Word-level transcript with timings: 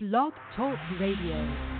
Blog 0.00 0.32
Talk 0.54 0.78
Radio. 1.00 1.77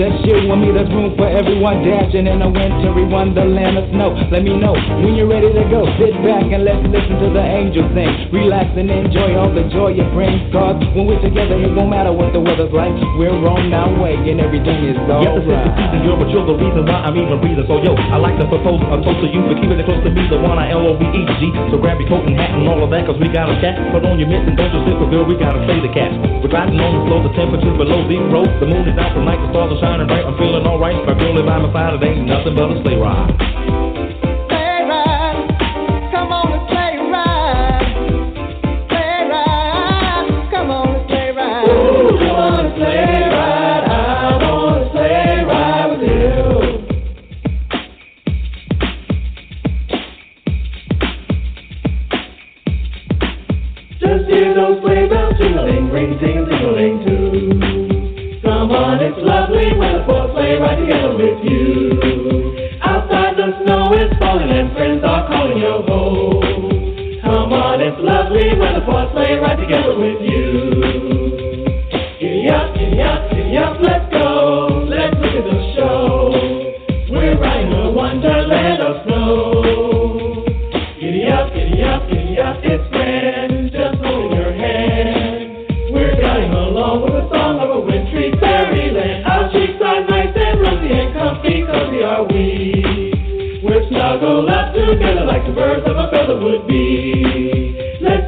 That 0.00 0.16
shit 0.24 0.48
with 0.48 0.58
me, 0.58 0.72
that's 0.72 0.88
room 0.88 1.09
everyone 1.40 1.80
dashing 1.80 2.28
in 2.28 2.44
a 2.44 2.50
wintry 2.52 3.08
wonderland 3.08 3.80
of 3.80 3.88
snow. 3.88 4.12
Let 4.28 4.44
me 4.44 4.60
know 4.60 4.76
when 4.76 5.16
you're 5.16 5.24
ready 5.24 5.48
to 5.48 5.64
go. 5.72 5.88
Sit 5.96 6.12
back 6.20 6.44
and 6.52 6.68
let's 6.68 6.84
listen 6.84 7.16
to 7.16 7.32
the 7.32 7.40
angel 7.40 7.88
sing. 7.96 8.28
Relax 8.28 8.68
and 8.76 8.92
enjoy 8.92 9.40
all 9.40 9.48
the 9.48 9.64
joy 9.72 9.96
it 9.96 10.04
brings. 10.12 10.52
Cause 10.52 10.76
when 10.92 11.08
we're 11.08 11.24
together, 11.24 11.56
it 11.56 11.72
won't 11.72 11.88
matter 11.88 12.12
what 12.12 12.36
the 12.36 12.44
weather's 12.44 12.68
like. 12.76 12.92
We're 13.16 13.32
on 13.32 13.72
our 13.72 13.88
way 13.96 14.20
and 14.20 14.36
everything 14.36 14.84
is 14.84 15.00
alright. 15.08 15.24
Yes, 15.24 15.40
it's 15.40 15.48
the 15.48 15.72
season, 15.80 15.98
you're, 16.04 16.20
but 16.20 16.28
you're 16.28 16.44
the 16.44 16.58
reason 16.60 16.84
why 16.84 17.08
I'm 17.08 17.16
even 17.16 17.40
breathing. 17.40 17.64
So 17.64 17.80
yo, 17.80 17.96
I 17.96 18.20
like 18.20 18.36
to 18.36 18.44
propose 18.44 18.84
a 18.84 19.00
toast 19.00 19.24
to 19.24 19.28
you 19.32 19.40
for 19.48 19.56
keeping 19.56 19.80
it 19.80 19.88
close 19.88 20.04
to 20.04 20.12
me, 20.12 20.28
the 20.28 20.36
one 20.36 20.60
I 20.60 20.76
L 20.76 20.84
O 20.84 20.92
V 21.00 21.08
E 21.08 21.22
G. 21.40 21.48
So 21.72 21.80
grab 21.80 21.96
your 22.04 22.12
coat 22.12 22.28
and 22.28 22.36
hat 22.36 22.52
and 22.52 22.68
all 22.68 22.84
of 22.84 22.92
that, 22.92 23.08
cause 23.08 23.16
we 23.16 23.32
got 23.32 23.48
a 23.48 23.56
cat. 23.64 23.80
Put 23.96 24.04
on 24.04 24.20
your 24.20 24.28
mitts 24.28 24.44
and 24.44 24.60
don't 24.60 24.68
just 24.68 24.84
sit 24.84 24.92
for 25.00 25.08
girl, 25.08 25.24
we 25.24 25.40
gotta 25.40 25.64
play 25.64 25.80
the 25.80 25.88
cat. 25.88 26.12
We're 26.44 26.52
riding 26.52 26.76
on 26.76 27.00
the 27.00 27.02
floor, 27.08 27.24
the 27.24 27.32
temperature's 27.32 27.80
below 27.80 28.04
zero. 28.12 28.44
The 28.60 28.68
moon 28.68 28.84
is 28.84 28.96
out 29.00 29.16
tonight, 29.16 29.40
the 29.40 29.48
stars 29.56 29.72
are 29.72 29.80
shining 29.80 30.04
bright. 30.04 30.28
I'm 30.28 30.36
feeling 30.36 30.68
alright. 30.68 31.00
My 31.08 31.16
girl 31.16 31.29
is 31.36 31.44
by 31.44 31.58
my 31.58 31.72
side, 31.72 31.94
it 31.94 32.06
ain't 32.06 32.26
nothing 32.26 32.54
but 32.54 32.70
a 32.70 32.82
sleigh 32.82 32.96
ride. 32.96 33.49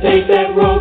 Play 0.02 0.24
right 0.28 0.71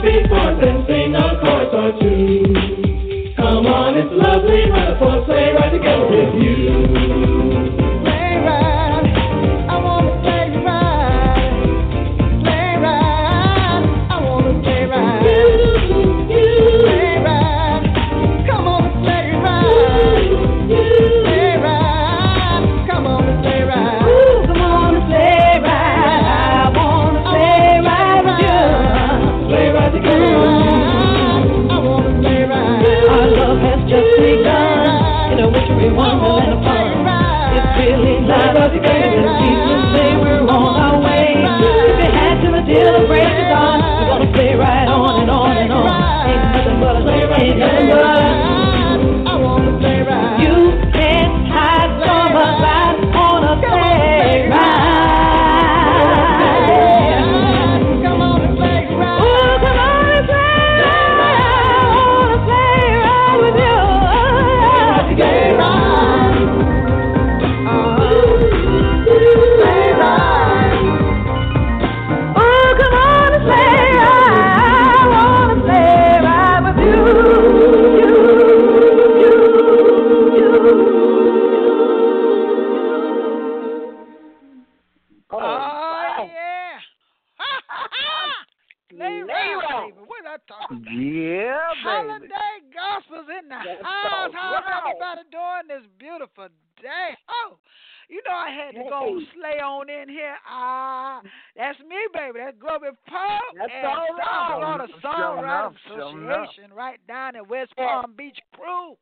you 98.73 98.79
know 98.79 98.85
had 98.85 99.06
to 99.06 99.14
go 99.14 99.20
Hey. 99.20 99.26
slay 99.35 99.59
on 99.62 99.90
in 99.90 100.09
here. 100.09 100.35
Ah, 100.47 101.22
that's 101.56 101.79
me, 101.79 101.97
baby. 102.14 102.40
That's 102.40 102.58
Globee 102.58 102.96
Pope 103.08 103.56
That's 103.58 103.72
and 103.73 103.88
all 103.88 104.08
South 104.08 104.18
right. 104.18 104.58
Florida 104.58 104.88
Showing 105.02 105.44
Songwriters 105.44 105.66
up, 105.66 105.73
showing 105.88 106.29
up. 106.29 106.44
Association 106.50 106.73
right 106.73 107.00
down 107.08 107.35
in 107.35 107.47
West 107.47 107.76
Palm 107.76 108.14
Beach 108.18 108.40
crew. 108.56 108.96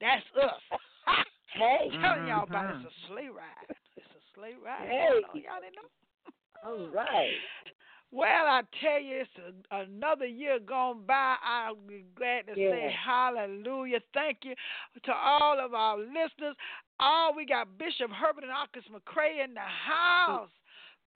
That's 0.00 0.24
us. 0.42 0.78
Hey, 1.52 1.90
Telling 2.00 2.28
y'all 2.28 2.44
about 2.44 2.76
it's 2.76 2.86
a 2.86 3.08
sleigh 3.08 3.26
ride. 3.28 3.66
It's 3.96 4.06
a 4.06 4.22
sleigh 4.38 4.54
ride. 4.64 4.86
Hey. 4.88 5.08
Y'all 5.10 5.20
know- 5.20 5.34
Y'all 5.34 5.60
didn't 5.60 5.74
know? 5.74 5.88
all 6.64 6.88
right. 6.94 7.34
Well, 8.12 8.46
I 8.46 8.62
tell 8.80 9.00
you, 9.00 9.22
it's 9.22 9.30
a, 9.72 9.80
another 9.82 10.26
year 10.26 10.58
gone 10.58 11.02
by. 11.06 11.36
I'll 11.44 11.74
be 11.76 12.04
glad 12.16 12.46
to 12.48 12.54
say 12.54 12.92
hallelujah. 13.04 13.98
Thank 14.14 14.38
you 14.42 14.54
to 15.04 15.12
all 15.12 15.58
of 15.64 15.74
our 15.74 15.98
listeners. 15.98 16.56
Oh, 17.00 17.32
we 17.34 17.46
got 17.46 17.78
Bishop 17.78 18.10
Herbert 18.10 18.44
and 18.44 18.52
Arkes 18.52 18.84
McCray 18.92 19.42
in 19.44 19.54
the 19.54 19.60
house. 19.60 20.50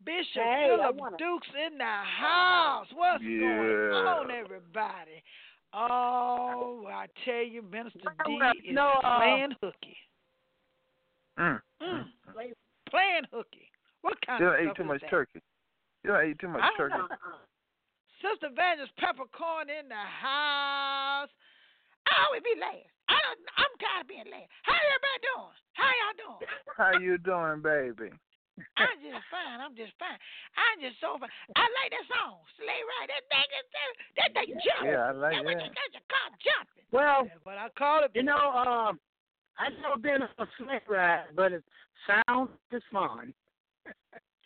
Bishop 0.05 0.43
Hey, 0.43 0.67
Phillip 0.69 0.97
wanna- 0.97 1.17
Dukes 1.19 1.49
in 1.55 1.79
the 1.79 1.85
house. 1.85 2.91
What's 2.93 3.23
going 3.23 3.93
Yeah. 3.93 4.17
on, 4.17 4.31
everybody? 4.31 5.23
Oh, 5.73 6.87
I 6.87 7.07
tell 7.25 7.43
you, 7.43 7.63
Minister 7.63 8.15
D 8.25 8.35
is 8.65 8.75
no, 8.75 8.89
uh, 8.89 9.17
playing 9.19 9.57
hooky. 9.61 9.99
Mm. 11.39 11.61
Mm. 11.83 12.13
mm. 12.35 12.55
Playing 12.87 13.25
hooky. 13.33 13.71
What 14.03 14.21
kind 14.25 14.41
You 14.41 14.49
of 14.49 14.57
don't 14.57 14.69
eat 14.69 14.77
too 14.77 14.83
is 14.83 14.89
much 14.89 15.01
that? 15.01 15.11
turkey. 15.11 15.43
You 16.05 16.11
don't 16.13 16.31
eat 16.31 16.39
too 16.39 16.49
much 16.49 16.63
I 16.63 16.77
turkey. 16.77 16.97
know. 16.97 17.09
Sister 18.23 18.47
Evangelist 18.47 18.95
Peppercorn 18.97 19.69
in 19.69 19.89
the 19.89 19.95
house. 19.97 21.31
I 22.07 22.25
always 22.27 22.43
be 22.43 22.55
last. 22.61 22.94
I 23.09 23.17
don't, 23.21 23.41
I'm 23.59 23.73
tired 23.81 24.03
of 24.05 24.09
being 24.09 24.29
last. 24.31 24.49
How 24.65 24.77
everybody 24.77 25.21
doing? 25.25 25.57
How 25.77 25.91
y'all 25.91 26.17
doing? 26.19 26.41
How 26.79 26.93
you 26.99 27.15
doing, 27.21 27.59
baby? 27.61 28.11
I'm 28.79 28.99
just 29.03 29.27
fine. 29.35 29.59
I'm 29.59 29.75
just 29.75 29.95
fine. 29.99 30.21
I'm 30.55 30.79
just 30.79 30.97
so 31.03 31.19
fine. 31.19 31.33
I 31.59 31.67
like 31.67 31.91
that 31.91 32.07
song, 32.07 32.39
Sleigh 32.55 32.85
Ride. 32.87 33.11
That 33.11 33.25
thing 33.27 33.49
is 33.51 33.67
that, 33.75 33.89
that 34.15 34.31
thing 34.31 34.51
jumping. 34.63 34.95
Yeah, 34.95 35.11
I 35.11 35.13
like 35.13 35.35
that. 35.35 35.45
What 35.45 35.59
that. 35.59 35.67
you 35.67 35.75
got 35.75 35.91
your 35.91 36.07
car 36.07 36.29
jumping. 36.39 36.87
Well, 36.95 37.21
That's 37.27 37.43
what 37.43 37.59
I 37.59 37.67
call 37.75 38.07
it. 38.07 38.15
you 38.15 38.23
know, 38.23 38.39
um, 38.39 39.03
I've 39.59 39.75
never 39.83 39.99
been 39.99 40.23
on 40.23 40.31
a 40.39 40.47
sleigh 40.59 40.87
ride, 40.87 41.35
but 41.35 41.51
it 41.51 41.65
sounds 42.07 42.51
just 42.71 42.87
fun. 42.95 43.35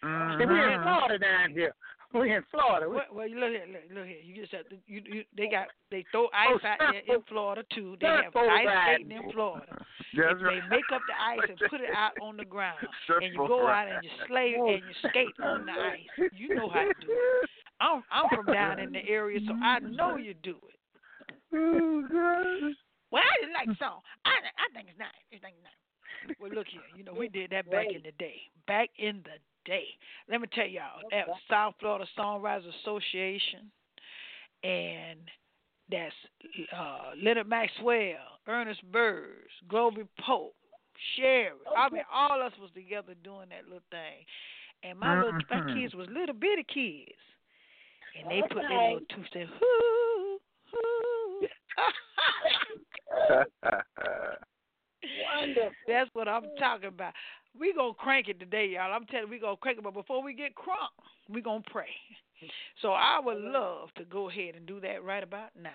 See, 0.01 0.47
we 0.47 0.57
in. 0.57 0.81
Florida 0.83 1.19
down 1.19 1.51
here. 1.53 1.75
We 2.15 2.33
in 2.33 2.43
Florida. 2.51 2.89
Well, 2.89 3.05
well, 3.13 3.29
you 3.29 3.39
look 3.39 3.51
here, 3.51 3.67
look, 3.69 3.83
look 3.95 4.07
here. 4.07 4.17
You 4.25 4.41
just 4.41 4.53
have 4.53 4.69
to. 4.71 4.77
You, 4.87 5.03
you, 5.05 5.25
they 5.37 5.49
got. 5.49 5.69
They 5.91 6.07
throw 6.11 6.29
ice 6.33 6.65
out 6.65 6.79
there 6.81 7.17
in 7.17 7.23
Florida 7.29 7.63
too. 7.75 7.97
They 8.01 8.07
have 8.07 8.35
ice 8.35 8.67
skating 8.97 9.13
in 9.13 9.31
Florida. 9.33 9.67
That's 10.17 10.41
And 10.41 10.41
they 10.41 10.61
make 10.71 10.89
up 10.93 11.03
the 11.05 11.19
ice 11.21 11.45
and 11.49 11.59
put 11.71 11.81
it 11.81 11.91
out 11.95 12.13
on 12.23 12.39
the 12.39 12.47
ground. 12.47 12.79
And 13.21 13.33
you 13.33 13.37
go 13.37 13.67
out 13.67 13.89
and 13.89 14.03
you 14.03 14.11
slay 14.27 14.55
and 14.57 14.69
you 14.69 15.09
skate 15.11 15.37
on 15.43 15.67
the 15.67 15.73
ice. 15.73 16.31
You 16.35 16.55
know 16.55 16.71
how 16.71 16.81
to 16.81 16.95
do 17.01 17.13
it. 17.13 17.51
I'm 17.81 18.03
I'm 18.11 18.29
from 18.35 18.47
down 18.47 18.81
in 18.81 18.93
the 18.93 19.07
area, 19.07 19.41
so 19.47 19.53
I 19.63 19.79
know 19.81 20.17
you 20.17 20.35
do 20.43 20.57
it. 20.57 20.79
Oh, 21.55 22.73
Well, 23.11 23.23
I 23.23 23.45
just 23.45 23.53
like 23.53 23.69
the 23.69 23.77
song. 23.79 24.01
I 24.25 24.31
I 24.57 24.73
think 24.75 24.89
it's 24.89 24.99
nice. 24.99 25.13
I 25.33 25.39
think 25.39 25.57
it's 25.61 25.65
nice. 25.65 26.37
Well, 26.41 26.51
look 26.51 26.67
here. 26.69 26.83
You 26.97 27.05
know, 27.05 27.15
we 27.15 27.29
did 27.29 27.51
that 27.51 27.71
back 27.71 27.87
in 27.95 28.03
the 28.03 28.13
day. 28.19 28.41
Back 28.67 28.91
in 28.99 29.23
the 29.25 29.39
day. 29.65 29.87
Let 30.31 30.41
me 30.41 30.49
tell 30.55 30.67
y'all, 30.67 31.03
that 31.11 31.27
South 31.51 31.75
Florida 31.81 32.07
Songwriters 32.19 32.65
Association, 32.83 33.71
and 34.63 35.21
that's 35.91 36.15
uh, 36.77 37.13
Leonard 37.23 37.49
Maxwell, 37.49 38.41
Ernest 38.47 38.83
Burrs, 38.93 39.51
Globee 39.69 40.07
Pope, 40.21 40.55
Sherry. 41.17 41.53
I 41.77 41.89
mean, 41.91 42.03
all 42.13 42.43
us 42.43 42.53
was 42.61 42.71
together 42.75 43.15
doing 43.23 43.49
that 43.51 43.65
little 43.65 43.83
thing. 43.91 44.25
And 44.83 44.99
my 44.99 45.17
little 45.17 45.33
my 45.51 45.61
Mhm. 45.61 45.75
kids 45.75 45.95
was 45.95 46.09
little 46.09 46.35
bitty 46.35 46.65
kids, 46.65 47.19
and 48.15 48.31
they 48.31 48.43
put 48.43 48.63
their 48.69 48.79
little 48.79 49.01
two 49.09 49.25
cents. 49.33 49.53
Hoo, 49.59 50.41
hoo. 50.71 51.49
wonderful. 55.23 55.73
That's 55.87 56.11
what 56.15 56.29
I'm 56.29 56.51
talking 56.59 56.89
about. 56.89 57.15
We 57.59 57.73
gonna 57.75 57.95
crank 57.95 58.29
it 58.29 58.39
today, 58.39 58.69
y'all. 58.75 58.93
I'm 58.93 59.07
telling 59.07 59.27
you, 59.27 59.31
we 59.31 59.39
gonna 59.39 59.57
crank 59.57 59.79
it. 59.79 59.85
But 59.85 59.95
before 59.95 60.23
we 60.23 60.35
get 60.35 60.55
crunk, 60.55 60.93
we 61.29 61.41
gonna 61.41 61.63
pray. 61.71 61.89
So 62.83 62.93
I 62.93 63.19
would 63.23 63.39
love 63.39 63.89
to 63.97 64.05
go 64.05 64.29
ahead 64.29 64.55
and 64.55 64.67
do 64.67 64.81
that 64.81 65.03
right 65.03 65.23
about 65.23 65.51
now. 65.61 65.71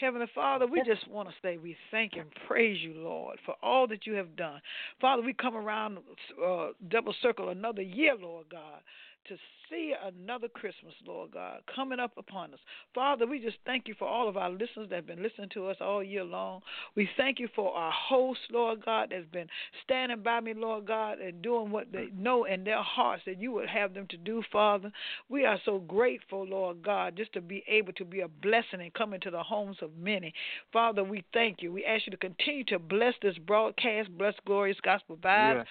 Heavenly 0.00 0.26
Father, 0.34 0.66
we 0.66 0.82
just 0.82 1.06
want 1.08 1.28
to 1.28 1.34
say 1.42 1.58
we 1.58 1.76
thank 1.90 2.14
and 2.14 2.26
praise 2.46 2.80
you, 2.80 2.94
Lord, 2.94 3.38
for 3.44 3.54
all 3.62 3.86
that 3.88 4.06
you 4.06 4.14
have 4.14 4.34
done. 4.34 4.60
Father, 5.00 5.22
we 5.22 5.34
come 5.34 5.56
around 5.56 5.98
uh, 6.44 6.68
double 6.88 7.14
circle 7.20 7.50
another 7.50 7.82
year, 7.82 8.14
Lord 8.16 8.46
God, 8.50 8.80
to 9.30 9.36
see 9.70 9.94
another 10.04 10.48
Christmas, 10.48 10.92
Lord 11.06 11.30
God, 11.30 11.60
coming 11.72 12.00
up 12.00 12.10
upon 12.18 12.52
us. 12.52 12.58
Father, 12.92 13.28
we 13.28 13.38
just 13.38 13.58
thank 13.64 13.86
you 13.86 13.94
for 13.96 14.08
all 14.08 14.28
of 14.28 14.36
our 14.36 14.50
listeners 14.50 14.88
that 14.90 14.96
have 14.96 15.06
been 15.06 15.22
listening 15.22 15.48
to 15.54 15.68
us 15.68 15.76
all 15.80 16.02
year 16.02 16.24
long. 16.24 16.60
We 16.96 17.08
thank 17.16 17.38
you 17.38 17.48
for 17.54 17.72
our 17.72 17.92
hosts, 17.92 18.42
Lord 18.50 18.84
God, 18.84 19.10
that's 19.12 19.26
been 19.26 19.46
standing 19.84 20.22
by 20.22 20.40
me, 20.40 20.54
Lord 20.54 20.86
God, 20.86 21.20
and 21.20 21.40
doing 21.40 21.70
what 21.70 21.92
they 21.92 22.08
know 22.12 22.44
in 22.44 22.64
their 22.64 22.82
hearts 22.82 23.22
that 23.26 23.40
you 23.40 23.52
would 23.52 23.68
have 23.68 23.94
them 23.94 24.08
to 24.10 24.16
do, 24.16 24.42
Father. 24.50 24.90
We 25.28 25.44
are 25.44 25.60
so 25.64 25.78
grateful, 25.78 26.44
Lord 26.44 26.82
God, 26.82 27.16
just 27.16 27.32
to 27.34 27.40
be 27.40 27.62
able 27.68 27.92
to 27.92 28.04
be 28.04 28.22
a 28.22 28.28
blessing 28.28 28.80
and 28.80 28.92
come 28.92 29.14
into 29.14 29.30
the 29.30 29.42
homes 29.44 29.76
of 29.82 29.90
many. 29.96 30.34
Father, 30.72 31.04
we 31.04 31.22
thank 31.32 31.62
you. 31.62 31.72
We 31.72 31.84
ask 31.84 32.06
you 32.06 32.10
to 32.10 32.16
continue 32.16 32.64
to 32.64 32.80
bless 32.80 33.14
this 33.22 33.38
broadcast, 33.38 34.10
bless 34.18 34.34
Glorious 34.44 34.78
Gospel 34.82 35.16
Vibes, 35.18 35.54
Yeah. 35.54 35.64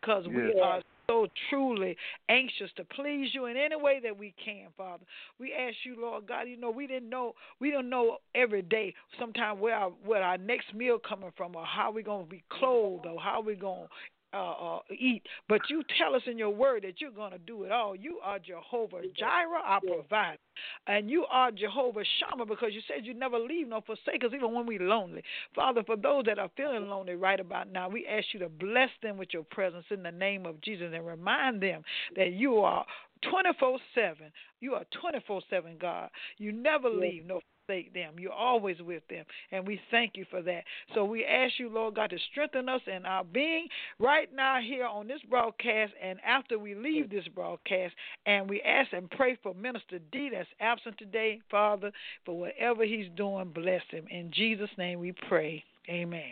because 0.00 0.26
we 0.26 0.48
Yes. 0.48 0.56
are 0.60 0.82
so 1.06 1.26
truly 1.50 1.96
anxious 2.28 2.70
to 2.76 2.84
please 2.84 3.30
you 3.32 3.46
in 3.46 3.56
any 3.56 3.76
way 3.76 4.00
that 4.02 4.16
we 4.16 4.34
can, 4.42 4.66
Father. 4.76 5.04
We 5.38 5.52
ask 5.52 5.76
you, 5.84 6.00
Lord 6.00 6.26
God, 6.26 6.42
you 6.42 6.56
know, 6.56 6.70
we 6.70 6.86
didn't 6.86 7.08
know 7.08 7.34
we 7.60 7.70
don't 7.70 7.90
know 7.90 8.18
every 8.34 8.62
day 8.62 8.94
sometime 9.18 9.60
where 9.60 9.74
our 9.74 9.90
where 10.04 10.22
our 10.22 10.38
next 10.38 10.74
meal 10.74 10.98
coming 10.98 11.32
from 11.36 11.56
or 11.56 11.64
how 11.64 11.90
we 11.90 12.02
gonna 12.02 12.24
be 12.24 12.42
clothed 12.48 13.06
or 13.06 13.20
how 13.20 13.40
we 13.40 13.54
gonna 13.54 13.88
uh, 14.34 14.76
uh, 14.76 14.78
eat, 14.90 15.22
but 15.48 15.60
you 15.68 15.82
tell 15.98 16.14
us 16.14 16.22
in 16.26 16.36
your 16.38 16.50
word 16.50 16.82
that 16.84 17.00
you're 17.00 17.10
going 17.10 17.32
to 17.32 17.38
do 17.38 17.64
it 17.64 17.72
all. 17.72 17.94
You 17.94 18.18
are 18.22 18.38
Jehovah 18.38 19.02
Jireh, 19.16 19.62
our 19.64 19.80
provider, 19.80 20.38
and 20.86 21.10
you 21.10 21.24
are 21.30 21.50
Jehovah 21.50 22.02
Shammah 22.18 22.46
because 22.46 22.70
you 22.72 22.80
said 22.88 23.06
you 23.06 23.14
never 23.14 23.38
leave 23.38 23.68
nor 23.68 23.82
forsake 23.82 24.24
us 24.24 24.32
even 24.34 24.52
when 24.52 24.66
we're 24.66 24.80
lonely. 24.80 25.22
Father, 25.54 25.82
for 25.84 25.96
those 25.96 26.24
that 26.26 26.38
are 26.38 26.50
feeling 26.56 26.88
lonely 26.88 27.14
right 27.14 27.40
about 27.40 27.70
now, 27.70 27.88
we 27.88 28.06
ask 28.06 28.26
you 28.32 28.40
to 28.40 28.48
bless 28.48 28.90
them 29.02 29.16
with 29.16 29.28
your 29.32 29.44
presence 29.44 29.84
in 29.90 30.02
the 30.02 30.12
name 30.12 30.46
of 30.46 30.60
Jesus 30.60 30.92
and 30.94 31.06
remind 31.06 31.62
them 31.62 31.82
that 32.16 32.32
you 32.32 32.58
are 32.58 32.84
24 33.30 33.78
7. 33.94 34.16
You 34.60 34.74
are 34.74 34.84
24 35.00 35.42
7, 35.48 35.76
God. 35.80 36.10
You 36.38 36.52
never 36.52 36.88
leave 36.88 37.26
nor 37.26 37.40
forsake 37.66 37.92
them. 37.94 38.14
You're 38.18 38.32
always 38.32 38.76
with 38.80 39.02
them. 39.08 39.24
And 39.52 39.66
we 39.66 39.80
thank 39.90 40.16
you 40.16 40.24
for 40.30 40.42
that. 40.42 40.64
So 40.94 41.04
we 41.04 41.24
ask 41.24 41.54
you, 41.58 41.68
Lord 41.68 41.94
God, 41.94 42.10
to 42.10 42.18
strengthen 42.30 42.68
us 42.68 42.80
in 42.86 43.04
our 43.06 43.24
being 43.24 43.68
right 43.98 44.28
now 44.34 44.58
here 44.60 44.86
on 44.86 45.06
this 45.06 45.20
broadcast 45.28 45.92
and 46.02 46.18
after 46.26 46.58
we 46.58 46.74
leave 46.74 47.10
this 47.10 47.26
broadcast. 47.34 47.94
And 48.26 48.48
we 48.48 48.60
ask 48.62 48.92
and 48.92 49.10
pray 49.10 49.38
for 49.42 49.54
Minister 49.54 49.98
D 50.12 50.30
that's 50.32 50.48
absent 50.60 50.98
today, 50.98 51.40
Father, 51.50 51.90
for 52.24 52.38
whatever 52.38 52.84
he's 52.84 53.08
doing, 53.16 53.50
bless 53.54 53.82
him. 53.90 54.06
In 54.10 54.30
Jesus' 54.32 54.70
name 54.78 55.00
we 55.00 55.12
pray. 55.28 55.62
Amen. 55.88 56.22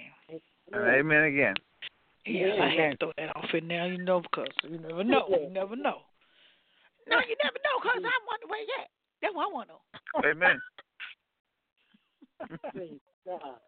Amen 0.74 1.24
again. 1.24 1.54
Yeah, 2.24 2.54
I 2.62 2.70
had 2.70 2.90
to 2.92 2.96
throw 2.98 3.12
that 3.18 3.36
off 3.36 3.50
in 3.52 3.66
there, 3.66 3.88
you 3.88 3.98
know, 3.98 4.20
because 4.20 4.46
you 4.62 4.78
never 4.78 5.02
know. 5.02 5.26
You 5.28 5.50
never 5.50 5.74
know. 5.74 6.02
No, 7.08 7.18
you 7.18 7.34
never 7.42 7.58
know, 7.58 7.82
because 7.82 7.98
I'm 7.98 8.24
wondering 8.30 8.48
where 8.48 8.60
you 8.60 8.68
at. 8.80 8.88
That's 9.20 9.34
what 9.34 9.50
I 9.50 9.52
want 9.52 9.68
to 9.68 9.74
know. 9.74 10.30
Amen. 10.30 10.60
Praise 12.72 13.00
God. 13.26 13.40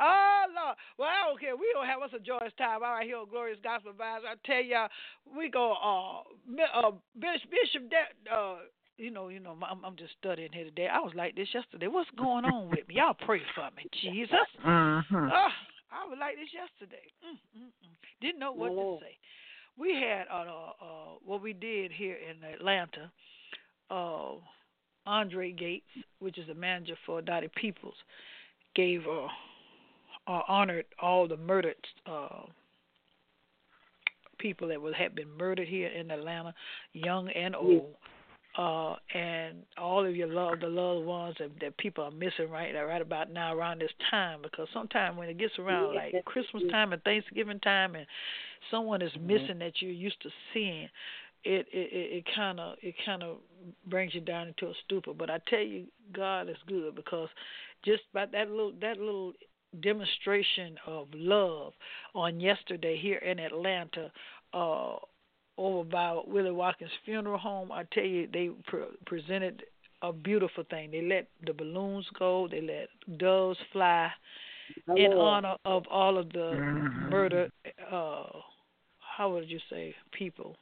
Oh 0.00 0.44
Lord. 0.54 0.76
Well, 0.96 1.34
okay, 1.34 1.58
we 1.58 1.74
gonna 1.74 1.90
have 1.90 2.02
us 2.02 2.14
a 2.14 2.20
joyous 2.20 2.52
time. 2.56 2.84
All 2.84 2.92
right, 2.92 3.04
here 3.04 3.18
on 3.18 3.28
Glorious 3.28 3.58
Gospel 3.64 3.90
Vibes. 3.98 4.22
I 4.22 4.38
tell 4.46 4.62
y'all, 4.62 4.86
we 5.36 5.50
go 5.50 5.74
uh, 5.74 6.22
uh 6.22 6.92
Bishop 7.18 7.50
Bishop 7.50 7.90
De- 7.90 8.30
uh 8.32 8.58
you 8.98 9.10
know, 9.10 9.28
you 9.28 9.38
know, 9.38 9.56
I'm, 9.62 9.84
I'm 9.84 9.96
just 9.96 10.12
studying 10.18 10.52
here 10.52 10.64
today. 10.64 10.88
I 10.92 10.98
was 10.98 11.12
like 11.14 11.36
this 11.36 11.48
yesterday. 11.54 11.86
What's 11.86 12.10
going 12.18 12.44
on 12.44 12.68
with 12.68 12.86
me? 12.88 12.96
Y'all 12.96 13.14
pray 13.14 13.40
for 13.54 13.68
me, 13.76 13.86
Jesus. 14.02 14.36
Mm-hmm. 14.66 15.14
Oh, 15.14 15.54
I 15.90 16.06
was 16.06 16.18
like 16.20 16.34
this 16.36 16.50
yesterday. 16.52 17.06
Mm, 17.24 17.62
mm, 17.62 17.66
mm. 17.66 17.96
Didn't 18.20 18.40
know 18.40 18.52
what 18.52 18.72
Lord. 18.72 19.00
to 19.00 19.06
say. 19.06 19.16
We 19.78 19.94
had 19.94 20.26
uh, 20.30 20.42
uh, 20.42 20.84
what 21.24 21.40
we 21.40 21.52
did 21.52 21.92
here 21.92 22.16
in 22.16 22.42
Atlanta. 22.44 23.10
Uh, 23.90 24.34
Andre 25.08 25.52
Gates, 25.52 25.86
which 26.20 26.38
is 26.38 26.46
the 26.46 26.54
manager 26.54 26.96
for 27.06 27.22
Dottie 27.22 27.50
Peoples, 27.56 27.94
gave 28.74 29.02
uh, 29.06 29.26
uh, 30.30 30.42
honored 30.46 30.84
all 31.00 31.26
the 31.26 31.36
murdered 31.36 31.74
uh, 32.06 32.42
people 34.38 34.68
that 34.68 34.80
was 34.80 34.94
had 34.94 35.14
been 35.14 35.30
murdered 35.36 35.66
here 35.66 35.88
in 35.88 36.10
Atlanta, 36.10 36.52
young 36.92 37.28
and 37.30 37.56
old. 37.56 37.86
uh, 38.58 38.96
and 39.14 39.62
all 39.76 40.04
of 40.04 40.16
your 40.16 40.26
love, 40.26 40.60
the 40.60 40.66
loved 40.66 41.06
ones 41.06 41.36
that, 41.38 41.50
that 41.60 41.76
people 41.78 42.02
are 42.02 42.10
missing 42.10 42.50
right 42.50 42.72
right 42.74 43.02
about 43.02 43.30
now 43.32 43.54
around 43.54 43.80
this 43.80 43.90
time, 44.10 44.40
because 44.42 44.68
sometimes 44.72 45.16
when 45.16 45.28
it 45.28 45.38
gets 45.38 45.56
around 45.58 45.94
like 45.94 46.24
Christmas 46.24 46.62
time 46.70 46.92
and 46.92 47.02
Thanksgiving 47.04 47.60
time, 47.60 47.94
and 47.94 48.06
someone 48.70 49.00
is 49.00 49.12
missing 49.20 49.58
that 49.60 49.74
you're 49.80 49.92
used 49.92 50.20
to 50.22 50.30
seeing, 50.52 50.88
it 51.44 51.66
it 51.72 51.90
it 51.92 52.24
kind 52.34 52.60
of 52.60 52.76
it 52.82 52.94
kind 53.04 53.22
of 53.22 53.38
brings 53.86 54.14
you 54.14 54.20
down 54.20 54.48
into 54.48 54.66
a 54.66 54.74
stupor. 54.84 55.12
But 55.14 55.30
I 55.30 55.40
tell 55.48 55.60
you, 55.60 55.86
God 56.12 56.48
is 56.48 56.56
good 56.66 56.94
because 56.94 57.28
just 57.84 58.02
by 58.12 58.26
that 58.26 58.50
little 58.50 58.72
that 58.80 58.98
little 58.98 59.32
demonstration 59.82 60.76
of 60.86 61.08
love 61.14 61.72
on 62.14 62.40
yesterday 62.40 62.98
here 63.00 63.18
in 63.18 63.38
Atlanta. 63.38 64.10
Uh, 64.52 64.96
over 65.58 65.82
by 65.82 66.16
Willie 66.24 66.52
Watkins 66.52 66.90
Funeral 67.04 67.36
Home, 67.36 67.72
I 67.72 67.82
tell 67.92 68.04
you, 68.04 68.28
they 68.32 68.50
pre- 68.68 68.96
presented 69.06 69.64
a 70.02 70.12
beautiful 70.12 70.62
thing. 70.70 70.92
They 70.92 71.02
let 71.02 71.26
the 71.44 71.52
balloons 71.52 72.06
go, 72.16 72.46
they 72.48 72.60
let 72.60 72.88
doves 73.18 73.58
fly 73.72 74.08
in 74.96 75.12
honor 75.14 75.56
of 75.64 75.84
all 75.90 76.16
of 76.16 76.30
the 76.30 76.60
Mhm. 76.60 77.10
murdered, 77.10 77.50
uh, 77.90 78.40
how 79.00 79.32
would 79.32 79.50
you 79.50 79.58
say, 79.68 79.94
people 80.12 80.56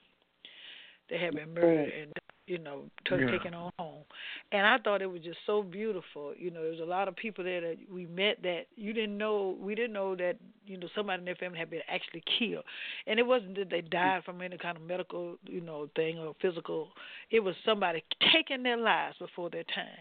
that 1.10 1.20
have 1.20 1.34
been 1.34 1.52
murdered 1.54 1.92
and 2.00 2.12
you 2.46 2.58
know 2.58 2.84
t- 3.08 3.16
Yeah. 3.16 3.30
taken 3.30 3.54
on 3.54 3.72
home. 3.78 4.04
And 4.52 4.64
I 4.64 4.78
thought 4.78 5.02
it 5.02 5.06
was 5.10 5.22
just 5.22 5.38
so 5.46 5.62
beautiful. 5.64 6.32
You 6.38 6.50
know, 6.52 6.62
there's 6.62 6.78
a 6.80 6.84
lot 6.84 7.08
of 7.08 7.16
people 7.16 7.42
there 7.42 7.60
that 7.60 7.76
we 7.90 8.06
met 8.06 8.40
that 8.42 8.66
you 8.76 8.92
didn't 8.92 9.18
know. 9.18 9.56
We 9.60 9.74
didn't 9.74 9.92
know 9.94 10.14
that 10.16 10.36
you 10.64 10.76
know 10.76 10.86
somebody 10.94 11.18
in 11.20 11.24
their 11.24 11.34
family 11.34 11.58
had 11.58 11.70
been 11.70 11.80
actually 11.88 12.22
killed, 12.38 12.64
and 13.08 13.18
it 13.18 13.26
wasn't 13.26 13.56
that 13.56 13.70
they 13.70 13.80
died 13.80 14.22
from 14.24 14.40
any 14.42 14.56
kind 14.58 14.76
of 14.76 14.82
medical 14.84 15.36
you 15.44 15.60
know 15.60 15.88
thing 15.96 16.18
or 16.18 16.34
physical. 16.40 16.90
It 17.30 17.40
was 17.40 17.56
somebody 17.64 18.04
taking 18.32 18.62
their 18.62 18.76
lives 18.76 19.16
before 19.18 19.50
their 19.50 19.64
time. 19.64 19.98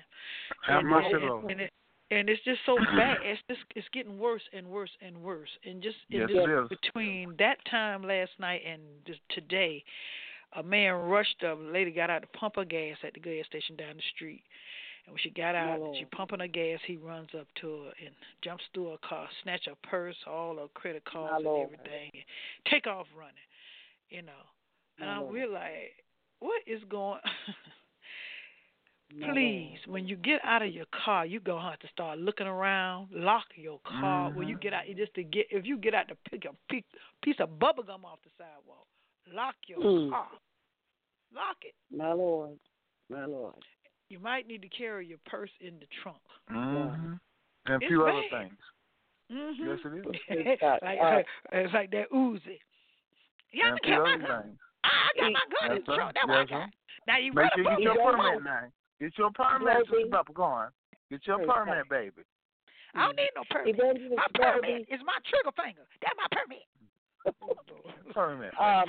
Have 0.67 0.79
And- 0.81 0.89
mercy, 0.89 1.13
and- 1.13 1.49
and 1.51 1.61
it, 1.61 1.73
and 2.11 2.29
it's 2.29 2.43
just 2.43 2.59
so 2.67 2.77
bad. 2.77 3.17
It's 3.23 3.41
just 3.49 3.61
it's 3.75 3.87
getting 3.89 4.19
worse 4.19 4.43
and 4.53 4.67
worse 4.67 4.91
and 5.01 5.17
worse. 5.23 5.49
And 5.65 5.81
just 5.81 5.97
in 6.11 6.19
Yes, 6.19 6.29
this, 6.29 6.37
it 6.45 6.49
is. 6.51 6.69
between 6.69 7.35
that 7.37 7.57
time 7.65 8.03
last 8.03 8.37
night 8.39 8.61
and 8.63 8.81
just 9.07 9.19
today, 9.29 9.83
a 10.53 10.63
man 10.63 10.93
rushed 10.93 11.43
up. 11.43 11.59
A 11.59 11.61
lady 11.61 11.91
got 11.91 12.09
out 12.09 12.21
to 12.21 12.27
pump 12.39 12.55
her 12.57 12.65
gas 12.65 12.97
at 13.03 13.13
the 13.13 13.19
gas 13.19 13.45
station 13.47 13.75
down 13.75 13.95
the 13.97 14.03
street. 14.15 14.43
And 15.05 15.13
when 15.13 15.19
she 15.21 15.29
got 15.29 15.55
out, 15.55 15.79
Lord. 15.79 15.97
she 15.97 16.05
pumping 16.05 16.39
her 16.39 16.47
gas. 16.47 16.79
He 16.85 16.97
runs 16.97 17.29
up 17.39 17.47
to 17.61 17.67
her 17.67 17.91
and 18.05 18.15
jumps 18.43 18.63
through 18.73 18.91
her 18.91 18.97
car, 19.07 19.27
snatch 19.43 19.65
her 19.65 19.75
purse, 19.83 20.15
all 20.27 20.55
her 20.55 20.67
credit 20.73 21.03
cards, 21.05 21.33
and 21.37 21.45
Lord. 21.45 21.69
everything, 21.71 22.11
and 22.13 22.23
take 22.71 22.87
off 22.87 23.05
running. 23.17 23.33
You 24.09 24.23
know, 24.23 24.31
and 24.99 25.07
My 25.07 25.15
I 25.15 25.19
Lord. 25.19 25.33
realized 25.33 25.93
what 26.39 26.61
is 26.65 26.81
going. 26.89 27.19
Please, 29.33 29.77
when 29.87 30.07
you 30.07 30.15
get 30.15 30.41
out 30.43 30.61
of 30.63 30.73
your 30.73 30.85
car, 31.05 31.25
you 31.25 31.39
gonna 31.39 31.69
have 31.69 31.79
to 31.79 31.87
start 31.89 32.17
looking 32.17 32.47
around. 32.47 33.07
Lock 33.13 33.45
your 33.55 33.79
car 33.85 34.31
when 34.31 34.47
you 34.47 34.55
mm-hmm. 34.55 34.61
get 34.63 34.73
out. 34.73 34.83
Just 34.97 35.13
to 35.13 35.23
get, 35.23 35.45
if 35.51 35.65
you 35.65 35.77
get 35.77 35.93
out 35.93 36.07
to 36.07 36.15
pick 36.29 36.43
a 36.45 36.73
piece 37.23 37.35
of 37.39 37.59
bubble 37.59 37.83
gum 37.83 38.03
off 38.03 38.17
the 38.23 38.31
sidewalk, 38.37 38.87
lock 39.33 39.55
your 39.67 39.79
Mm. 39.79 40.09
car. 40.11 40.29
Lock 41.33 41.57
it. 41.63 41.75
My 41.91 42.11
Lord. 42.13 42.57
My 43.09 43.25
Lord. 43.25 43.55
You 44.09 44.19
might 44.19 44.47
need 44.47 44.61
to 44.61 44.69
carry 44.69 45.07
your 45.07 45.17
purse 45.25 45.51
in 45.59 45.79
the 45.79 45.87
trunk. 46.01 46.21
Mhm. 46.49 47.19
And 47.65 47.73
a 47.73 47.75
It's 47.77 47.85
few 47.87 48.05
other 48.05 48.21
things. 48.29 48.57
Mm-hmm. 49.31 49.67
Yes, 49.67 49.79
it 49.83 49.93
is. 49.93 50.21
It's 50.29 50.61
got- 50.61 50.83
like, 50.83 50.99
uh, 51.01 51.23
it's 51.51 51.73
like 51.73 51.89
that 51.91 52.09
Uzi. 52.11 52.59
Yeah, 53.51 53.69
And 53.69 53.79
a 53.79 53.81
I 53.83 53.85
few 53.85 53.95
got 53.95 54.03
my 54.05 54.13
other 54.13 54.27
gun. 54.27 54.43
things. 54.43 54.59
I 54.83 55.09
got 55.17 55.31
my 55.31 55.39
gun 55.59 55.71
in 55.77 55.83
the 55.85 55.95
trunk. 55.95 56.13
That's 56.13 56.27
what 56.27 56.35
I 56.37 56.39
Yes, 56.41 56.49
sir. 56.49 56.55
got. 56.59 56.69
Now 57.07 57.17
you 57.17 57.33
Make 57.33 57.37
run 57.41 57.49
sure 57.55 57.63
you 57.63 57.69
get 57.69 57.81
your 57.81 57.95
permit 58.11 58.33
gum. 58.35 58.43
now. 58.43 58.71
Get 58.99 59.17
your 59.17 59.31
permit, 59.31 59.65
Baby. 59.67 59.85
Sister 59.89 60.07
Peppercorn. 60.11 60.71
Get 61.09 61.27
your 61.27 61.45
permit, 61.45 61.89
baby. 61.89 62.21
I 62.93 63.05
don't 63.07 63.15
need 63.17 63.29
no 63.35 63.43
permit. 63.49 63.75
Evangelist 63.75 64.15
My 64.15 64.27
permit 64.33 64.61
Bobby, 64.61 64.85
is 64.95 65.01
my 65.03 65.17
trigger 65.27 65.51
finger. 65.51 65.85
That's 66.01 66.15
my 66.17 66.27
permit. 66.31 66.65
Permit. 68.13 68.53
um, 68.59 68.85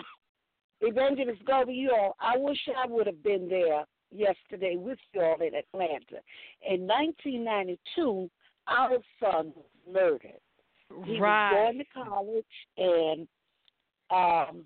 Evangelist 0.86 1.44
Bobby, 1.44 1.74
you 1.74 1.90
all, 1.90 2.16
I 2.20 2.36
wish 2.36 2.58
I 2.76 2.86
would 2.86 3.06
have 3.06 3.22
been 3.22 3.48
there 3.48 3.84
yesterday 4.10 4.76
with 4.76 4.98
you 5.12 5.20
all 5.22 5.36
in 5.40 5.54
Atlanta. 5.54 6.22
In 6.68 6.86
1992, 6.86 8.30
our 8.68 8.98
son 9.20 9.52
was 9.54 9.66
murdered. 9.92 10.40
He 11.04 11.18
right. 11.18 11.52
was 11.52 11.74
going 11.74 11.78
to 11.78 12.08
college, 12.08 12.44
and 12.78 13.28
um, 14.10 14.64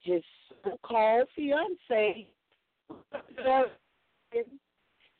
his 0.00 0.22
so-called 0.64 1.28
fiance, 1.34 2.28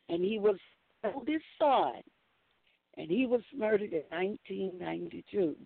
and 0.09 0.25
he 0.25 0.38
was 0.38 0.57
oldest 1.05 1.45
son, 1.59 1.95
and 2.97 3.11
he 3.11 3.26
was 3.26 3.43
murdered 3.57 3.93
in 3.93 4.02
1992. 4.11 5.57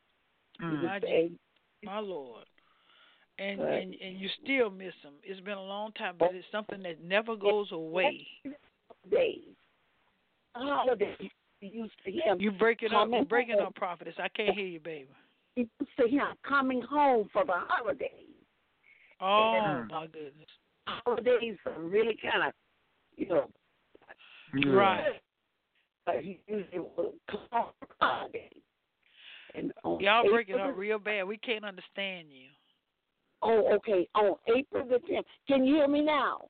He 0.58 0.64
was 0.64 1.02
a- 1.06 1.30
My 1.84 1.98
Lord. 1.98 2.44
And, 3.38 3.58
But- 3.58 3.68
and 3.68 3.94
and 3.94 4.20
you 4.20 4.28
still 4.42 4.70
miss 4.70 4.94
them. 5.02 5.14
It's 5.24 5.40
been 5.40 5.56
a 5.58 5.62
long 5.62 5.92
time, 5.92 6.16
but 6.18 6.34
it's 6.34 6.46
something 6.52 6.82
that 6.82 7.02
never 7.02 7.34
goes 7.34 7.72
away. 7.72 8.26
Oh, 8.46 8.50
days, 9.10 9.40
holidays. 10.54 11.30
Used 11.60 11.92
to 12.04 12.10
him. 12.10 12.40
You 12.40 12.50
breaking 12.50 12.88
up, 12.88 13.06
you 13.06 13.12
Coming 13.12 13.24
breaking 13.24 13.58
home. 13.58 13.68
up, 13.68 13.74
prophetess. 13.76 14.14
I 14.18 14.28
can't 14.28 14.54
hear 14.54 14.66
you, 14.66 14.80
baby. 14.80 15.08
He 15.54 15.68
used 15.80 15.96
to 15.98 16.08
him 16.08 16.26
coming 16.46 16.82
home 16.82 17.28
for 17.32 17.44
the 17.44 17.52
holidays. 17.54 18.10
Oh 19.20 19.54
Yeah. 19.54 19.84
my 19.88 20.06
goodness. 20.08 20.48
Holidays 20.86 21.56
are 21.66 21.80
really 21.80 22.16
kind 22.16 22.42
of, 22.48 22.52
you 23.16 23.26
know, 23.28 23.50
Yeah. 24.54 24.72
Right. 24.72 25.20
but 26.04 26.16
he 26.24 26.40
usually 26.48 26.80
would 26.80 27.12
come 27.28 27.40
home 27.52 27.72
for 27.80 27.88
holidays. 28.00 28.62
And 29.54 29.72
on 29.84 30.00
Y'all 30.00 30.20
April 30.20 30.34
breaking 30.34 30.56
up 30.58 30.76
real 30.76 30.98
bad. 30.98 31.24
We 31.24 31.38
can't 31.38 31.64
understand 31.64 32.28
you. 32.32 32.48
Oh, 33.42 33.74
okay. 33.74 34.08
On 34.14 34.34
April 34.54 34.86
the 34.86 34.96
10th. 35.12 35.24
Can 35.48 35.64
you 35.64 35.76
hear 35.76 35.88
me 35.88 36.00
now? 36.00 36.42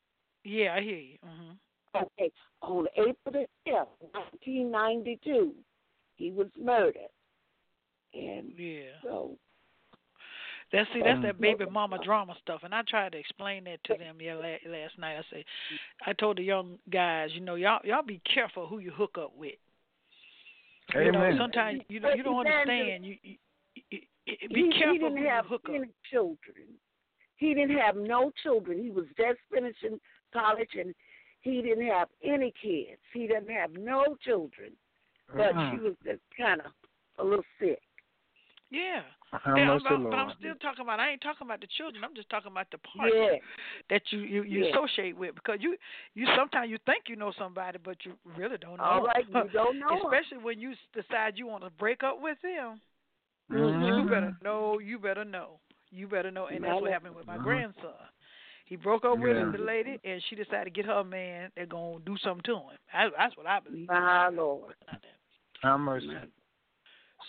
Yeah, 0.44 0.75
I 0.75 0.82
hear 0.82 0.99
you. 0.99 1.16
hmm 1.22 1.52
Okay. 1.94 2.30
On 2.62 2.87
April 2.96 3.16
the 3.26 3.46
10th, 3.68 3.87
1992, 4.12 5.52
he 6.16 6.30
was 6.30 6.49
murdered. 6.61 7.11
And 8.14 8.52
Yeah. 8.56 8.92
so, 9.02 9.37
That's 10.72 10.90
see, 10.92 11.00
that's 11.00 11.16
Um, 11.16 11.22
that 11.22 11.40
baby 11.40 11.66
mama 11.66 11.99
drama 12.02 12.34
stuff, 12.42 12.62
and 12.62 12.75
I 12.75 12.82
tried 12.82 13.12
to 13.12 13.18
explain 13.18 13.64
that 13.64 13.82
to 13.84 13.94
them 13.94 14.20
yeah 14.20 14.34
last 14.34 14.99
night. 14.99 15.18
I 15.18 15.22
said, 15.30 15.44
I 16.06 16.12
told 16.14 16.38
the 16.38 16.42
young 16.42 16.78
guys, 16.90 17.30
you 17.34 17.40
know, 17.40 17.56
y'all 17.56 17.80
y'all 17.84 18.02
be 18.02 18.20
careful 18.32 18.66
who 18.66 18.78
you 18.78 18.90
hook 18.90 19.18
up 19.18 19.37
with. 19.37 19.54
You 20.94 21.12
know, 21.12 21.20
Amen. 21.20 21.38
sometimes 21.38 21.80
you 21.88 22.00
don't 22.00 22.16
you 22.16 22.22
don't 22.22 22.46
understand. 22.46 23.04
You, 23.04 23.16
you, 23.22 23.37
you, 23.75 23.82
you 23.90 24.00
be 24.26 24.36
he, 24.38 24.72
careful 24.78 24.92
he 24.92 24.98
didn't 24.98 25.24
have 25.26 25.46
hook 25.46 25.62
up. 25.68 25.74
any 25.74 25.88
children. 26.10 26.66
He 27.36 27.54
didn't 27.54 27.78
have 27.78 27.96
no 27.96 28.30
children. 28.42 28.82
He 28.82 28.90
was 28.90 29.06
just 29.16 29.38
finishing 29.52 29.98
college, 30.32 30.70
and 30.78 30.94
he 31.40 31.60
didn't 31.60 31.86
have 31.88 32.08
any 32.22 32.52
kids. 32.62 33.00
He 33.12 33.26
didn't 33.26 33.50
have 33.50 33.72
no 33.72 34.16
children, 34.24 34.72
but 35.34 35.52
Mhm. 35.54 35.70
she 35.70 35.76
was 35.82 35.94
just 36.04 36.20
kind 36.36 36.60
of 36.60 36.72
a 37.18 37.24
little 37.24 37.44
sick. 37.58 37.82
Yeah. 38.70 39.02
Have 39.32 39.56
Yeah, 39.58 39.64
mercy, 39.66 39.86
I'm- 39.86 40.04
but 40.04 40.14
I'm 40.18 40.34
still 40.38 40.54
talking 40.56 40.82
about. 40.82 41.00
I 41.00 41.10
ain't 41.10 41.20
talking 41.22 41.46
about 41.46 41.60
the 41.60 41.66
children. 41.66 42.04
I'm 42.04 42.14
just 42.14 42.28
talking 42.30 42.50
about 42.52 42.70
the 42.70 42.78
part 42.78 43.12
Yeah, 43.12 43.38
that 43.88 44.12
you 44.12 44.20
you, 44.20 44.42
you 44.44 44.64
Yeah. 44.64 44.70
associate 44.70 45.16
with 45.16 45.34
because 45.34 45.60
you 45.62 45.76
you 46.14 46.26
sometimes 46.36 46.70
you 46.70 46.78
think 46.78 47.08
you 47.08 47.16
know 47.16 47.32
somebody, 47.32 47.78
but 47.78 48.04
you 48.06 48.16
really 48.24 48.58
don't 48.58 48.76
know. 48.76 48.84
all 48.84 48.98
'em. 48.98 49.04
right. 49.06 49.26
You 49.26 49.48
don't 49.52 49.78
know. 49.78 49.88
him. 49.88 50.06
Especially 50.06 50.38
when 50.38 50.60
you 50.60 50.74
decide 50.94 51.38
you 51.38 51.46
want 51.46 51.64
to 51.64 51.70
break 51.70 52.02
up 52.02 52.20
with 52.20 52.40
them. 52.42 52.80
You 53.52 53.59
Mhm. 53.59 54.09
better 54.11 54.37
know. 54.42 54.78
You 54.78 54.99
better 54.99 55.25
know. 55.25 55.61
You 55.90 56.09
better 56.09 56.30
know. 56.30 56.47
And 56.47 56.64
that's 56.64 56.80
what 56.80 56.90
happened 56.90 57.14
with 57.14 57.26
my 57.26 57.37
Mhm. 57.37 57.42
grandson. 57.42 57.94
He 58.64 58.76
broke 58.76 59.04
up 59.04 59.18
with 59.18 59.37
Yeah. 59.37 59.50
the 59.50 59.59
lady, 59.59 60.00
and 60.04 60.23
she 60.25 60.35
decided 60.35 60.64
to 60.64 60.71
get 60.71 60.87
her 60.87 61.04
man. 61.04 61.52
They're 61.54 61.66
gonna 61.66 62.00
do 62.00 62.16
something 62.18 62.42
to 62.44 62.56
him. 62.56 62.78
I, 62.92 63.11
that's 63.11 63.37
what 63.37 63.47
I 63.47 63.61
believe. 63.61 63.88
My 63.88 64.28
Lord. 64.28 64.75
Have 65.62 65.80
mercy. 65.80 66.16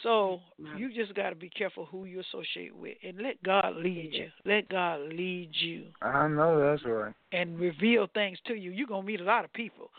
So 0.01 0.41
My- 0.57 0.75
you 0.75 0.91
just 0.91 1.13
got 1.13 1.29
to 1.29 1.35
be 1.35 1.49
careful 1.49 1.85
who 1.85 2.05
you 2.05 2.19
associate 2.19 2.75
with, 2.75 2.97
and 3.03 3.19
let 3.21 3.41
God 3.43 3.75
lead 3.75 4.13
you. 4.13 4.31
Let 4.43 4.67
God 4.69 5.01
lead 5.01 5.55
you, 5.55 5.93
I 6.01 6.27
know 6.27 6.59
that's 6.59 6.83
right. 6.83 7.13
and 7.31 7.59
reveal 7.59 8.07
things 8.07 8.39
to 8.41 8.55
you. 8.55 8.71
You're 8.71 8.87
gonna 8.87 9.05
meet 9.05 9.21
a 9.21 9.23
lot 9.23 9.45
of 9.45 9.53
people, 9.53 9.91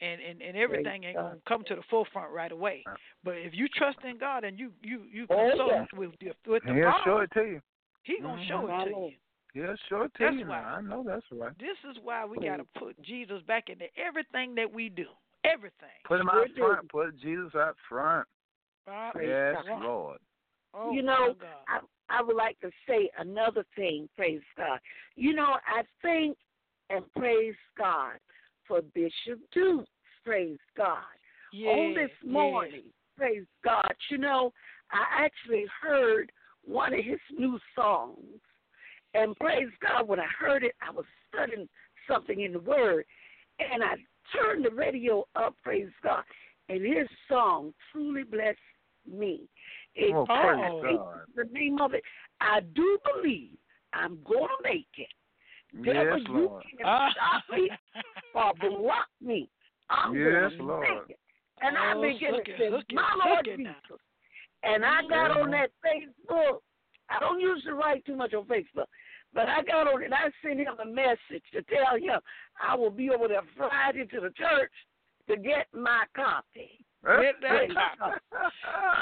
and 0.00 0.20
and 0.20 0.42
and 0.42 0.56
everything 0.56 1.04
ain't 1.04 1.16
gonna 1.16 1.38
come 1.46 1.64
to 1.64 1.74
the 1.74 1.82
forefront 1.90 2.32
right 2.32 2.52
away. 2.52 2.84
But 3.24 3.32
if 3.36 3.54
you 3.54 3.68
trust 3.68 3.98
in 4.08 4.18
God 4.18 4.44
and 4.44 4.58
you 4.58 4.72
you 4.82 5.02
you 5.10 5.26
Oh, 5.30 5.50
consult 5.50 5.70
yeah. 5.70 5.84
with 5.98 6.10
the, 6.20 6.32
with 6.50 6.62
the 6.64 6.74
He'll 6.74 6.94
show 7.04 7.18
it 7.18 7.30
to 7.34 7.40
you. 7.44 7.60
He 8.02 8.18
gonna 8.20 8.40
Mhm. 8.40 8.48
show 8.48 8.66
it 8.66 8.84
to 8.84 8.90
you. 8.90 9.16
He'll 9.54 9.76
show 9.88 10.02
it 10.02 10.12
That's 10.18 10.36
you. 10.36 10.46
why. 10.46 10.60
Now. 10.60 10.74
I 10.76 10.80
know 10.82 11.02
that's 11.02 11.24
right. 11.32 11.56
This 11.58 11.76
is 11.90 11.98
why 12.02 12.24
we 12.24 12.38
got 12.38 12.58
to 12.58 12.64
put 12.78 13.00
Jesus 13.02 13.42
back 13.42 13.70
into 13.70 13.86
everything 13.98 14.54
that 14.54 14.70
we 14.70 14.88
do. 14.88 15.06
Everything. 15.44 15.88
Put 16.04 16.20
him 16.20 16.28
Sure 16.30 16.40
out 16.42 16.48
do. 16.48 16.60
front. 16.60 16.88
Put 16.90 17.16
Jesus 17.18 17.54
out 17.54 17.76
front. 17.88 18.26
Right? 18.86 19.12
Yes, 19.22 19.56
God. 19.66 19.82
Lord. 19.82 20.18
Oh, 20.74 20.92
You 20.92 21.02
know, 21.02 21.34
my 21.40 21.46
I 21.68 21.80
I 22.10 22.22
would 22.22 22.36
like 22.36 22.58
to 22.60 22.70
say 22.86 23.10
another 23.18 23.64
thing. 23.76 24.08
Praise 24.16 24.42
God. 24.56 24.80
You 25.16 25.34
know, 25.34 25.58
I 25.66 25.82
think 26.02 26.36
and 26.90 27.04
praise 27.14 27.54
God 27.76 28.18
for 28.68 28.82
Bishop 28.94 29.40
Dukes. 29.52 29.88
Praise 30.24 30.58
God. 30.76 30.98
Yeah, 31.52 31.70
On 31.70 31.94
this 31.94 32.10
yeah. 32.22 32.30
morning, 32.30 32.82
praise 33.16 33.46
God. 33.64 33.90
You 34.10 34.18
know, 34.18 34.52
I 34.92 35.24
actually 35.24 35.64
heard 35.82 36.30
one 36.64 36.92
of 36.92 37.04
his 37.04 37.18
new 37.36 37.58
songs. 37.74 38.18
And 39.14 39.34
praise 39.36 39.68
God, 39.80 40.06
when 40.06 40.20
I 40.20 40.26
heard 40.38 40.62
it, 40.62 40.74
I 40.86 40.90
was 40.90 41.06
studying 41.32 41.68
something 42.06 42.42
in 42.42 42.52
the 42.52 42.60
Word. 42.60 43.04
And 43.58 43.82
I 43.82 43.94
turned 44.36 44.64
the 44.64 44.70
radio 44.70 45.24
up, 45.34 45.54
praise 45.64 45.88
God. 46.02 46.22
And 46.68 46.84
his 46.84 47.08
song 47.28 47.72
truly 47.90 48.24
blessed 48.24 48.58
me. 49.10 49.48
It, 49.94 50.14
Oh, 50.14 50.26
I 50.28 50.42
praise 50.42 50.82
think 50.82 51.00
God. 51.00 51.20
The 51.34 51.44
name 51.50 51.80
of 51.80 51.94
it, 51.94 52.02
I 52.40 52.60
do 52.74 52.98
believe 53.14 53.56
I'm 53.94 54.18
going 54.24 54.48
to 54.48 54.62
make 54.62 54.86
it. 54.98 55.08
Devil, 55.74 56.18
Yes, 56.18 56.28
you 56.28 56.34
Lord. 56.34 56.64
can 56.76 56.86
Ah. 56.86 57.10
stop 57.12 57.56
me 57.56 57.70
or 58.34 58.52
block 58.54 59.08
me. 59.20 59.48
I'm 59.90 60.14
Yes, 60.14 60.52
Lord. 60.58 60.80
make 60.88 61.10
it. 61.10 61.20
And 61.60 61.76
I 61.76 61.92
Oh, 61.92 62.02
began 62.02 62.34
hook 62.34 62.44
to 62.44 62.50
it, 62.52 62.58
say, 62.58 62.66
it, 62.66 62.92
my 62.92 63.02
hook 63.02 63.24
Lord 63.26 63.46
it 63.48 63.60
now. 63.60 63.74
Jesus. 63.82 64.00
And 64.62 64.84
I 64.84 65.02
got 65.02 65.30
Yeah. 65.36 65.42
on 65.42 65.50
that 65.50 65.70
Facebook. 65.84 66.62
I 67.10 67.18
don't 67.20 67.40
usually 67.40 67.72
write 67.72 68.04
too 68.04 68.16
much 68.16 68.34
on 68.34 68.44
Facebook, 68.46 68.86
but 69.32 69.48
I 69.48 69.62
got 69.62 69.88
on 69.88 70.02
it. 70.02 70.06
and 70.06 70.14
I 70.14 70.30
sent 70.42 70.58
him 70.60 70.78
a 70.78 70.84
message 70.84 71.44
to 71.52 71.62
tell 71.62 71.96
him 71.96 72.20
I 72.60 72.74
will 72.74 72.90
be 72.90 73.10
over 73.10 73.28
there 73.28 73.42
Friday 73.56 74.04
to 74.06 74.20
the 74.20 74.30
church 74.30 74.72
to 75.28 75.36
get 75.36 75.72
my 75.72 76.04
copy. 76.14 76.84
Get 77.04 77.40
that 77.42 77.48
Praise 77.48 77.70
copy. 77.72 77.98
God. 78.32 78.52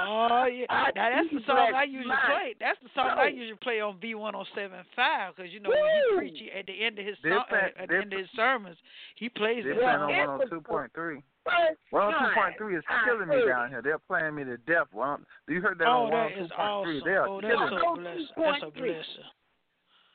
Oh 0.06 0.46
yeah, 0.46 0.66
I 0.68 0.90
now 0.94 1.08
that's 1.16 1.32
the 1.32 1.40
song 1.46 1.72
I 1.74 1.84
usually 1.84 2.06
my 2.08 2.20
play. 2.28 2.54
That's 2.60 2.78
the 2.82 2.90
song 2.94 3.16
I 3.18 3.28
usually 3.28 3.58
play 3.62 3.80
on 3.80 3.98
V 4.00 4.14
one 4.14 4.34
hundred 4.34 4.48
seven 4.54 4.78
five 4.94 5.34
because 5.34 5.50
you 5.52 5.60
know 5.60 5.70
when 5.70 5.80
Woo! 5.80 6.20
he 6.20 6.30
preach 6.30 6.50
at 6.56 6.66
the 6.66 6.84
end 6.84 6.98
of 6.98 7.06
his 7.06 7.16
They're 7.22 7.36
song, 7.36 7.44
playing- 7.48 7.72
at 7.78 7.88
the 7.88 7.96
end 7.96 8.12
of 8.12 8.18
his 8.20 8.28
sermons, 8.36 8.76
he 9.16 9.28
plays 9.30 9.64
They're 9.64 9.80
that 9.80 10.00
on 10.00 10.10
It 10.10 10.28
was 10.28 10.62
102.3. 10.68 11.22
First 11.46 11.78
102.3 11.92 12.78
is 12.78 12.84
killing 13.06 13.28
me 13.28 13.46
down 13.48 13.70
here. 13.70 13.80
They're 13.82 13.98
playing 13.98 14.34
me 14.34 14.44
to 14.44 14.56
death. 14.58 14.88
Well, 14.92 15.18
you 15.48 15.60
heard 15.60 15.78
that 15.78 15.88
Oh, 15.88 16.04
on 16.06 16.10
that 16.10 16.32
is 16.38 16.50
102.3. 16.50 16.58
awesome. 16.58 17.00
They 17.04 17.10
are 17.16 17.28
Oh, 17.28 17.40
that's 17.40 17.54
killing 17.54 18.02
me. 18.04 18.10
a 18.10 18.10
blessing. 18.10 18.28
That's 18.36 18.62
a 18.62 18.70
blessing. 18.70 19.24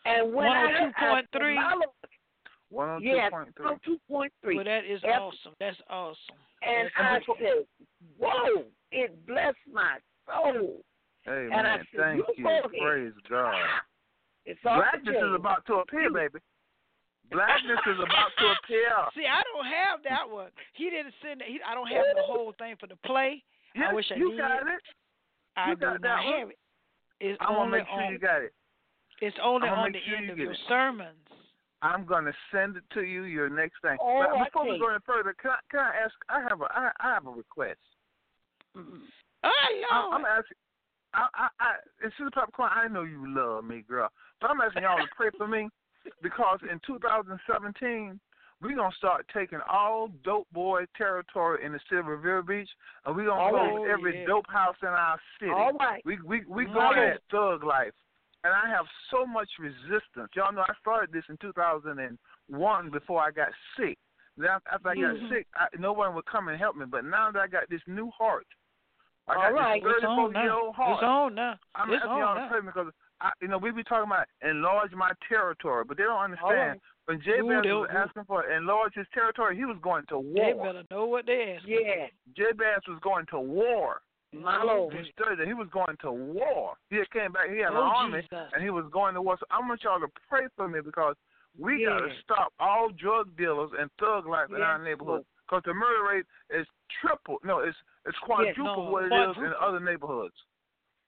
And 0.05 0.33
when 0.33 0.47
I 0.47 0.61
heard, 0.71 0.93
I 0.97 1.21
said, 1.21 1.25
102.3. 2.72 2.78
my 2.78 2.86
Lord, 2.94 3.04
yes, 3.04 3.32
102.3. 3.32 3.80
102.3. 4.10 4.56
Well, 4.56 4.63
that 4.66 4.86
is 4.86 5.01
Yep. 5.04 5.20
awesome. 5.22 5.56
That's 5.60 5.82
awesome. 5.90 6.36
And 6.62 6.88
That's 6.98 7.28
I 7.28 7.32
awesome. 7.32 7.36
said, 7.44 7.68
whoa, 8.18 8.66
it 8.92 9.25
blessed 9.28 9.58
my 9.72 9.98
soul. 10.25 10.82
Hey, 11.24 11.46
And 11.51 11.68
I 11.68 11.78
man, 11.78 11.88
said, 11.92 12.00
thank 12.00 12.18
you 12.18 12.36
you. 12.38 12.62
Praise 12.80 13.13
God. 13.30 13.54
It's 14.44 14.60
all 14.66 14.78
Blackness 14.78 15.16
is 15.16 15.36
about 15.36 15.66
to 15.68 15.75
appear, 15.75 16.10
baby. 16.12 16.40
Blackness 17.30 17.78
is 17.86 18.00
about 18.00 18.32
to 18.40 18.46
appear. 18.58 18.90
See, 19.16 19.28
I 19.30 19.44
don't 19.54 19.66
have 19.68 20.01
that 20.04 20.28
one. 20.28 20.50
He 20.74 20.90
didn't 20.90 21.13
send 21.22 21.42
it. 21.42 21.48
He, 21.48 21.60
I 21.66 21.75
don't 21.75 21.86
have 21.88 22.06
the 22.16 22.24
whole 22.24 22.51
thing 22.58 22.75
for 22.80 22.88
the 22.88 22.96
play. 23.06 23.44
Yes, 23.75 23.94
wish 23.94 24.12
I 24.12 24.16
you 24.16 24.32
did. 24.32 24.40
got 24.40 24.62
it. 24.68 24.82
I 25.56 25.70
You 25.70 25.75
do 25.75 25.82
got 25.82 26.01
not 26.01 26.01
that 26.01 26.40
have 26.40 26.50
it. 26.50 26.57
It's 27.20 27.38
I'm 27.40 27.53
gonna 27.53 27.70
make 27.70 27.86
sure 27.88 28.01
on. 28.01 28.12
you 28.14 28.18
got 28.18 28.42
it. 28.42 28.53
It's 29.22 29.38
only 29.44 29.70
on 29.70 29.92
make 29.92 30.01
the 30.01 30.10
sure 30.10 30.18
end 30.18 30.29
of 30.31 30.38
get 30.38 30.44
your 30.44 30.53
it. 30.53 30.60
sermons. 30.68 31.21
I'm 31.81 32.05
gonna 32.05 32.33
send 32.51 32.77
it 32.77 32.83
to 32.94 33.03
you. 33.03 33.24
Your 33.24 33.50
next 33.50 33.81
thing. 33.81 33.98
Oh, 34.00 34.24
but 34.29 34.46
before 34.46 34.70
we 34.70 34.79
go 34.79 34.89
any 34.89 35.00
further, 35.05 35.35
can 35.41 35.51
I, 35.51 35.57
can 35.70 35.79
I 35.79 35.91
ask? 36.05 36.13
I 36.29 36.41
have 36.50 36.61
a 36.61 36.65
I, 36.65 36.91
I 37.00 37.13
have 37.13 37.25
a 37.25 37.31
request. 37.31 37.79
Mhm. 38.77 39.01
Oh 39.44 39.50
I, 39.50 40.01
Lord. 40.01 40.13
I'm 40.13 40.25
asking. 40.25 40.57
I, 41.13 41.27
I, 41.35 41.48
I, 41.59 41.72
and 42.03 42.11
Sister 42.13 42.29
Popcorn, 42.33 42.72
I 42.74 42.87
know 42.87 43.03
you 43.03 43.25
love 43.27 43.65
me, 43.65 43.83
girl, 43.87 44.09
but 44.39 44.50
I'm 44.50 44.61
asking 44.61 44.83
y'all 44.83 44.98
to 44.98 45.07
pray 45.15 45.29
for 45.37 45.46
me 45.48 45.67
because 46.24 46.59
in 46.72 46.79
2017 46.87 48.17
we're 48.61 48.75
gonna 48.75 48.96
start 48.98 49.25
taking 49.33 49.59
all 49.70 50.09
dope 50.24 50.48
boy 50.53 50.85
territory 50.96 51.65
in 51.65 51.74
the 51.74 51.79
city 51.89 52.00
of 52.00 52.05
Riviera 52.05 52.44
Beach, 52.44 52.70
and 53.05 53.15
we're 53.15 53.25
gonna 53.25 53.50
close 53.50 53.79
right. 53.81 53.91
every 53.91 54.22
Yeah. 54.22 54.27
dope 54.27 54.50
house 54.50 54.77
in 54.83 54.89
our 54.89 55.20
city. 55.39 55.51
All 55.51 55.74
right. 55.74 56.01
We 56.05 56.20
we 56.22 56.44
we 56.48 56.65
going 56.65 56.98
Okay. 56.98 57.11
at 57.15 57.22
thug 57.31 57.63
life, 57.63 57.94
and 58.44 58.54
I 58.54 58.70
have 58.70 58.86
so 59.12 59.25
much 59.25 59.50
resistance. 59.60 60.30
Y'all 60.36 60.51
know 60.54 60.62
I 60.68 60.74
started 60.80 61.12
this 61.14 61.24
in 61.30 61.38
2001 61.38 62.90
before 62.90 63.22
I 63.22 63.32
got 63.32 63.50
sick. 63.77 63.98
Then 64.38 64.50
after 64.72 64.90
I 64.90 64.96
got 64.96 65.16
Mhm. 65.16 65.30
sick, 65.30 65.48
I, 65.56 65.68
no 65.77 65.94
one 65.94 66.16
would 66.16 66.25
come 66.25 66.48
and 66.48 66.58
help 66.58 66.75
me. 66.75 66.86
But 66.86 67.06
now 67.06 67.32
that 67.32 67.40
I 67.42 67.48
got 67.48 67.70
this 67.70 67.82
new 67.88 68.10
heart, 68.12 68.48
I 69.27 69.36
All 69.36 69.42
got 69.42 69.54
right. 69.54 69.84
this 69.84 69.94
It's 69.98 70.06
on 70.06 70.18
34 70.34 70.44
year 70.44 70.54
old 70.54 70.75
heart. 70.75 70.94
It's 70.96 71.04
on 71.04 71.36
now. 71.36 71.60
I'm 71.75 71.92
it's 71.92 71.98
asking 72.01 72.12
on 72.12 72.20
y'all 72.20 72.36
to 72.36 72.42
now. 72.42 72.50
pray 72.50 72.62
because 72.62 72.94
I, 73.20 73.32
you 73.42 73.48
know 73.50 73.58
we 73.60 73.72
be 73.72 73.84
talking 73.84 74.10
about 74.10 74.27
enlarge 74.42 74.94
my 74.94 75.12
territory, 75.30 75.84
but 75.86 75.98
they 75.98 76.04
don't 76.04 76.18
understand. 76.20 76.51
right. 76.58 76.82
When 77.06 77.20
Jabez 77.22 77.66
was 77.66 77.90
asking 77.92 78.24
for 78.25 78.50
enlarge 78.50 78.94
his 78.96 79.08
territory, 79.14 79.56
he 79.58 79.66
was 79.66 79.77
going 79.82 80.06
to 80.08 80.22
They 80.34 80.54
war. 80.54 80.66
better 80.68 80.84
know 80.90 81.06
what 81.06 81.25
they 81.25 81.56
ask. 81.58 81.68
Yeah. 81.68 82.08
Jabez 82.36 82.82
was 82.88 83.00
going 83.01 83.25
to 83.27 83.40
war. 83.40 84.01
My 84.33 84.63
Lord. 84.63 84.94
He 84.94 85.11
studied 85.11 85.39
that 85.39 85.48
he 85.48 85.53
was 85.53 85.67
going 85.74 85.98
to 86.01 86.11
war. 86.11 86.74
He 86.89 87.01
came 87.11 87.31
back. 87.33 87.50
He 87.51 87.59
had 87.59 87.72
an 87.72 87.77
Oh, 87.77 87.91
army, 87.96 88.22
Jesus. 88.22 88.48
and 88.53 88.63
he 88.63 88.70
was 88.70 88.85
going 88.91 89.13
to 89.15 89.22
war. 89.22 89.37
So 89.39 89.46
I 89.51 89.59
want 89.59 89.83
y'all 89.83 90.00
to 90.00 90.07
pray 90.29 90.48
for 90.55 90.67
me 90.67 90.79
because 90.79 91.15
we 91.59 91.83
got 91.85 92.00
to 92.00 92.09
stop 92.24 92.53
all 92.59 92.89
drug 92.89 93.35
dealers 93.35 93.72
and 93.77 93.89
thug 94.00 94.25
life 94.25 94.48
in 94.55 94.61
our 94.61 94.81
neighborhood. 94.81 95.25
Because 95.46 95.63
the 95.65 95.74
murder 95.74 96.03
rate 96.07 96.25
is 96.50 96.65
triple. 97.01 97.37
No, 97.44 97.59
it's 97.59 97.75
it's 98.05 98.17
quadruple 98.24 98.85
no, 98.85 98.91
what 98.91 99.03
it 99.03 99.13
is 99.13 99.35
in 99.37 99.51
other 99.61 99.81
neighborhoods. 99.81 100.33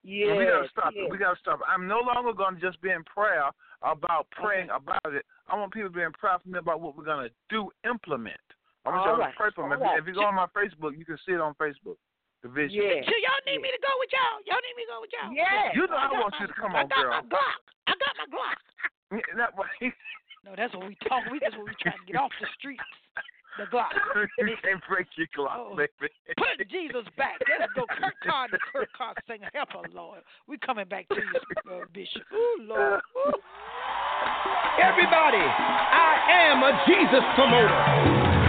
Yeah, 0.03 0.35
we 0.35 0.43
got 0.43 0.63
to 0.63 0.69
stop 0.69 0.93
it. 0.93 1.09
We 1.09 1.17
got 1.17 1.35
to 1.35 1.39
stop 1.39 1.59
it. 1.61 1.65
I'm 1.69 1.87
no 1.87 2.01
longer 2.03 2.33
going 2.33 2.55
to 2.55 2.61
just 2.61 2.81
be 2.81 2.89
in 2.89 3.05
prayer 3.05 3.49
about 3.83 4.27
praying 4.31 4.67
about 4.69 5.13
it. 5.15 5.23
I 5.47 5.55
want 5.55 5.71
people 5.71 5.89
to 5.89 5.95
be 5.95 6.01
in 6.01 6.11
prayer 6.11 6.35
for 6.43 6.49
me 6.49 6.59
about 6.59 6.81
what 6.81 6.97
we're 6.97 7.05
going 7.05 7.29
to 7.29 7.33
do, 7.49 7.71
implement. 7.89 8.35
I 8.85 8.89
want 8.89 8.99
All 8.99 9.07
y'all 9.07 9.17
right. 9.17 9.31
to 9.31 9.37
pray 9.37 9.49
for 9.55 9.63
me. 9.69 9.75
All 9.75 9.81
right. 9.81 9.99
If 9.99 10.07
you 10.07 10.13
go 10.13 10.25
on 10.25 10.35
my 10.35 10.47
Facebook, 10.47 10.97
you 10.97 11.05
can 11.05 11.17
see 11.25 11.31
it 11.31 11.39
on 11.39 11.55
Facebook. 11.55 11.95
The 12.43 12.51
vision. 12.51 12.75
Yeah. 12.83 12.99
So 13.07 13.15
y'all 13.23 13.43
need 13.47 13.63
me 13.63 13.71
to 13.71 13.79
go 13.79 13.87
with 14.03 14.11
y'all. 14.11 14.43
Y'all 14.43 14.59
need 14.59 14.75
me 14.75 14.83
to 14.83 14.91
go 14.91 14.99
with 14.99 15.13
y'all. 15.15 15.31
Yeah. 15.31 15.71
You 15.71 15.87
know 15.87 15.95
I 15.95 16.11
got 16.11 16.19
want 16.27 16.35
my- 16.35 16.41
you 16.43 16.47
to 16.51 16.55
come 16.59 16.75
I 16.75 16.83
on, 16.83 16.91
got 16.91 17.07
my 17.07 17.23
Glock. 17.31 17.61
I 17.87 17.93
got 17.95 18.13
my 18.19 18.27
Glock. 18.27 18.59
That 19.39 19.55
way. 19.55 19.93
No, 20.43 20.51
that's 20.57 20.73
what 20.75 20.87
we 20.87 20.97
talk. 21.07 21.23
We 21.31 21.39
that's 21.39 21.55
what 21.55 21.63
we 21.69 21.75
trying 21.79 22.01
to 22.01 22.05
get 22.11 22.19
off 22.19 22.31
the 22.41 22.47
streets. 22.59 22.83
The 23.57 23.65
Glock. 23.71 23.93
you 24.39 24.57
can't 24.61 24.81
break 24.89 25.07
your 25.15 25.27
clock, 25.33 25.55
Oh. 25.55 25.75
baby. 25.77 26.11
Put 26.35 26.59
Jesus 26.67 27.05
back. 27.15 27.37
Let's 27.47 27.71
go. 27.77 27.85
Kirk 27.87 28.01
Kurt 28.01 28.17
Carter, 28.27 28.59
Kurt 28.73 28.89
Carter 28.97 29.21
singing 29.29 29.47
"Help 29.53 29.71
Her, 29.71 29.87
Lord." 29.93 30.19
We 30.47 30.57
coming 30.57 30.87
back 30.89 31.07
to 31.09 31.15
you, 31.15 31.71
uh, 31.71 31.85
Bishop. 31.93 32.23
Ooh, 32.33 32.57
Lord. 32.67 32.99
Ooh. 33.23 33.31
Everybody, 34.81 35.37
I 35.39 36.49
am 36.51 36.63
a 36.63 36.71
Jesus 36.89 37.23
promoter. 37.37 38.42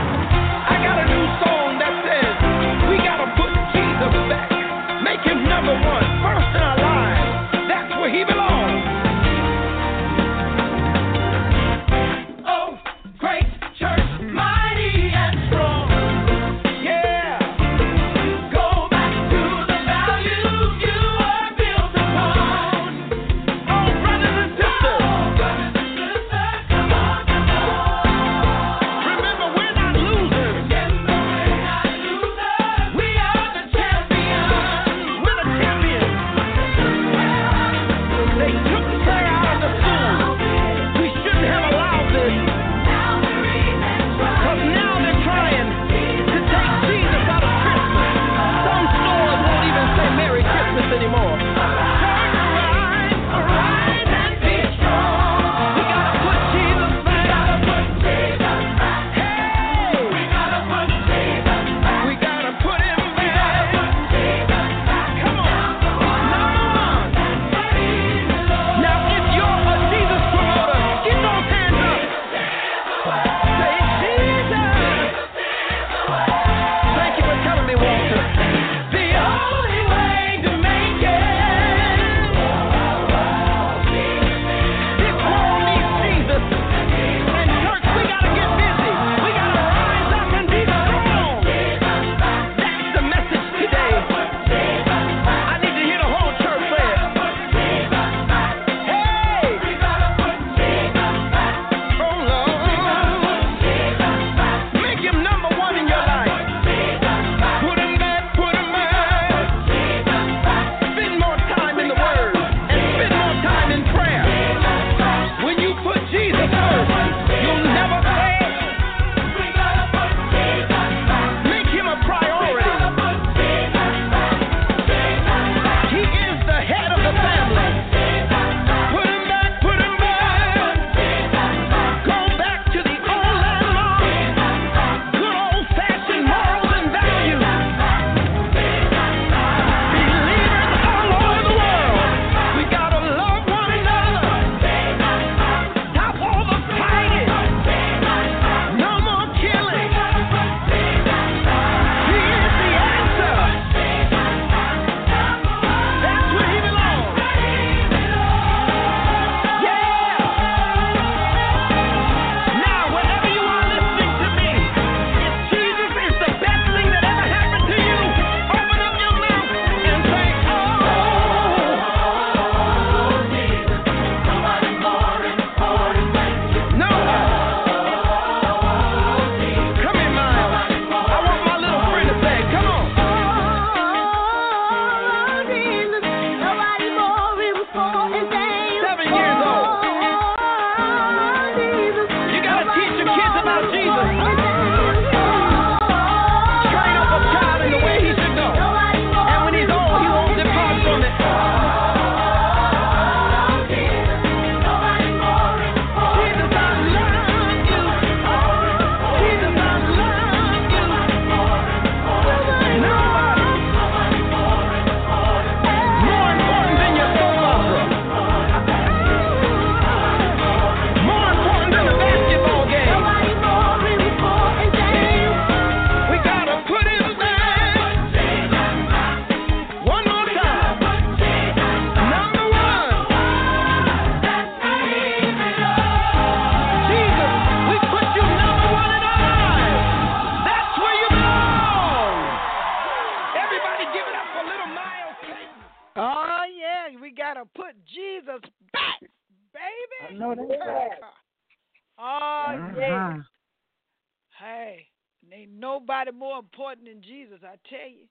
Important 256.75 257.03
than 257.03 257.03
Jesus, 257.03 257.41
I 257.43 257.57
tell 257.69 257.89
you. 257.89 258.07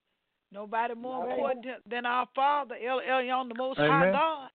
Nobody 0.52 0.94
more 0.94 1.24
Right. 1.26 1.32
important 1.38 1.88
than 1.88 2.06
our 2.06 2.26
Father, 2.34 2.76
El 2.76 3.00
Elyon, 3.00 3.48
the 3.48 3.54
Most 3.54 3.78
High 3.78 4.12
God. 4.12 4.50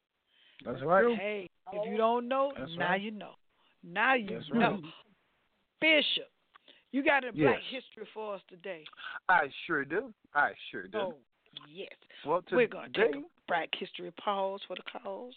That's 0.63 0.81
right. 0.81 1.17
Hey, 1.17 1.49
if 1.73 1.85
you 1.85 1.97
don't 1.97 2.27
know, 2.27 2.53
That's 2.57 2.75
now 2.77 2.91
right. 2.91 3.01
you 3.01 3.11
know. 3.11 3.35
Now 3.83 4.13
you 4.13 4.29
That's 4.29 4.49
know. 4.49 4.81
right. 4.81 4.83
Bishop, 5.81 6.29
you 6.91 7.03
got 7.03 7.23
a 7.23 7.31
black 7.31 7.61
Yes. 7.61 7.83
history 7.83 8.05
for 8.13 8.35
us 8.35 8.41
today. 8.49 8.85
I 9.27 9.51
sure 9.65 9.85
do. 9.85 10.13
I 10.33 10.53
sure 10.71 10.87
do. 10.87 10.97
Oh, 10.97 11.17
yes. 11.67 11.89
well, 12.25 12.41
today, 12.43 12.55
We're 12.55 12.67
going 12.67 12.91
to 12.91 13.05
take 13.05 13.15
a 13.15 13.23
black 13.47 13.69
history 13.75 14.11
pause 14.11 14.61
for 14.67 14.75
the 14.75 14.83
cause. 14.83 15.33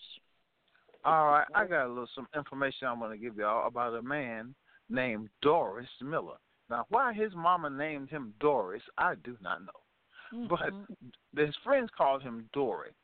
All 1.04 1.26
right, 1.32 1.46
I 1.54 1.66
got 1.66 1.86
a 1.86 1.88
little 1.88 2.08
some 2.14 2.28
information 2.34 2.86
I'm 2.86 3.00
going 3.00 3.10
to 3.10 3.18
give 3.18 3.36
y'all 3.36 3.66
about 3.66 3.94
a 3.94 4.02
man 4.02 4.54
named 4.88 5.28
Doris 5.40 5.88
Miller. 6.00 6.38
Now, 6.72 6.86
why 6.88 7.12
his 7.12 7.34
mama 7.34 7.68
named 7.68 8.08
him 8.08 8.32
Doris, 8.40 8.82
I 8.96 9.14
do 9.16 9.36
not 9.42 9.60
know. 9.62 10.48
But 10.48 10.72
Mhm. 10.72 11.12
his 11.36 11.54
friends 11.58 11.90
called 11.90 12.22
him 12.22 12.48
Dory. 12.54 12.94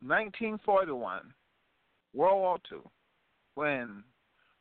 1941, 0.00 1.34
World 2.14 2.38
War 2.38 2.58
II, 2.72 2.90
when 3.52 4.02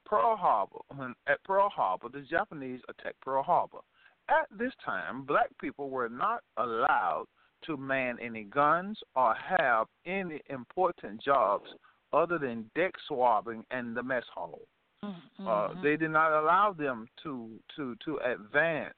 Pearl 0.04 0.36
Harbor, 0.36 0.82
when 0.90 1.16
at 1.28 1.42
Pearl 1.46 1.70
Harbor, 1.70 2.10
the 2.10 2.24
Japanese 2.24 2.84
attacked 2.90 3.22
Pearl 3.22 3.42
Harbor. 3.42 3.80
At 4.28 4.50
this 4.52 4.76
time, 4.76 5.24
black 5.24 5.58
people 5.58 5.90
were 5.90 6.10
not 6.10 6.44
allowed 6.58 7.28
to 7.62 7.78
man 7.78 8.20
any 8.20 8.44
guns 8.44 9.02
or 9.16 9.34
have 9.34 9.88
any 10.04 10.42
important 10.48 11.22
jobs 11.22 11.74
other 12.12 12.38
than 12.38 12.70
deck 12.76 13.00
swabbing 13.08 13.66
and 13.72 13.96
the 13.96 14.04
mess 14.04 14.28
hall. 14.28 14.68
Mhm. 15.40 15.48
Uh, 15.48 15.82
they 15.82 15.96
did 15.98 16.12
not 16.12 16.32
allow 16.32 16.74
them 16.74 17.08
to 17.24 17.60
to 17.76 17.96
to 17.98 18.18
advance 18.18 18.98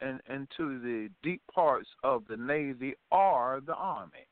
in, 0.00 0.20
into 0.28 0.78
the 0.80 1.10
deep 1.22 1.42
parts 1.52 1.88
of 2.02 2.26
the 2.26 2.36
Navy 2.36 2.94
or 3.10 3.60
the 3.64 3.74
Army, 3.74 4.26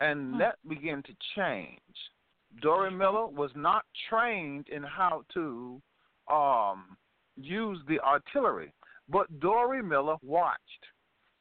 and 0.00 0.32
Hmm. 0.32 0.38
that 0.38 0.58
began 0.68 1.02
to 1.04 1.14
change. 1.34 2.10
Dory 2.60 2.90
Miller 2.90 3.26
was 3.26 3.54
not 3.54 3.84
trained 4.08 4.68
in 4.68 4.82
how 4.82 5.24
to 5.34 5.80
um, 6.28 6.96
use 7.36 7.82
the 7.86 7.98
artillery, 8.00 8.72
but 9.08 9.40
Dory 9.40 9.82
Miller 9.82 10.16
watched. 10.22 10.86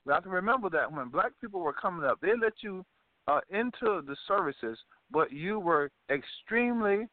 We 0.06 0.14
have 0.14 0.24
to 0.24 0.30
remember 0.30 0.70
that 0.70 0.92
when 0.92 1.10
black 1.10 1.34
people 1.40 1.60
were 1.60 1.74
coming 1.74 2.06
up, 2.06 2.20
they 2.22 2.36
let 2.36 2.64
you 2.64 2.86
uh, 3.28 3.42
into 3.50 4.02
the 4.02 4.16
services, 4.28 4.78
but 5.12 5.32
you 5.32 5.60
were 5.60 5.92
extremely 6.10 7.08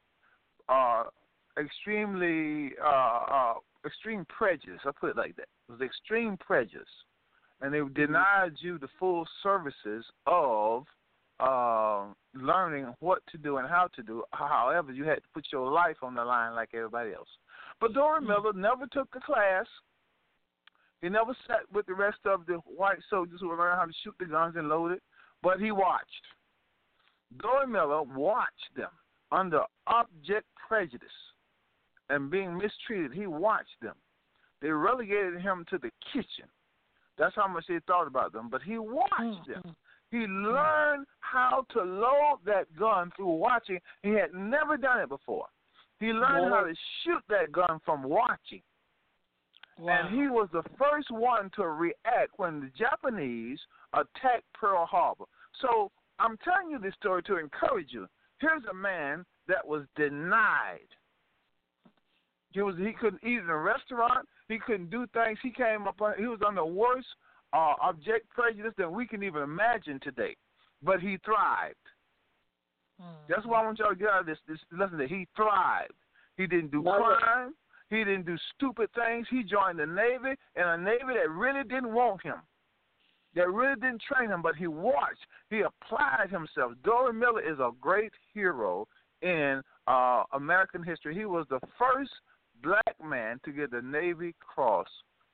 uh, 0.68 1.04
extremely 1.60 2.72
uh, 2.82 3.20
uh, 3.30 3.54
extreme 3.86 4.24
prejudice. 4.26 4.80
I 4.84 4.90
put 4.98 5.10
it 5.10 5.16
like 5.16 5.36
that. 5.36 5.48
It 5.68 5.72
was 5.72 5.80
extreme 5.80 6.36
prejudice, 6.36 6.88
and 7.60 7.72
they 7.72 7.80
denied 7.94 8.52
you 8.60 8.78
the 8.78 8.88
full 8.98 9.26
services 9.42 10.04
of 10.26 10.84
uh, 11.40 12.04
learning 12.34 12.94
what 13.00 13.22
to 13.30 13.38
do 13.38 13.58
and 13.58 13.68
how 13.68 13.88
to 13.96 14.02
do. 14.02 14.24
However, 14.32 14.92
you 14.92 15.04
had 15.04 15.16
to 15.16 15.28
put 15.34 15.46
your 15.52 15.70
life 15.70 15.96
on 16.02 16.14
the 16.14 16.24
line 16.24 16.54
like 16.54 16.70
everybody 16.74 17.12
else. 17.12 17.28
But 17.80 17.94
Dory 17.94 18.20
Miller 18.22 18.52
never 18.52 18.86
took 18.86 19.10
the 19.12 19.20
class. 19.20 19.66
He 21.00 21.08
never 21.08 21.36
sat 21.46 21.60
with 21.72 21.86
the 21.86 21.94
rest 21.94 22.18
of 22.24 22.44
the 22.46 22.54
white 22.64 22.98
soldiers 23.08 23.38
who 23.40 23.48
were 23.48 23.56
learning 23.56 23.78
how 23.78 23.84
to 23.84 23.92
shoot 24.02 24.14
the 24.18 24.24
guns 24.24 24.56
and 24.56 24.68
load 24.68 24.92
it, 24.92 25.02
but 25.42 25.60
he 25.60 25.70
watched. 25.70 26.24
Dory 27.40 27.68
Miller 27.68 28.02
watched 28.02 28.74
them 28.74 28.90
under 29.30 29.60
object 29.86 30.46
prejudice 30.66 31.08
and 32.10 32.30
being 32.30 32.56
mistreated. 32.56 33.12
He 33.12 33.26
watched 33.26 33.80
them. 33.82 33.94
They 34.60 34.70
relegated 34.70 35.40
him 35.40 35.64
to 35.70 35.78
the 35.78 35.90
kitchen. 36.12 36.46
That's 37.16 37.34
how 37.34 37.48
much 37.48 37.64
they 37.68 37.80
thought 37.86 38.06
about 38.06 38.32
them. 38.32 38.48
But 38.50 38.62
he 38.62 38.78
watched 38.78 39.46
them. 39.46 39.62
Mm-hmm. 39.64 39.70
He 40.10 40.18
mm-hmm. 40.18 40.46
learned 40.46 41.06
how 41.20 41.66
to 41.72 41.82
load 41.82 42.38
that 42.46 42.66
gun 42.78 43.10
through 43.16 43.34
watching. 43.34 43.78
He 44.02 44.10
had 44.10 44.32
never 44.32 44.76
done 44.76 45.00
it 45.00 45.08
before. 45.08 45.46
He 46.00 46.06
learned 46.06 46.52
how 46.52 46.62
to 46.62 46.74
shoot 47.02 47.22
that 47.28 47.52
gun 47.52 47.80
from 47.84 48.04
watching. 48.04 48.62
Wow. 49.78 50.00
And 50.00 50.16
he 50.18 50.28
was 50.28 50.48
the 50.52 50.62
first 50.78 51.10
one 51.10 51.50
to 51.56 51.66
react 51.66 52.32
when 52.36 52.60
the 52.60 52.70
Japanese 52.76 53.58
attacked 53.92 54.44
Pearl 54.54 54.86
Harbor. 54.86 55.24
So 55.60 55.90
I'm 56.18 56.36
telling 56.38 56.70
you 56.70 56.78
this 56.78 56.94
story 56.94 57.22
to 57.24 57.38
encourage 57.38 57.88
you. 57.90 58.06
Here's 58.40 58.62
a 58.70 58.74
man 58.74 59.24
that 59.46 59.66
was 59.66 59.82
denied. 59.96 60.88
He 62.58 62.62
was 62.62 62.74
he 62.76 62.92
couldn't 62.92 63.22
eat 63.22 63.38
in 63.38 63.48
a 63.48 63.56
restaurant. 63.56 64.26
He 64.48 64.58
couldn't 64.58 64.90
do 64.90 65.06
things. 65.14 65.38
He 65.44 65.52
came 65.52 65.86
up. 65.86 66.00
on- 66.00 66.18
He 66.18 66.26
was 66.26 66.40
under 66.44 66.64
worse 66.64 67.06
uh, 67.52 67.74
object 67.80 68.28
prejudice 68.30 68.72
than 68.76 68.90
we 68.92 69.06
can 69.06 69.22
even 69.22 69.42
imagine 69.42 70.00
today. 70.02 70.34
But 70.82 70.98
he 71.00 71.18
thrived. 71.24 71.76
That's 73.28 73.46
why 73.46 73.60
I 73.60 73.64
want 73.64 73.78
y'all 73.78 73.90
to 73.90 73.94
get 73.94 74.08
out 74.08 74.20
of 74.22 74.26
this 74.26 74.38
this 74.48 74.58
lesson 74.76 74.98
that 74.98 75.08
he 75.08 75.28
thrived. 75.36 75.92
He 76.36 76.48
didn't 76.48 76.72
do 76.72 76.82
Mother- 76.82 77.16
crime. 77.20 77.54
He 77.90 77.98
didn't 77.98 78.26
do 78.26 78.36
stupid 78.56 78.90
things. 78.92 79.28
He 79.30 79.44
joined 79.44 79.78
the 79.78 79.86
Navy, 79.86 80.34
and 80.56 80.68
a 80.68 80.76
Navy 80.76 81.14
that 81.14 81.30
really 81.30 81.62
didn't 81.62 81.92
want 81.94 82.20
him, 82.22 82.40
that 83.36 83.48
really 83.50 83.76
didn't 83.76 84.02
train 84.02 84.30
him, 84.30 84.42
but 84.42 84.56
he 84.56 84.66
watched. 84.66 85.24
He 85.48 85.60
applied 85.60 86.28
himself. 86.30 86.72
Dory 86.82 87.12
Miller 87.12 87.40
is 87.40 87.60
a 87.60 87.70
great 87.80 88.12
hero 88.34 88.88
in 89.22 89.62
uh, 89.86 90.24
American 90.32 90.82
history. 90.82 91.14
He 91.14 91.24
was 91.24 91.46
the 91.48 91.60
first 91.78 92.10
black 92.62 92.96
man 93.04 93.40
to 93.44 93.52
get 93.52 93.70
the 93.70 93.82
Navy 93.82 94.34
Cross 94.40 94.88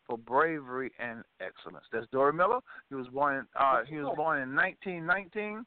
for 0.07 0.19
bravery 0.19 0.93
and 0.99 1.23
excellence. 1.41 1.87
That's 1.93 2.07
Dory 2.13 2.33
Miller. 2.33 2.61
He 2.89 2.95
was 2.95 3.07
born. 3.09 3.37
In, 3.37 3.47
uh, 3.59 3.85
he 3.89 3.97
was 3.97 4.13
born 4.17 4.43
in 4.43 4.55
1919. 4.55 5.65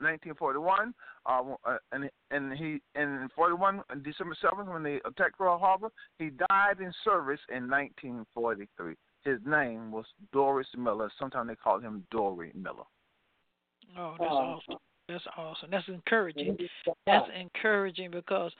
1941, 0.00 0.92
uh, 1.24 1.42
uh, 1.64 1.78
and 1.92 2.10
and 2.30 2.52
he 2.52 2.80
in 3.00 3.30
41 3.34 3.80
on 3.88 4.02
December 4.02 4.36
7th 4.42 4.70
when 4.70 4.82
they 4.82 4.96
attacked 5.06 5.38
Pearl 5.38 5.58
Harbor, 5.58 5.90
he 6.18 6.30
died 6.50 6.80
in 6.80 6.92
service 7.02 7.40
in 7.48 7.70
1943. 7.70 8.94
His 9.24 9.38
name 9.46 9.90
was 9.90 10.04
Doris 10.32 10.66
Miller. 10.76 11.10
Sometimes 11.18 11.48
they 11.48 11.56
called 11.56 11.82
him 11.82 12.06
Dory 12.10 12.52
Miller. 12.54 12.84
Oh, 13.98 14.14
that's 14.18 14.30
awesome. 14.30 14.76
That's 15.08 15.24
awesome. 15.36 15.70
That's 15.70 15.88
encouraging. 15.88 16.56
That's 17.06 17.28
encouraging 17.40 18.10
because, 18.10 18.52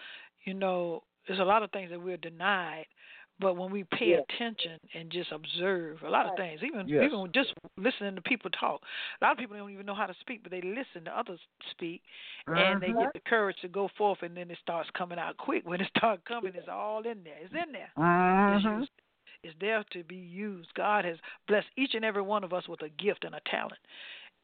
you 0.45 0.55
know, 0.55 1.03
there's 1.27 1.41
a 1.41 1.45
lot 1.45 1.63
of 1.63 1.71
things 1.71 1.91
that 1.91 2.01
we're 2.03 2.17
denied, 2.17 2.87
but 3.39 3.57
when 3.57 3.71
we 3.71 3.85
pay 3.85 4.11
Yes. 4.11 4.25
attention 4.31 4.79
and 4.95 5.11
just 5.11 5.31
observe 5.33 6.03
a 6.03 6.09
lot 6.11 6.27
of 6.27 6.35
things, 6.37 6.61
even 6.63 6.87
Yes. 6.87 7.05
even 7.05 7.31
just 7.35 7.53
listening 7.77 8.15
to 8.15 8.23
people 8.23 8.51
talk, 8.51 8.81
a 9.21 9.25
lot 9.25 9.33
of 9.33 9.39
people 9.39 9.57
don't 9.57 9.71
even 9.71 9.85
know 9.87 9.95
how 9.95 10.07
to 10.07 10.15
speak, 10.21 10.43
but 10.43 10.51
they 10.51 10.63
listen 10.63 11.05
to 11.05 11.19
others 11.19 11.41
speak, 11.71 12.03
and 12.47 12.81
they 12.81 12.93
get 12.93 13.13
the 13.13 13.21
courage 13.21 13.57
to 13.61 13.69
go 13.69 13.89
forth, 13.99 14.23
and 14.23 14.37
then 14.37 14.51
it 14.51 14.59
starts 14.63 14.89
coming 14.97 15.19
out 15.19 15.37
quick. 15.37 15.65
When 15.67 15.81
it 15.81 15.91
starts 15.97 16.23
coming, 16.27 16.53
it's 16.55 16.69
all 16.69 17.01
in 17.01 17.23
there. 17.25 17.37
It's 17.43 17.53
in 17.53 17.73
there. 17.73 17.91
It's 18.49 18.65
Mhm. 18.65 18.79
used. 18.79 18.91
It's 19.43 19.55
there 19.61 19.85
to 19.93 20.03
be 20.05 20.17
used. 20.17 20.73
God 20.75 21.05
has 21.05 21.19
blessed 21.47 21.69
each 21.77 21.95
and 21.95 22.05
every 22.05 22.23
one 22.23 22.43
of 22.43 22.53
us 22.53 22.67
with 22.69 22.83
a 22.83 22.89
gift 22.89 23.25
and 23.25 23.35
a 23.35 23.41
talent, 23.51 23.79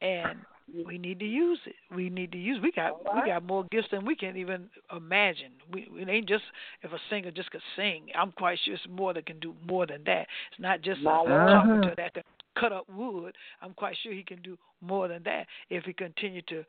and 0.03 0.39
we 0.85 0.97
need 0.97 1.19
to 1.19 1.25
use 1.25 1.59
it. 1.65 1.75
We 1.93 2.09
need 2.09 2.31
to 2.31 2.37
use. 2.37 2.59
We 2.61 2.71
got 2.71 3.03
we 3.15 3.29
got 3.29 3.43
more 3.45 3.65
gifts 3.71 3.87
than 3.91 4.05
we 4.05 4.15
can 4.15 4.37
even 4.37 4.69
imagine. 4.95 5.51
We 5.71 5.87
it 5.93 6.09
ain't 6.09 6.27
just 6.27 6.43
if 6.81 6.91
a 6.91 6.97
singer 7.09 7.31
just 7.31 7.51
could 7.51 7.61
sing. 7.75 8.07
I'm 8.15 8.31
quite 8.31 8.59
sure 8.63 8.73
it's 8.73 8.83
more 8.89 9.13
that 9.13 9.25
can 9.25 9.39
do 9.39 9.53
more 9.67 9.85
than 9.85 10.03
that. 10.05 10.27
It's 10.51 10.59
not 10.59 10.81
just 10.81 11.01
a 11.01 11.03
carpenter 11.03 11.93
that 11.97 12.13
can 12.13 12.23
cut 12.59 12.71
up 12.71 12.87
wood. 12.89 13.35
I'm 13.61 13.73
quite 13.73 13.97
sure 14.01 14.13
he 14.13 14.23
can 14.23 14.41
do 14.41 14.57
more 14.81 15.07
than 15.07 15.23
that 15.23 15.47
if 15.69 15.83
he 15.85 15.93
continue 15.93 16.41
to 16.49 16.63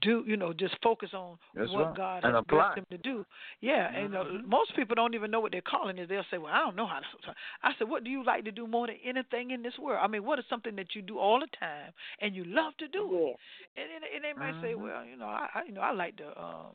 do 0.00 0.24
you 0.26 0.36
know 0.36 0.52
just 0.52 0.74
focus 0.82 1.10
on 1.14 1.38
That's 1.54 1.70
what 1.72 1.86
right. 1.88 1.96
God 1.96 2.24
And 2.24 2.34
has 2.34 2.42
apply. 2.42 2.74
blessed 2.74 2.78
him 2.78 2.86
to 2.90 2.98
do. 2.98 3.24
Yeah, 3.60 3.88
and 3.94 4.14
uh, 4.14 4.24
most 4.44 4.74
people 4.74 4.94
don't 4.94 5.14
even 5.14 5.30
know 5.30 5.40
what 5.40 5.52
their 5.52 5.60
calling 5.62 5.98
is. 5.98 6.08
They'll 6.08 6.24
say, 6.30 6.38
"Well, 6.38 6.52
I 6.52 6.58
don't 6.58 6.76
know 6.76 6.86
how 6.86 6.98
to." 7.00 7.34
I 7.62 7.70
said, 7.78 7.88
"What 7.88 8.02
do 8.04 8.10
you 8.10 8.24
like 8.24 8.44
to 8.44 8.52
do 8.52 8.66
more 8.66 8.86
than 8.88 8.96
anything 9.04 9.52
in 9.52 9.62
this 9.62 9.78
world? 9.78 10.00
I 10.02 10.08
mean, 10.08 10.24
what 10.24 10.38
is 10.38 10.44
something 10.48 10.74
that 10.76 10.94
you 10.94 11.02
do 11.02 11.18
all 11.18 11.38
the 11.40 11.46
time 11.58 11.92
and 12.20 12.34
you 12.34 12.44
love 12.44 12.76
to 12.78 12.88
do 12.88 13.14
it?" 13.14 13.36
And, 13.76 13.86
and, 13.94 14.04
and 14.14 14.24
they 14.24 14.38
might 14.38 14.54
say, 14.60 14.74
Mhm. 14.74 14.82
"Well, 14.82 15.04
you 15.04 15.16
know, 15.16 15.26
I, 15.26 15.48
I 15.54 15.62
you 15.64 15.72
know 15.72 15.82
I 15.82 15.92
like 15.92 16.16
to 16.16 16.26
um, 16.40 16.74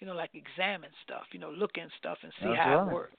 you 0.00 0.06
know, 0.06 0.14
like 0.14 0.30
examine 0.34 0.90
stuff, 1.04 1.24
you 1.32 1.38
know, 1.38 1.50
look 1.50 1.76
in 1.76 1.88
stuff 1.98 2.18
and 2.22 2.32
see 2.40 2.50
That's 2.50 2.58
how 2.58 2.74
right. 2.74 2.86
it 2.88 2.92
works." 2.92 3.12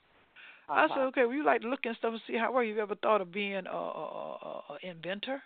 I 0.69 0.88
said, 0.89 0.97
"Okay, 1.10 1.25
well, 1.25 1.36
you 1.36 1.43
like 1.45 1.62
to 1.62 1.69
look 1.69 1.86
in 1.86 1.95
stuff 1.95 2.13
and 2.13 2.21
see 2.28 2.36
how 2.38 2.49
it 2.49 2.54
works. 2.54 2.67
You 2.67 2.80
ever 2.82 2.95
thought 2.95 3.21
of 3.21 3.32
being 3.32 3.65
a, 3.65 3.69
a, 3.69 3.73
a, 3.73 4.73
a 4.73 4.78
inventor?" 4.89 5.41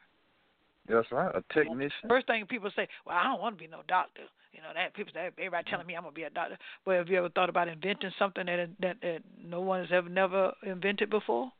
That's 0.87 1.11
right. 1.11 1.33
A 1.35 1.43
technician. 1.53 2.07
First 2.07 2.27
thing 2.27 2.45
people 2.47 2.71
say, 2.75 2.87
"Well, 3.05 3.15
I 3.15 3.23
don't 3.23 3.41
want 3.41 3.57
to 3.57 3.63
be 3.63 3.67
no 3.67 3.81
doctor." 3.87 4.23
You 4.53 4.61
know 4.61 4.69
that 4.73 4.95
people 4.95 5.13
say 5.13 5.27
everybody 5.37 5.69
telling 5.69 5.85
me 5.85 5.95
I'm 5.95 6.03
gonna 6.03 6.13
be 6.13 6.23
a 6.23 6.29
doctor. 6.29 6.57
But 6.85 6.95
have 6.95 7.07
you 7.09 7.17
ever 7.17 7.29
thought 7.29 7.49
about 7.49 7.67
inventing 7.67 8.11
something 8.17 8.45
that 8.45 8.69
that, 8.79 8.97
that 9.01 9.19
no 9.37 9.61
one 9.61 9.81
has 9.81 9.91
ever 9.91 10.09
never 10.09 10.53
invented 10.63 11.09
before? 11.09 11.51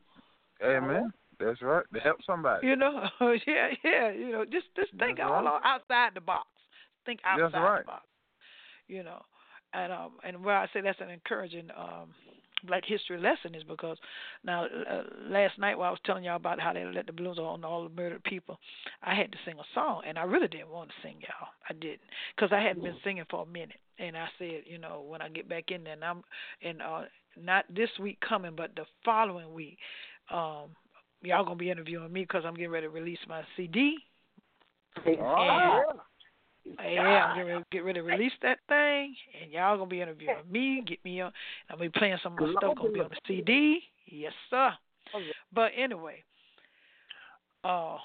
Amen. 0.62 1.12
That's 1.38 1.62
right. 1.62 1.84
To 1.94 2.00
help 2.00 2.18
somebody. 2.26 2.66
You 2.66 2.76
know, 2.76 3.08
yeah, 3.46 3.68
yeah. 3.84 4.10
You 4.10 4.32
know, 4.32 4.44
just 4.44 4.66
just 4.76 4.90
think 4.98 5.18
That's 5.18 5.30
all 5.30 5.42
right. 5.44 5.60
outside 5.64 6.10
the 6.14 6.20
box. 6.20 6.48
Think 7.06 7.20
outside 7.24 7.52
That's 7.52 7.54
right. 7.54 7.80
the 7.82 7.86
box. 7.86 8.04
you 8.88 9.02
know. 9.02 9.22
And 9.72 9.92
um 9.92 10.10
and 10.24 10.44
where 10.44 10.56
I 10.56 10.66
say 10.72 10.80
that's 10.80 11.00
an 11.00 11.10
encouraging 11.10 11.68
um 11.76 12.10
Black 12.64 12.84
History 12.86 13.18
lesson 13.18 13.54
is 13.54 13.62
because 13.64 13.98
now 14.44 14.64
uh, 14.64 15.02
last 15.28 15.58
night 15.58 15.78
while 15.78 15.88
I 15.88 15.90
was 15.90 16.00
telling 16.04 16.24
y'all 16.24 16.36
about 16.36 16.60
how 16.60 16.72
they 16.72 16.84
let 16.84 17.06
the 17.06 17.12
balloons 17.12 17.38
on 17.38 17.64
all 17.64 17.84
the 17.84 17.94
murdered 17.94 18.22
people, 18.24 18.58
I 19.02 19.14
had 19.14 19.32
to 19.32 19.38
sing 19.44 19.54
a 19.58 19.64
song 19.74 20.02
and 20.06 20.18
I 20.18 20.22
really 20.24 20.48
didn't 20.48 20.70
want 20.70 20.90
to 20.90 20.94
sing 21.02 21.16
y'all. 21.20 21.48
I 21.68 21.72
didn't 21.74 22.00
because 22.34 22.52
I 22.52 22.60
hadn't 22.60 22.82
been 22.82 22.96
singing 23.04 23.24
for 23.30 23.42
a 23.42 23.46
minute 23.46 23.78
and 23.98 24.16
I 24.16 24.28
said, 24.38 24.62
you 24.66 24.78
know, 24.78 25.04
when 25.06 25.22
I 25.22 25.28
get 25.28 25.48
back 25.48 25.70
in 25.70 25.84
there 25.84 25.94
and 25.94 26.04
I'm 26.04 26.22
and 26.62 26.82
uh 26.82 27.02
not 27.40 27.64
this 27.74 27.90
week 28.00 28.18
coming 28.26 28.52
but 28.56 28.74
the 28.76 28.84
following 29.04 29.52
week, 29.52 29.78
um 30.30 30.70
y'all 31.22 31.44
gonna 31.44 31.56
be 31.56 31.70
interviewing 31.70 32.12
me 32.12 32.22
because 32.22 32.44
I'm 32.46 32.54
getting 32.54 32.70
ready 32.70 32.86
to 32.86 32.90
release 32.90 33.18
my 33.28 33.42
CD. 33.56 33.96
Oh, 35.22 35.82
Yeah, 35.96 36.00
I'm 36.78 37.36
getting 37.36 37.52
ready, 37.52 37.64
get 37.72 37.84
ready 37.84 38.00
to 38.00 38.06
release 38.06 38.32
that 38.42 38.58
thing, 38.68 39.14
and 39.40 39.50
y'all 39.50 39.76
gonna 39.76 39.88
be 39.88 40.00
interviewing 40.00 40.36
me, 40.50 40.82
get 40.86 41.04
me 41.04 41.20
on. 41.20 41.32
I'm 41.68 41.78
gonna 41.78 41.90
be 41.90 41.98
playing 41.98 42.18
some 42.22 42.34
of 42.34 42.40
my 42.40 42.52
stuff 42.52 42.76
gonna 42.76 42.90
be 42.90 43.00
on 43.00 43.10
the 43.10 43.16
CD. 43.26 43.80
Yes, 44.06 44.32
sir. 44.50 44.72
But 45.52 45.72
anyway, 45.76 46.22
uh, 47.64 47.96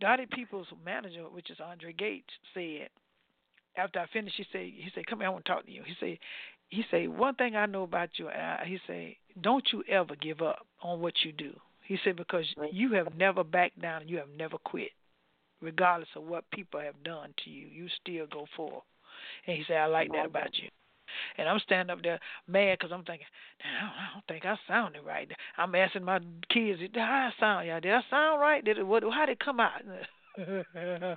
Dottie 0.00 0.26
People's 0.32 0.66
manager, 0.84 1.24
which 1.30 1.50
is 1.50 1.58
Andre 1.60 1.92
Gates, 1.92 2.28
said 2.54 2.88
after 3.76 4.00
I 4.00 4.06
finished, 4.12 4.36
he 4.36 4.44
said, 4.52 4.60
he 4.60 4.88
said, 4.94 5.06
come 5.06 5.20
here, 5.20 5.28
I 5.28 5.30
want 5.30 5.44
to 5.44 5.52
talk 5.52 5.64
to 5.64 5.72
you. 5.72 5.82
He 5.86 5.94
said, 5.98 6.18
he 6.68 6.84
said, 6.90 7.08
one 7.08 7.34
thing 7.34 7.56
I 7.56 7.66
know 7.66 7.82
about 7.84 8.10
you, 8.16 8.28
uh, 8.28 8.58
he 8.64 8.78
said, 8.86 9.14
don't 9.40 9.64
you 9.72 9.82
ever 9.88 10.14
give 10.16 10.42
up 10.42 10.66
on 10.82 11.00
what 11.00 11.14
you 11.24 11.32
do. 11.32 11.52
He 11.84 11.98
said 12.04 12.16
because 12.16 12.46
you 12.70 12.92
have 12.94 13.14
never 13.16 13.44
backed 13.44 13.80
down 13.80 14.02
and 14.02 14.10
you 14.10 14.18
have 14.18 14.28
never 14.36 14.56
quit 14.58 14.90
regardless 15.62 16.08
of 16.16 16.24
what 16.24 16.50
people 16.50 16.80
have 16.80 17.02
done 17.04 17.32
to 17.44 17.50
you, 17.50 17.66
you 17.66 17.88
still 18.00 18.26
go 18.26 18.46
forward. 18.56 18.82
And 19.46 19.56
he 19.56 19.64
said, 19.66 19.76
I 19.78 19.86
like 19.86 20.10
that 20.12 20.26
about 20.26 20.56
you. 20.58 20.68
And 21.36 21.48
I'm 21.48 21.58
standing 21.60 21.92
up 21.92 22.02
there 22.02 22.18
mad 22.48 22.78
because 22.78 22.92
I'm 22.92 23.04
thinking, 23.04 23.26
I 23.60 24.14
don't 24.14 24.26
think 24.26 24.44
I 24.44 24.56
sounded 24.66 25.02
right. 25.04 25.30
I'm 25.58 25.74
asking 25.74 26.04
my 26.04 26.20
kids, 26.50 26.80
how 26.94 27.00
I 27.02 27.30
sound, 27.38 27.66
y'all? 27.66 27.80
Did 27.80 27.92
I 27.92 28.00
sound 28.10 28.40
right? 28.40 28.64
Did 28.64 28.78
it? 28.78 28.86
What? 28.86 29.02
How 29.04 29.26
did 29.26 29.32
it 29.32 29.44
come 29.44 29.60
out? 29.60 29.82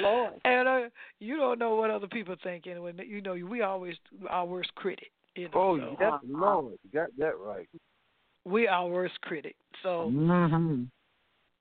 Lord. 0.00 0.32
And 0.44 0.68
uh, 0.68 0.80
you 1.20 1.36
don't 1.36 1.58
know 1.58 1.76
what 1.76 1.90
other 1.90 2.06
people 2.06 2.34
think 2.42 2.66
anyway. 2.66 2.92
You 3.06 3.20
know, 3.20 3.34
we 3.34 3.62
always 3.62 3.94
our 4.28 4.46
worst 4.46 4.74
critic. 4.74 5.10
You 5.34 5.44
know, 5.44 5.50
Oh, 5.54 5.78
so 5.78 5.96
yes, 6.00 6.12
Lord, 6.26 6.78
you 6.82 6.90
got 6.98 7.08
that 7.18 7.38
right. 7.38 7.68
we 8.44 8.66
our 8.66 8.88
worst 8.88 9.20
critic. 9.20 9.56
So 9.82 10.10
Mm-hmm. 10.12 10.84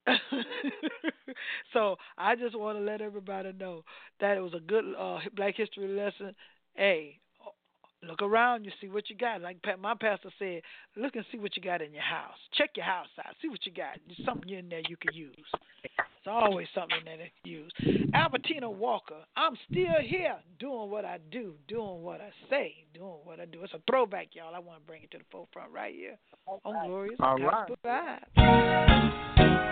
so 1.74 1.96
I 2.18 2.36
just 2.36 2.58
want 2.58 2.78
to 2.78 2.84
let 2.84 3.02
everybody 3.02 3.52
know 3.54 3.84
that 4.20 4.38
it 4.38 4.42
was 4.42 4.54
a 4.54 4.60
good 4.60 4.86
uh, 4.98 5.20
Black 5.36 5.56
History 5.56 5.88
lesson. 5.88 6.36
Hey, 6.76 7.20
look 8.08 8.22
around, 8.22 8.66
you 8.66 8.72
see 8.80 8.88
what 8.88 9.10
you 9.10 9.16
got. 9.16 9.42
Like 9.42 9.58
my 9.80 9.96
pastor 10.00 10.30
said, 10.38 10.62
look 10.96 11.16
and 11.16 11.26
see 11.32 11.40
what 11.40 11.56
you 11.56 11.64
got 11.64 11.82
in 11.82 11.94
your 11.94 12.04
house. 12.04 12.38
Check 12.54 12.72
your 12.76 12.86
house 12.86 13.08
out. 13.20 13.34
See 13.42 13.50
what 13.50 13.66
you 13.66 13.72
got. 13.72 13.98
There's 14.08 14.26
something 14.26 14.50
in 14.50 14.70
there 14.70 14.82
you 14.88 14.98
can 14.98 15.14
use. 15.14 15.36
It's 15.84 16.28
always 16.28 16.68
something 16.74 16.98
in 17.00 17.06
there 17.06 17.18
that 17.18 17.30
you 17.44 17.64
use. 17.64 17.72
Albertina 18.14 18.70
Walker, 18.70 19.22
I'm 19.36 19.56
still 19.70 20.02
here 20.02 20.36
doing 20.60 20.90
what 20.90 21.06
I 21.06 21.20
do, 21.32 21.54
doing 21.68 22.02
what 22.02 22.22
I 22.22 22.30
say, 22.50 22.74
doing 22.94 23.20
what 23.24 23.40
I 23.40 23.46
do. 23.46 23.64
It's 23.64 23.74
a 23.74 23.82
throwback, 23.90 24.30
y'all. 24.34 24.56
I 24.56 24.60
want 24.60 24.82
to 24.82 24.88
bring 24.88 25.04
it 25.04 25.12
to 25.12 25.20
the 25.20 25.24
forefront 25.32 25.72
right 25.72 25.94
here 25.94 26.18
on 26.48 26.88
Glorious 26.88 27.20
All 27.20 27.38
Gospel 27.38 27.78
Vibes. 27.86 29.72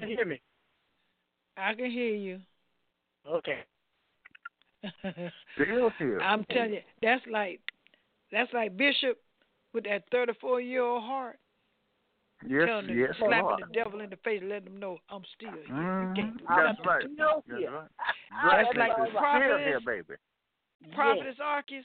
You 0.00 0.06
Mhm. 0.06 0.16
hear 0.16 0.24
me? 0.24 0.40
I 1.56 1.74
can 1.74 1.90
hear 1.90 2.14
you. 2.14 2.40
Okay. 3.26 3.64
Still 5.54 5.90
here. 5.98 6.20
I'm 6.22 6.44
telling 6.46 6.74
you, 6.74 6.82
that's 7.02 7.26
like 7.26 7.60
that's 8.32 8.52
like 8.54 8.76
Bishop 8.76 9.22
with 9.74 9.84
that 9.84 10.04
34 10.10 10.60
year 10.62 10.82
old 10.82 11.02
heart, 11.02 11.38
Yes, 12.46 12.66
telling 12.66 12.86
the, 12.86 12.94
yes, 12.94 13.14
slapping 13.18 13.44
Lord. 13.44 13.60
the 13.60 13.74
devil 13.74 14.00
in 14.00 14.08
the 14.08 14.16
face, 14.16 14.42
letting 14.42 14.68
him 14.68 14.80
know 14.80 14.98
I'm 15.10 15.24
still 15.36 15.50
here. 15.52 15.60
You 15.66 15.74
Mhm. 15.74 16.16
can't 16.16 16.38
do 16.38 16.44
That's 16.48 16.78
nothing. 16.78 16.84
right. 16.86 17.02
Still 17.12 17.44
That's 17.46 17.60
here. 17.60 17.70
right. 17.70 17.88
That's 18.30 18.72
Greatness 18.72 18.76
like 18.76 19.08
is 19.08 19.14
still 19.14 19.58
here, 19.58 19.80
baby. 19.80 20.14
Prophetess 20.94 21.38
Arkes 21.38 21.84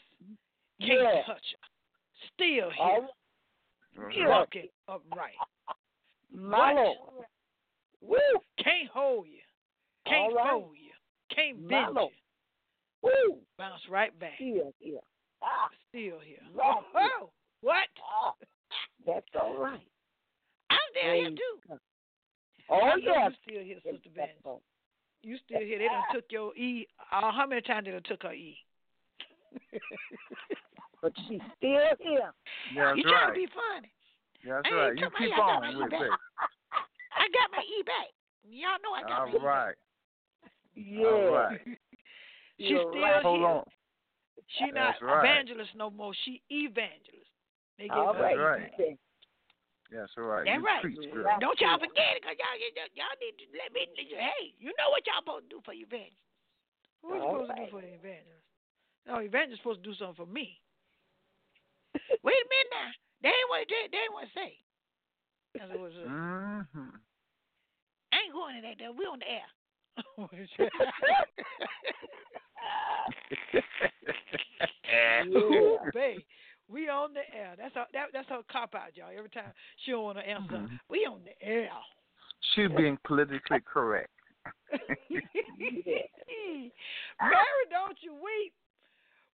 can't 0.80 1.02
Yeah. 1.02 1.24
touch 1.26 1.44
her. 1.52 1.68
Still 2.34 2.70
here, 2.70 2.80
All 2.80 3.02
That's 3.98 4.16
Yeah. 4.16 4.24
right. 4.24 4.30
walking 4.30 4.70
upright. 4.88 5.36
my 6.32 6.74
What? 6.74 6.86
Lord. 6.86 7.28
Woo! 8.02 8.18
Can't 8.64 8.90
hold 8.94 9.28
you. 9.28 9.40
Can't 10.08 10.32
All 10.32 10.36
right. 10.36 10.52
fold 10.52 10.76
you. 10.76 10.92
Can't 11.36 11.62
My 11.64 11.68
bend 11.84 11.96
Lord. 11.96 12.12
you. 13.04 13.10
Woo! 13.34 13.38
Bounce 13.58 13.82
right 13.90 14.18
back. 14.20 14.34
Still 14.36 14.74
here. 14.80 15.00
Ah, 15.44 15.70
Still 15.90 16.20
here. 16.24 16.42
Right. 16.54 16.82
Oh, 17.22 17.30
what? 17.62 17.88
ah. 18.24 18.34
That's 19.06 19.26
all 19.40 19.58
right. 19.58 19.82
I'm 20.70 20.78
still 20.92 21.14
here 21.14 21.30
too. 21.30 21.60
God. 21.70 21.80
I 22.70 22.74
Oh, 22.74 22.80
know 22.86 22.96
yes. 22.98 23.32
You 23.46 23.54
still 23.54 23.64
here, 23.64 23.78
Sister 23.84 24.10
That's 24.16 24.28
Vance. 24.32 24.40
all. 24.44 24.62
You 25.22 25.38
still 25.46 25.60
here. 25.60 25.78
They 25.80 25.86
done 25.86 26.04
took 26.14 26.26
your 26.32 26.56
E. 26.58 26.88
Uh, 27.12 27.32
how 27.32 27.46
many 27.48 27.62
times 27.62 27.86
they 27.86 27.92
done 27.92 28.02
took 28.06 28.24
her 28.24 28.34
E? 28.34 28.58
But 31.02 31.12
she's 31.28 31.42
still 31.58 31.70
here. 32.00 32.34
That's 32.76 32.98
you 32.98 33.04
trying 33.04 33.28
to 33.28 33.34
be 33.34 33.46
funny. 33.54 33.92
That's 34.44 34.66
I 34.72 34.76
right. 34.76 34.90
ain't 34.90 34.98
You 35.00 35.06
took 35.06 35.14
my- 35.14 35.20
keep 35.20 35.34
I 35.34 35.38
got 35.38 35.50
on 35.50 35.62
my 35.62 35.70
E 35.72 35.76
with 35.76 35.94
it. 35.94 36.12
I 37.86 37.94
got 37.94 37.94
my 37.94 37.94
back. 37.94 38.10
Y'all 38.46 38.82
know 38.82 38.94
I 38.94 39.02
got 39.06 39.28
my 39.28 39.34
back. 39.34 39.46
right. 39.46 39.78
Yeah. 40.76 41.08
All 41.08 41.34
right. 41.34 41.62
She's 42.60 42.70
You're 42.72 42.88
still 42.92 43.02
right. 43.02 43.24
Hold 43.24 43.40
here. 43.40 43.48
on. 43.48 43.64
She 44.58 44.66
not 44.72 44.96
right. 45.02 45.26
evangelist 45.26 45.72
no 45.76 45.90
more. 45.90 46.14
She 46.24 46.42
evangelist. 46.50 47.32
They 47.78 47.90
gave 47.92 47.98
All 47.98 48.14
right. 48.14 48.38
Right. 48.38 48.72
Okay. 48.74 48.98
That's 49.92 50.12
right. 50.18 50.46
That's 50.46 50.58
you 50.58 50.66
right. 50.66 50.82
preach, 50.82 51.04
girl. 51.14 51.30
Right. 51.30 51.40
Don't 51.40 51.60
y'all 51.62 51.78
forget 51.78 52.18
it, 52.18 52.24
cause 52.26 52.34
y'all, 52.42 52.58
y'all, 52.58 52.92
y'all 52.98 53.18
need 53.22 53.38
to 53.38 53.46
let 53.54 53.70
me. 53.72 53.86
Hey, 53.96 54.56
you 54.58 54.74
know 54.76 54.90
what 54.90 55.06
y'all 55.06 55.22
supposed 55.22 55.46
to 55.48 55.52
do 55.56 55.60
for 55.62 55.78
your 55.78 55.86
evangelist? 55.88 56.26
What 57.06 57.22
you 57.22 57.22
All 57.22 57.46
supposed 57.46 57.54
to 57.54 57.60
do 57.62 57.70
for 57.70 57.82
the 57.86 57.94
evangelist? 57.94 58.46
No, 59.06 59.22
evangelist 59.22 59.62
supposed 59.62 59.86
to 59.86 59.88
do 59.88 59.96
something 59.96 60.26
for 60.26 60.30
me. 60.30 60.58
Wait 62.26 62.40
a 62.42 62.48
minute 62.50 62.72
now. 62.74 62.90
They 63.22 63.30
ain't 63.30 63.50
what 63.50 63.62
they, 63.70 63.84
they 63.94 64.02
ain't 64.10 64.16
what 64.16 64.26
to 64.26 64.34
say. 64.34 64.52
That's 65.54 65.70
what 65.70 65.78
it 65.78 65.84
was. 65.86 65.94
Mm-hmm. 66.02 66.98
I 68.26 68.28
ain't 68.28 68.34
going 68.34 68.56
to 68.56 68.62
that. 68.62 68.76
though. 68.80 68.92
We 68.98 69.06
on 69.06 69.20
the 69.20 69.30
air. 69.30 69.46
Ooh, 75.36 75.78
babe, 75.94 76.22
we 76.68 76.90
on 76.90 77.14
the 77.14 77.22
air. 77.36 77.54
That's 77.58 77.74
her. 77.76 77.86
That, 77.94 78.08
that's 78.14 78.28
her 78.30 78.42
cop 78.52 78.74
out, 78.76 78.96
y'all. 78.96 79.10
Every 79.16 79.30
time 79.30 79.52
she 79.84 79.92
don't 79.92 80.04
want 80.04 80.18
to 80.18 80.28
answer, 80.28 80.58
Mhm. 80.58 80.80
we 80.90 81.06
on 81.06 81.24
the 81.24 81.40
air. 81.46 81.70
She's 82.54 82.70
being 82.76 82.98
politically 83.04 83.60
correct. 83.62 84.10
Mary, 84.72 84.82
don't 87.70 87.98
you 88.02 88.14
weep. 88.14 88.54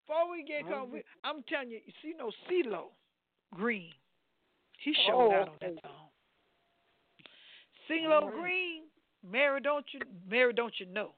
Before 0.06 0.30
we 0.32 0.44
get 0.44 0.68
caught, 0.68 0.89
we, 0.89 1.04
I'm 1.24 1.44
telling 1.44 1.70
you, 1.70 1.80
you 1.86 1.94
see 2.02 2.14
no 2.18 2.32
CeeLo 2.50 2.92
Green. 3.54 3.94
He 4.80 4.94
showed 5.08 5.16
Oh, 5.16 5.32
out 5.34 5.48
on 5.50 5.58
that 5.62 5.76
song. 5.84 6.10
CeeLo 7.92 8.32
Green, 8.32 8.84
Mary, 9.30 9.62
don't 9.62 9.86
you, 9.94 10.00
Mary, 10.30 10.54
don't 10.54 10.74
you 10.80 10.86
know? 10.88 11.12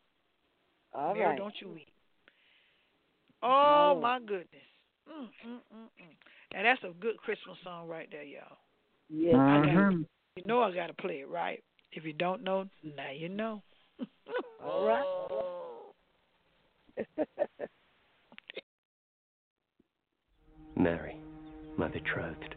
All 0.93 1.13
Mary, 1.13 1.27
right. 1.29 1.37
don't 1.37 1.53
you 1.61 1.69
weep. 1.69 1.87
Oh 3.41 3.93
No. 3.95 4.01
my 4.01 4.19
goodness. 4.19 4.47
Mm, 5.09 5.29
mm, 5.45 5.59
mm, 5.75 5.89
mm. 6.01 6.15
Now 6.53 6.63
that's 6.63 6.83
a 6.83 6.93
good 6.99 7.17
Christmas 7.17 7.57
song 7.63 7.87
right 7.87 8.07
there, 8.11 8.23
y'all. 8.23 8.57
Yes. 9.09 9.35
Mhm. 9.35 10.05
You 10.35 10.43
know 10.45 10.61
I 10.61 10.71
gotta 10.73 10.93
play 10.93 11.19
it, 11.21 11.27
right? 11.29 11.63
If 11.91 12.05
you 12.05 12.13
don't 12.13 12.41
know, 12.43 12.69
now 12.83 13.11
you 13.11 13.29
know. 13.29 13.61
All 14.63 14.85
right. 14.87 15.05
Mary, 20.75 21.17
my 21.77 21.87
betrothed, 21.87 22.55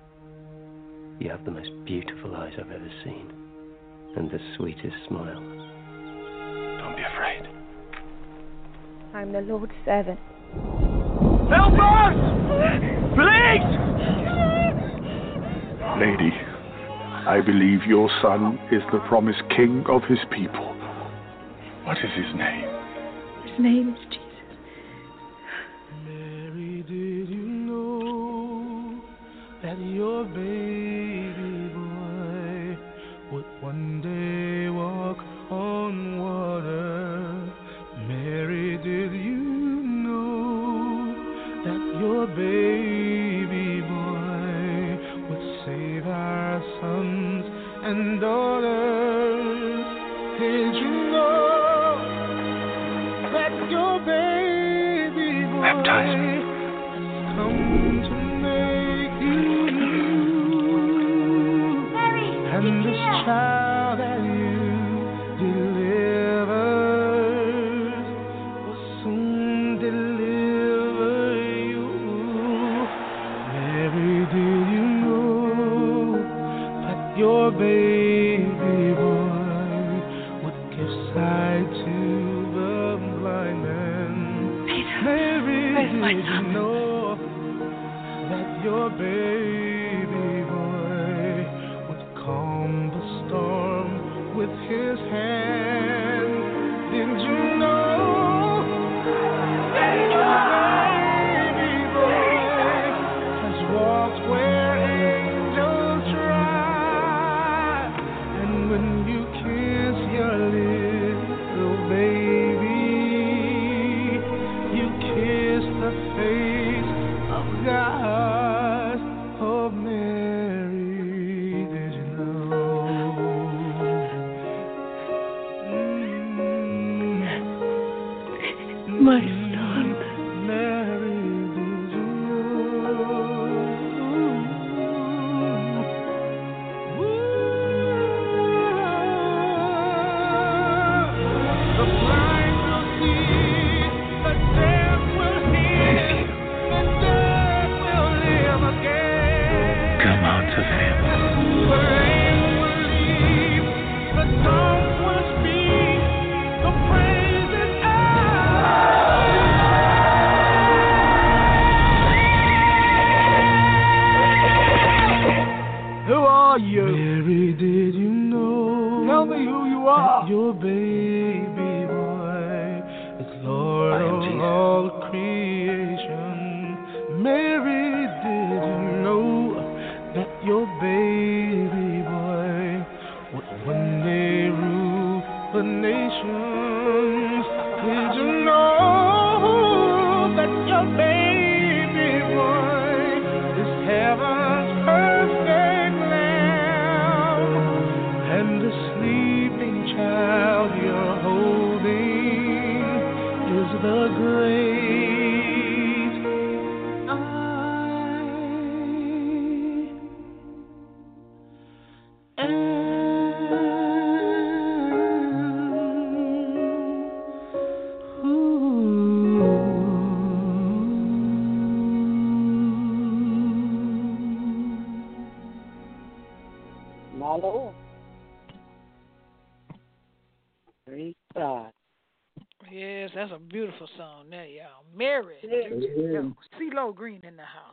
you 1.18 1.28
have 1.30 1.44
the 1.44 1.50
most 1.50 1.70
beautiful 1.84 2.34
eyes 2.36 2.54
I've 2.58 2.70
ever 2.70 2.90
seen, 3.04 3.30
and 4.16 4.30
the 4.30 4.38
sweetest 4.56 4.96
smile. 5.08 5.40
Don't 6.80 6.96
be 6.96 7.02
afraid. 7.14 7.42
I'm 9.14 9.32
the 9.32 9.40
Lord's 9.42 9.72
servant. 9.84 10.18
Help 11.50 11.74
us! 11.78 12.16
Please! 13.14 13.86
Lady, 16.00 16.32
I 17.26 17.40
believe 17.44 17.80
your 17.86 18.10
son 18.22 18.58
is 18.72 18.82
the 18.92 18.98
promised 19.08 19.42
king 19.56 19.84
of 19.88 20.02
his 20.04 20.18
people. 20.30 20.74
What 21.84 21.98
is 21.98 22.10
his 22.14 22.34
name? 22.34 22.68
His 23.44 23.60
name 23.60 23.94
is 23.94 24.04
Jesus. 24.10 24.22
Mary, 26.04 26.82
did 26.82 27.28
you 27.28 27.46
know 27.46 29.00
that 29.62 29.78
your 29.78 30.24
baby 30.24 30.85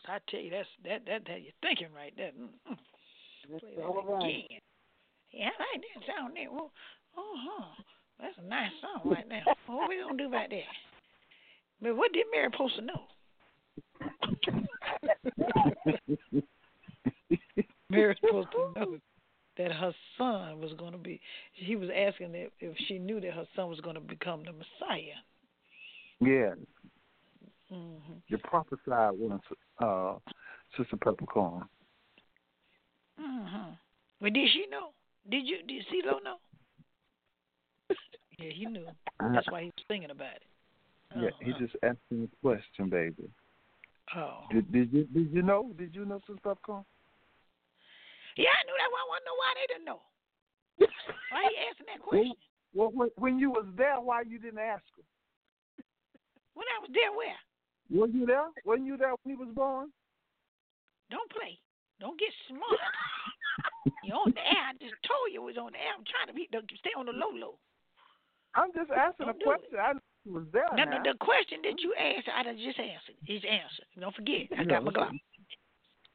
in. 0.07 0.13
I 0.13 0.19
tell 0.29 0.39
you, 0.39 0.51
that's 0.51 0.69
that 0.85 1.05
that 1.05 1.25
that 1.27 1.41
you're 1.41 1.53
thinking 1.61 1.93
right 1.95 2.13
there. 2.15 2.31
Mm-mm. 2.31 2.77
Play 3.59 3.75
that 3.75 3.83
all 3.83 4.03
right. 4.19 4.45
again. 4.45 4.61
Yeah, 5.31 5.49
I 5.49 5.63
like 5.73 5.81
that 5.81 6.05
sound 6.05 6.35
there. 6.35 6.51
Well, 6.51 6.71
oh, 7.17 7.35
huh. 7.37 7.83
That's 8.19 8.37
a 8.37 8.47
nice 8.47 8.71
song 8.81 9.11
right 9.11 9.27
there. 9.27 9.43
what 9.67 9.89
we 9.89 9.97
gonna 10.01 10.17
do 10.17 10.27
about 10.27 10.49
that? 10.49 10.61
But 11.81 11.97
what 11.97 12.13
did 12.13 12.27
Mary 12.31 12.49
supposed 12.51 12.75
to 12.75 12.81
know? 12.81 13.01
Mary's 17.89 18.17
supposed 18.21 18.49
to 18.51 18.79
know 18.79 18.97
that 19.57 19.71
her 19.71 19.93
son 20.17 20.59
was 20.61 20.71
going 20.77 20.93
to 20.93 20.97
be. 20.97 21.19
He 21.53 21.75
was 21.75 21.89
asking 21.95 22.33
if, 22.33 22.51
if 22.59 22.75
she 22.87 22.97
knew 22.99 23.19
that 23.21 23.33
her 23.33 23.45
son 23.55 23.69
was 23.69 23.79
going 23.81 23.95
to 23.95 24.01
become 24.01 24.43
the 24.43 24.51
Messiah. 24.51 25.19
Yeah, 26.19 26.53
hmm 27.73 28.13
you 28.27 28.37
prophesied 28.37 29.13
once, 29.13 29.43
uh, 29.79 30.15
Sister 30.77 30.97
Peppercorn. 30.97 31.63
hmm 33.19 33.71
But 34.21 34.33
did 34.33 34.49
she 34.51 34.65
know? 34.69 34.89
Did 35.29 35.45
you? 35.45 35.57
Did 35.67 35.85
CeeLo 35.91 36.23
know? 36.23 36.37
Yeah, 38.39 38.49
he 38.51 38.65
knew. 38.65 38.85
That's 39.33 39.49
why 39.51 39.61
he 39.61 39.65
was 39.67 39.85
thinking 39.87 40.11
about 40.11 40.35
it. 40.35 40.43
Yeah, 41.15 41.29
he 41.39 41.51
Uh-huh. 41.51 41.59
just 41.59 41.75
asking 41.83 42.29
a 42.31 42.35
question, 42.41 42.89
baby. 42.89 43.29
Oh. 44.15 44.45
Did, 44.51 44.71
did 44.71 44.93
you 44.93 45.03
did 45.05 45.31
you 45.31 45.41
know? 45.41 45.73
Did 45.77 45.95
you 45.95 46.05
know 46.05 46.19
Sister 46.19 46.41
Peppercorn? 46.43 46.85
Yeah, 48.35 48.49
I 48.49 48.63
knew 48.65 48.73
that. 48.77 48.91
Why 48.91 48.99
I 48.99 49.07
want 49.09 49.21
to 49.21 49.25
know 49.29 49.37
why 49.37 49.53
they 49.55 49.67
didn't 49.73 49.85
know. 49.85 50.01
Why 51.29 51.49
he 51.49 51.57
asking 51.69 51.85
that 51.87 52.01
question? 52.01 52.33
Well, 52.73 52.89
when, 52.91 53.09
when 53.17 53.37
you 53.37 53.51
was 53.51 53.65
there, 53.77 53.99
why 54.01 54.21
you 54.21 54.39
didn't 54.39 54.59
ask 54.59 54.83
her? 54.97 55.03
When 56.55 56.65
I 56.75 56.81
was 56.81 56.89
there, 56.93 57.11
where? 57.13 57.37
Were 57.91 58.07
you 58.07 58.25
there? 58.25 58.47
Wasn't 58.65 58.87
you 58.87 58.97
there 58.97 59.13
when 59.23 59.35
he 59.35 59.39
was 59.39 59.53
born? 59.53 59.89
Don't 61.11 61.29
play. 61.31 61.59
Don't 61.99 62.19
get 62.19 62.31
smart. 62.47 62.83
You're 64.03 64.17
on 64.17 64.33
the 64.33 64.43
air. 64.43 64.65
I 64.69 64.73
just 64.79 64.95
told 65.07 65.31
you 65.31 65.43
it 65.43 65.55
was 65.55 65.57
on 65.57 65.71
the 65.71 65.79
air. 65.79 65.93
I'm 65.95 66.03
trying 66.07 66.27
to 66.27 66.35
be 66.35 66.49
stay 66.79 66.95
on 66.97 67.05
the 67.05 67.13
low 67.13 67.31
low. 67.31 67.55
I'm 68.55 68.71
just 68.73 68.91
asking 68.91 69.27
Don't 69.27 69.41
a 69.41 69.43
question. 69.43 69.77
I 69.79 69.93
was 70.25 70.45
there. 70.51 70.69
No, 70.75 70.83
no, 70.85 70.97
now. 70.97 71.03
the 71.03 71.17
question 71.19 71.59
that 71.63 71.81
you 71.81 71.93
asked, 71.95 72.29
I 72.29 72.43
just 72.53 72.79
answered. 72.79 73.17
Is 73.27 73.43
answered. 73.43 73.89
Don't 73.99 74.15
forget, 74.15 74.49
I 74.57 74.63
got 74.63 74.83
my 74.83 74.91
Glock. 74.91 75.13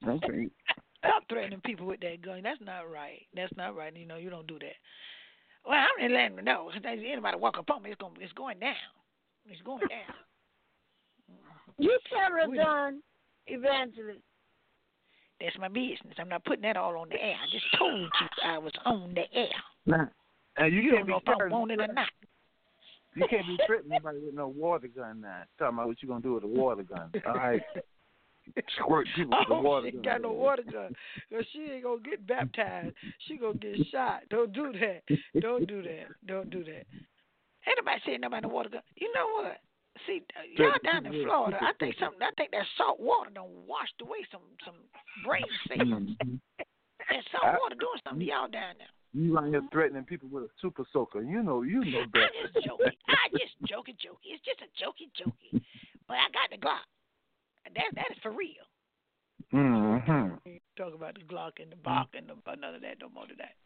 Okay. 0.06 0.48
Stop 0.98 1.22
threatening 1.30 1.62
people 1.62 1.86
with 1.86 2.00
that 2.00 2.22
gun. 2.22 2.42
That's 2.42 2.60
not 2.60 2.90
right. 2.90 3.22
That's 3.34 3.54
not 3.56 3.76
right. 3.76 3.94
You 3.94 4.06
know, 4.06 4.16
you 4.16 4.30
don't 4.30 4.46
do 4.46 4.58
that. 4.58 4.76
Well, 5.64 5.78
I'm 5.78 5.94
just 6.00 6.12
letting 6.12 6.36
them 6.36 6.44
know. 6.44 6.70
If 6.74 6.84
anybody 6.84 7.38
walk 7.38 7.58
up 7.58 7.70
on 7.70 7.82
me, 7.82 7.90
it's 7.90 8.00
going, 8.00 8.14
it's 8.20 8.32
going 8.32 8.58
down. 8.58 8.74
It's 9.46 9.62
going 9.62 9.86
down. 9.86 10.14
You 11.78 11.98
tell 12.10 12.30
her, 12.38 12.48
We- 12.48 12.56
Don, 12.56 13.02
evangelist. 13.46 14.20
That's 15.40 15.56
my 15.58 15.68
business. 15.68 16.14
I'm 16.18 16.28
not 16.28 16.44
putting 16.44 16.62
that 16.62 16.76
all 16.76 16.98
on 16.98 17.08
the 17.10 17.14
air. 17.22 17.36
I 17.40 17.46
just 17.52 17.64
told 17.78 18.00
you 18.00 18.28
I 18.44 18.58
was 18.58 18.72
on 18.84 19.14
the 19.14 19.22
air. 19.32 19.48
Now, 19.86 20.10
and 20.56 20.74
you, 20.74 20.80
You 20.80 20.90
can't 20.90 21.06
don't 21.06 21.08
know 21.08 21.18
be 21.20 21.22
if 21.22 21.28
I 21.28 21.34
threatening- 21.36 21.58
want 21.58 21.70
it 21.70 21.80
or 21.80 21.92
not. 21.92 22.08
You 23.14 23.26
can't 23.28 23.46
be 23.46 23.58
threatening 23.66 23.92
anybody 23.92 24.18
with 24.18 24.34
no 24.34 24.48
water 24.48 24.88
gun 24.88 25.20
now. 25.20 25.44
Talking 25.58 25.74
about 25.78 25.86
what 25.88 26.02
you 26.02 26.08
gonna 26.08 26.20
do 26.22 26.34
with 26.34 26.44
a 26.44 26.48
water 26.48 26.82
gun. 26.82 27.10
All 27.26 27.34
right. 27.34 27.62
Squirt 28.80 29.06
people 29.14 29.38
with 29.38 29.48
the 29.48 29.54
Oh, 29.54 29.60
water 29.60 29.86
she 29.88 29.92
gun. 29.92 30.02
got 30.02 30.20
no 30.22 30.32
water 30.32 30.62
gun. 30.62 30.94
Cause 31.30 31.44
she 31.52 31.62
ain't 31.70 31.84
gonna 31.84 32.00
get 32.00 32.26
baptized. 32.26 32.94
She 33.26 33.36
gonna 33.36 33.54
get 33.58 33.76
shot. 33.92 34.22
Don't 34.30 34.52
do 34.52 34.72
that. 34.72 35.02
Don't 35.40 35.66
do 35.68 35.82
that. 35.82 36.06
Don't 36.26 36.50
do 36.50 36.64
that. 36.64 36.86
Ain't 37.66 37.76
nobody 37.78 38.00
saying 38.06 38.20
nobody 38.22 38.42
no 38.46 38.54
water 38.54 38.70
gun. 38.70 38.82
You 38.96 39.12
know 39.14 39.28
what? 39.42 39.58
See, 40.06 40.22
uh, 40.36 40.44
y'all 40.56 40.78
down 40.84 41.06
in 41.06 41.24
Florida, 41.24 41.58
I 41.60 41.72
think 41.80 41.96
something. 41.98 42.22
I 42.22 42.30
think 42.36 42.50
that 42.52 42.64
salt 42.76 43.00
water 43.00 43.30
done 43.30 43.50
washed 43.66 43.96
away 44.00 44.18
some 44.30 44.42
some 44.64 44.76
brain 45.24 45.44
cells. 45.68 45.80
Mhm. 45.80 46.40
There's 47.08 47.24
some 47.32 47.56
water 47.56 47.74
doing 47.78 47.98
something 48.04 48.20
to 48.20 48.26
y'all 48.26 48.48
down 48.48 48.76
there. 48.78 48.92
You 49.14 49.38
out 49.38 49.48
here 49.48 49.62
threatening 49.72 50.04
people 50.04 50.28
with 50.28 50.44
a 50.44 50.50
super 50.60 50.84
soaker. 50.92 51.22
You 51.22 51.42
know, 51.42 51.62
you 51.62 51.80
know 51.84 52.02
I 52.02 52.06
better. 52.12 52.28
just 52.52 52.66
joking. 52.66 52.92
I 53.08 53.28
just 53.32 53.56
joking, 53.66 53.96
joking. 53.96 54.36
It's 54.36 54.44
just 54.44 54.60
a 54.60 54.68
jokey, 54.76 55.08
jokey. 55.16 55.62
But 56.06 56.20
I 56.20 56.28
got 56.30 56.50
the 56.52 56.58
Glock. 56.60 56.84
That 57.74 57.88
that 57.94 58.10
is 58.12 58.18
for 58.22 58.30
real. 58.32 58.64
Mm-hmm. 59.52 60.58
Talk 60.76 60.94
about 60.94 61.14
the 61.14 61.24
Glock 61.26 61.56
and 61.58 61.72
the 61.72 61.80
Bach 61.80 62.08
and 62.14 62.28
the, 62.28 62.36
none 62.60 62.74
of 62.74 62.82
that, 62.82 63.00
no 63.00 63.08
more 63.08 63.26
than 63.26 63.38
that. 63.40 63.56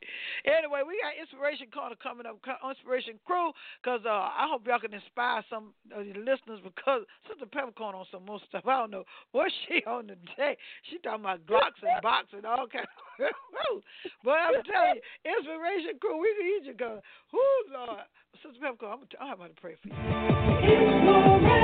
Anyway, 0.46 0.80
we 0.86 0.96
got 1.02 1.18
Inspiration 1.18 1.66
Corner 1.74 1.96
coming 2.00 2.24
up, 2.24 2.38
Co- 2.40 2.70
Inspiration 2.70 3.18
Crew, 3.26 3.52
because 3.82 4.00
uh, 4.06 4.30
I 4.32 4.46
hope 4.48 4.64
y'all 4.66 4.78
can 4.78 4.94
inspire 4.94 5.44
some 5.50 5.74
of 5.90 6.06
the 6.06 6.14
listeners 6.16 6.62
because 6.62 7.02
Sister 7.28 7.44
Peppercorn 7.50 7.94
on 7.94 8.06
some 8.10 8.24
more 8.24 8.40
stuff. 8.48 8.64
I 8.64 8.78
don't 8.78 8.90
know 8.92 9.04
what 9.32 9.50
she 9.66 9.82
on 9.84 10.08
today. 10.08 10.56
She 10.88 10.98
talking 11.02 11.26
about 11.26 11.44
Glocks 11.44 11.82
and 11.82 12.00
Box 12.00 12.30
and 12.32 12.46
all 12.46 12.70
kinds 12.70 12.88
of 13.18 13.28
But 14.24 14.38
I'm 14.38 14.62
telling 14.64 14.96
you, 14.96 15.02
Inspiration 15.26 15.98
Crew, 16.00 16.16
we 16.16 16.30
need 16.38 16.66
you, 16.70 16.74
because, 16.78 17.02
who's 17.28 17.66
Lord? 17.74 18.06
Sister 18.40 18.56
Peppercorn, 18.62 19.04
I'm, 19.04 19.04
I'm 19.20 19.34
about 19.34 19.50
to 19.50 19.60
pray 19.60 19.76
for 19.82 19.88
you. 19.90 21.61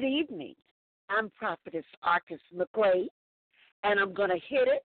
Good 0.00 0.06
evening. 0.06 0.54
I'm 1.10 1.28
Prophetess 1.30 1.84
Arkes 2.04 2.38
McCray, 2.56 3.08
and 3.82 3.98
I'm 3.98 4.14
going 4.14 4.28
to 4.28 4.38
hit 4.48 4.68
it, 4.68 4.84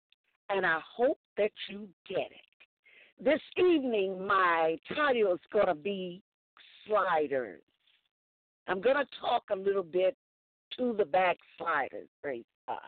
and 0.49 0.65
I 0.65 0.79
hope 0.95 1.19
that 1.37 1.51
you 1.69 1.89
get 2.07 2.29
it. 2.31 3.21
This 3.21 3.41
evening, 3.57 4.25
my 4.25 4.77
title 4.95 5.33
is 5.33 5.39
going 5.51 5.67
to 5.67 5.75
be 5.75 6.21
Sliders. 6.87 7.61
I'm 8.69 8.79
going 8.79 8.95
to 8.95 9.05
talk 9.19 9.43
a 9.51 9.55
little 9.55 9.83
bit 9.83 10.15
to 10.77 10.95
the 10.97 11.03
backsliders, 11.03 12.07
praise 12.23 12.45
God. 12.65 12.79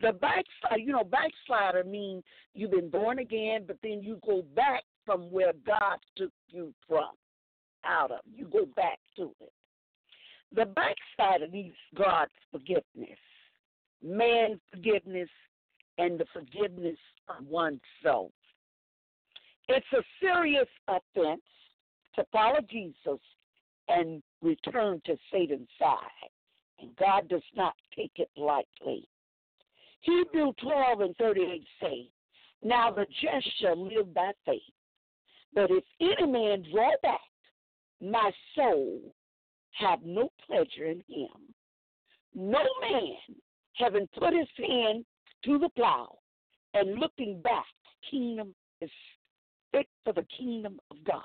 The 0.00 0.14
backslider, 0.14 0.80
you 0.80 0.90
know, 0.90 1.04
backslider 1.04 1.84
means 1.84 2.24
you've 2.54 2.72
been 2.72 2.90
born 2.90 3.20
again, 3.20 3.66
but 3.68 3.76
then 3.84 4.02
you 4.02 4.18
go 4.26 4.42
back 4.56 4.82
from 5.06 5.30
where 5.30 5.52
God 5.64 5.98
took 6.16 6.32
you 6.48 6.74
from, 6.88 7.10
out 7.84 8.10
of. 8.10 8.18
You 8.34 8.46
go 8.46 8.66
back 8.74 8.98
to 9.18 9.30
it. 9.40 9.52
The 10.54 10.66
backside 10.66 11.50
needs 11.50 11.76
God's 11.96 12.32
forgiveness, 12.50 13.18
man's 14.02 14.60
forgiveness, 14.70 15.30
and 15.98 16.18
the 16.18 16.26
forgiveness 16.32 16.98
of 17.28 17.46
oneself. 17.46 18.32
It's 19.68 19.86
a 19.94 20.02
serious 20.20 20.68
offense 20.88 21.42
to 22.16 22.24
follow 22.30 22.58
Jesus 22.70 23.20
and 23.88 24.22
return 24.42 25.00
to 25.06 25.16
Satan's 25.32 25.68
side, 25.78 26.30
and 26.80 26.94
God 26.96 27.28
does 27.28 27.42
not 27.56 27.74
take 27.96 28.12
it 28.16 28.28
lightly. 28.36 29.08
Hebrew 30.00 30.52
12 30.60 31.00
and 31.00 31.16
38 31.16 31.64
say, 31.80 32.08
Now 32.62 32.90
the 32.90 33.06
just 33.06 33.48
shall 33.60 33.82
live 33.82 34.12
by 34.12 34.32
faith. 34.44 34.60
But 35.54 35.70
if 35.70 35.84
any 36.00 36.30
man 36.30 36.64
draw 36.70 36.90
back, 37.02 37.20
my 38.00 38.30
soul 38.54 39.11
have 39.82 40.00
no 40.04 40.30
pleasure 40.46 40.86
in 40.86 41.02
him. 41.08 41.28
No 42.34 42.62
man, 42.80 43.36
having 43.74 44.08
put 44.18 44.32
his 44.34 44.48
hand 44.56 45.04
to 45.44 45.58
the 45.58 45.68
plow 45.70 46.16
and 46.74 46.98
looking 46.98 47.40
back, 47.42 47.66
kingdom 48.10 48.54
is 48.80 48.90
fit 49.72 49.86
for 50.04 50.12
the 50.12 50.26
kingdom 50.36 50.78
of 50.90 50.96
God. 51.04 51.22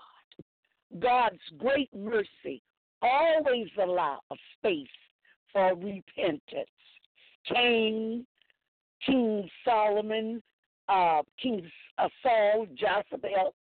God's 0.99 1.41
great 1.57 1.89
mercy 1.95 2.61
always 3.01 3.67
allow 3.81 4.19
a 4.31 4.35
space 4.57 4.87
for 5.51 5.75
repentance. 5.75 6.69
King, 7.47 8.25
King 9.05 9.49
Solomon, 9.63 10.41
uh, 10.89 11.21
King 11.41 11.69
uh, 11.97 12.07
Saul, 12.23 12.67
Jezebel, 12.71 13.53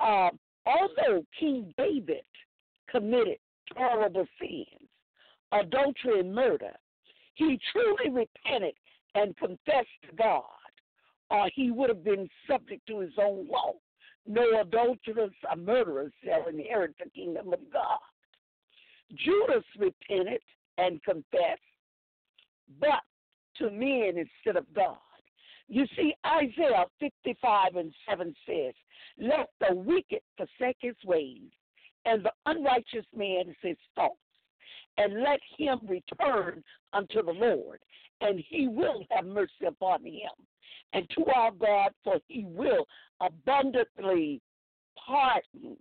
uh, 0.00 0.30
although 0.66 1.24
King 1.38 1.72
David 1.76 2.24
committed 2.90 3.38
horrible 3.76 4.26
sins, 4.40 4.88
adultery 5.52 6.20
and 6.20 6.34
murder, 6.34 6.72
he 7.34 7.58
truly 7.72 8.10
repented 8.10 8.74
and 9.14 9.36
confessed 9.36 9.88
to 10.08 10.16
God, 10.16 10.44
or 11.30 11.48
he 11.54 11.70
would 11.70 11.88
have 11.88 12.04
been 12.04 12.28
subject 12.48 12.86
to 12.88 13.00
his 13.00 13.12
own 13.18 13.48
law. 13.48 13.72
No 14.26 14.60
adulterers 14.60 15.32
or 15.50 15.56
murderers 15.56 16.12
shall 16.24 16.48
inherit 16.48 16.94
the 17.02 17.10
kingdom 17.10 17.52
of 17.52 17.60
God. 17.72 17.98
Judas 19.16 19.64
repented 19.78 20.40
and 20.78 21.02
confessed, 21.02 21.60
but 22.80 23.02
to 23.56 23.70
men 23.70 24.14
instead 24.16 24.56
of 24.56 24.72
God. 24.74 24.96
You 25.68 25.86
see, 25.96 26.14
Isaiah 26.26 26.84
55 27.00 27.76
and 27.76 27.94
7 28.08 28.34
says, 28.46 28.74
Let 29.18 29.48
the 29.60 29.74
wicked 29.74 30.20
forsake 30.36 30.76
his 30.80 30.96
ways, 31.04 31.50
and 32.04 32.24
the 32.24 32.32
unrighteous 32.46 33.06
man 33.16 33.54
his 33.62 33.76
thoughts, 33.94 34.16
and 34.98 35.22
let 35.22 35.40
him 35.58 35.80
return 35.86 36.62
unto 36.92 37.22
the 37.22 37.32
Lord, 37.32 37.80
and 38.20 38.42
he 38.48 38.68
will 38.68 39.04
have 39.10 39.26
mercy 39.26 39.66
upon 39.66 40.04
him, 40.04 40.30
and 40.92 41.08
to 41.10 41.24
our 41.34 41.50
God, 41.50 41.90
for 42.02 42.18
he 42.28 42.44
will 42.44 42.86
abundantly 43.20 44.40
pardon. 45.04 45.76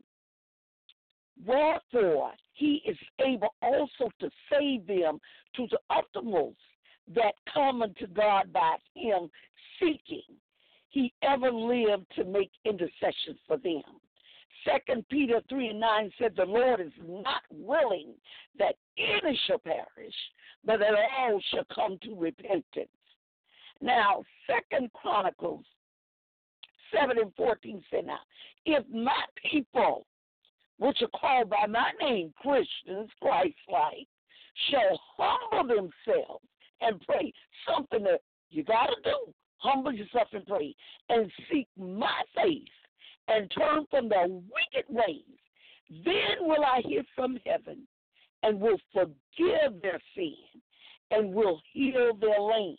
Wherefore, 1.45 2.32
he 2.53 2.82
is 2.86 2.97
able 3.26 3.53
also 3.61 4.09
to 4.19 4.30
save 4.51 4.88
them 4.88 5.19
to 5.55 5.67
the 5.71 5.80
uttermost 5.89 6.57
that 7.13 7.34
come 7.53 7.82
unto 7.82 8.07
God 8.07 8.53
by 8.53 8.76
him 8.95 9.30
seeking. 9.80 10.21
He 10.89 11.11
ever 11.24 11.51
lived 11.51 12.05
to 12.15 12.24
make 12.24 12.51
intercession 12.65 13.38
for 13.47 13.57
them. 13.57 13.82
Second 14.66 15.08
Peter 15.10 15.41
three 15.49 15.70
and 15.70 15.80
nine 15.80 16.12
said 16.20 16.34
the 16.36 16.45
Lord 16.45 16.80
is 16.80 16.91
not 17.06 17.41
willing 17.51 18.14
that 18.58 18.76
any 18.97 19.39
shall 19.45 19.60
perish, 19.60 20.16
but 20.64 20.80
that 20.80 20.93
all 21.18 21.41
shall 21.51 21.66
come 21.74 21.97
to 22.04 22.16
repentance. 22.16 22.89
Now, 23.82 24.24
Second 24.47 24.91
Chronicles 24.93 25.66
seven 26.93 27.18
and 27.18 27.34
fourteen 27.36 27.84
said, 27.91 28.06
Now, 28.06 28.20
if 28.66 28.88
my 28.89 29.24
people, 29.51 30.06
which 30.78 31.01
are 31.01 31.20
called 31.20 31.49
by 31.49 31.66
my 31.68 31.91
name, 31.99 32.34
Christians, 32.38 33.10
Christ 33.22 33.56
like, 33.72 34.08
shall 34.70 34.99
humble 35.18 35.76
themselves 35.76 36.45
and 36.82 37.01
pray, 37.01 37.34
something 37.68 38.04
that 38.04 38.22
you 38.49 38.64
gotta 38.64 38.95
do. 39.04 39.34
Humble 39.58 39.93
yourself 39.93 40.28
and 40.34 40.45
pray, 40.45 40.76
and 41.10 41.32
seek 41.49 41.68
my 41.78 42.22
face 42.36 42.68
and 43.28 43.51
turn 43.51 43.86
from 43.89 44.09
their 44.09 44.28
wicked 44.28 44.86
ways, 44.89 45.24
then 46.03 46.41
will 46.41 46.63
I 46.63 46.82
hear 46.86 47.03
from 47.15 47.38
heaven 47.45 47.88
and 48.43 48.59
will 48.59 48.80
forgive 48.93 49.82
their 49.82 49.99
sin 50.15 50.36
and 51.11 51.34
will 51.34 51.61
heal 51.71 52.13
their 52.19 52.39
land. 52.39 52.78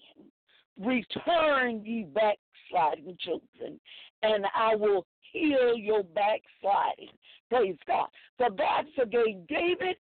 Return, 0.79 1.85
ye 1.85 2.05
backsliding 2.05 3.17
children, 3.21 3.81
and 4.23 4.45
I 4.55 4.75
will 4.75 5.07
heal 5.33 5.77
your 5.77 6.03
backsliding. 6.03 7.15
Praise 7.49 7.77
God. 7.87 8.09
For 8.37 8.51
God 8.51 8.87
forgave 8.97 9.47
David, 9.47 9.97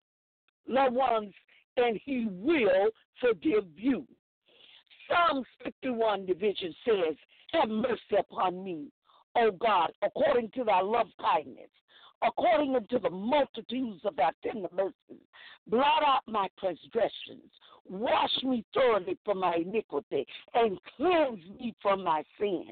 loved 0.68 0.96
ones, 0.96 1.34
and 1.78 2.00
he 2.06 2.28
will 2.30 2.90
forgive 3.20 3.66
you. 3.76 4.08
Psalms 5.08 5.48
51 5.64 6.26
division 6.26 6.74
says, 6.86 7.16
Have 7.52 7.70
mercy 7.70 8.16
upon 8.18 8.64
me, 8.64 8.88
O 9.36 9.52
God, 9.52 9.92
according 10.02 10.52
to 10.56 10.64
thy 10.64 10.82
love 10.82 11.08
kindness, 11.20 11.70
according 12.26 12.76
unto 12.76 13.00
the 13.00 13.10
multitudes 13.10 14.02
of 14.06 14.16
thy 14.16 14.32
tender 14.44 14.70
mercies. 14.76 15.26
Blot 15.68 16.04
out 16.06 16.22
my 16.28 16.48
transgressions. 16.60 17.52
Wash 17.90 18.32
me 18.44 18.64
thoroughly 18.74 19.18
from 19.26 19.40
my 19.40 19.56
iniquity 19.56 20.26
and 20.54 20.78
cleanse 20.96 21.44
me 21.60 21.74
from 21.82 22.04
my 22.04 22.24
sin. 22.40 22.66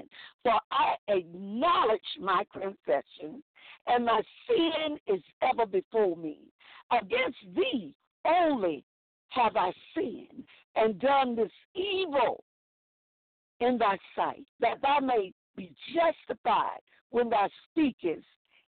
For 0.43 0.53
I 0.71 0.95
acknowledge 1.07 2.01
my 2.19 2.43
transgression, 2.53 3.43
and 3.87 4.05
my 4.05 4.21
sin 4.47 4.97
is 5.07 5.21
ever 5.41 5.65
before 5.65 6.15
me. 6.15 6.39
Against 6.91 7.39
thee 7.55 7.93
only 8.25 8.83
have 9.29 9.55
I 9.55 9.71
sinned 9.95 10.43
and 10.75 10.99
done 10.99 11.35
this 11.35 11.51
evil 11.75 12.43
in 13.59 13.77
thy 13.77 13.97
sight, 14.15 14.45
that 14.59 14.81
thou 14.81 14.99
may 14.99 15.33
be 15.59 15.75
justified 15.93 16.79
when 17.09 17.29
thou 17.29 17.49
speakest 17.69 18.25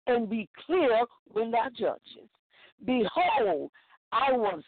and 0.08 0.30
be 0.30 0.48
clear 0.66 1.04
when 1.32 1.50
thou 1.50 1.68
judgest. 1.76 2.30
Behold, 2.86 3.72
I 4.12 4.32
was 4.34 4.62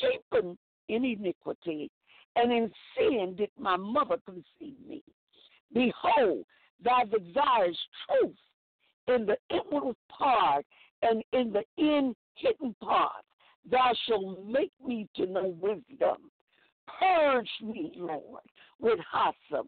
shapen 0.00 0.56
in 0.88 1.04
iniquity, 1.04 1.90
and 2.36 2.50
in 2.50 2.70
sin 2.96 3.34
did 3.36 3.50
my 3.58 3.76
mother 3.76 4.16
conceive 4.24 4.78
me. 4.88 5.02
Behold, 5.74 6.44
thou 6.82 7.04
desirest 7.04 7.78
truth 8.06 8.36
in 9.08 9.26
the 9.26 9.36
inward 9.50 9.96
part 10.08 10.64
and 11.02 11.22
in 11.32 11.52
the 11.52 11.62
in 11.76 12.14
hidden 12.34 12.74
part. 12.82 13.22
Thou 13.70 13.92
shalt 14.06 14.46
make 14.46 14.72
me 14.84 15.08
to 15.16 15.26
know 15.26 15.54
wisdom. 15.60 16.30
Purge 16.98 17.50
me, 17.62 17.92
Lord, 17.96 18.42
with 18.80 18.98
hyssop, 19.12 19.66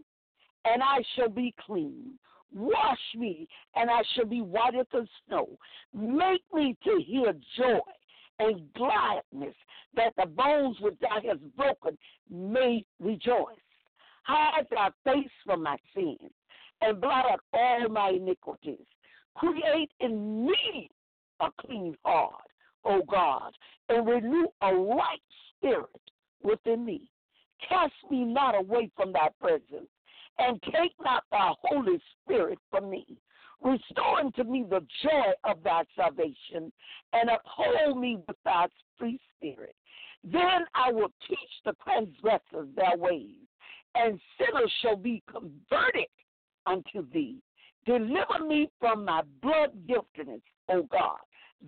and 0.64 0.82
I 0.82 1.02
shall 1.14 1.28
be 1.28 1.54
clean. 1.64 2.18
Wash 2.54 2.98
me, 3.16 3.48
and 3.76 3.90
I 3.90 4.02
shall 4.14 4.26
be 4.26 4.42
whiter 4.42 4.84
than 4.92 5.08
snow. 5.26 5.48
Make 5.94 6.42
me 6.52 6.76
to 6.84 7.00
hear 7.04 7.32
joy 7.56 7.80
and 8.38 8.72
gladness, 8.74 9.54
that 9.94 10.12
the 10.16 10.26
bones 10.26 10.76
which 10.80 10.98
thou 11.00 11.20
hast 11.26 11.56
broken 11.56 11.96
may 12.30 12.84
rejoice. 13.00 13.56
Hide 14.24 14.66
thy 14.70 14.90
face 15.04 15.30
from 15.44 15.62
my 15.62 15.76
sins, 15.94 16.30
and 16.80 17.00
blot 17.00 17.30
out 17.30 17.40
all 17.52 17.88
my 17.88 18.10
iniquities. 18.10 18.86
Create 19.34 19.90
in 20.00 20.46
me 20.46 20.90
a 21.40 21.48
clean 21.60 21.96
heart, 22.04 22.44
O 22.84 23.02
God, 23.10 23.52
and 23.88 24.06
renew 24.06 24.46
a 24.60 24.74
right 24.74 25.22
spirit 25.56 25.88
within 26.42 26.84
me. 26.84 27.08
Cast 27.68 27.94
me 28.10 28.24
not 28.24 28.54
away 28.54 28.90
from 28.96 29.12
thy 29.12 29.28
presence, 29.40 29.88
and 30.38 30.60
take 30.64 30.92
not 31.04 31.24
thy 31.30 31.52
Holy 31.62 32.00
Spirit 32.24 32.58
from 32.70 32.90
me. 32.90 33.06
Restore 33.62 34.20
unto 34.20 34.42
me 34.42 34.64
the 34.68 34.84
joy 35.02 35.32
of 35.44 35.62
thy 35.62 35.84
salvation, 35.94 36.72
and 37.12 37.30
uphold 37.30 37.98
me 37.98 38.18
with 38.26 38.36
thy 38.44 38.66
free 38.98 39.20
spirit. 39.36 39.76
Then 40.24 40.66
I 40.74 40.92
will 40.92 41.12
teach 41.28 41.38
the 41.64 41.74
transgressors 41.84 42.68
their 42.74 42.96
ways, 42.96 43.46
and 43.94 44.20
sinners 44.38 44.72
shall 44.80 44.96
be 44.96 45.22
converted 45.30 46.08
unto 46.66 47.08
thee. 47.12 47.40
Deliver 47.86 48.44
me 48.46 48.68
from 48.80 49.04
my 49.04 49.22
blood 49.42 49.70
guiltiness, 49.86 50.42
O 50.68 50.82
God, 50.84 51.18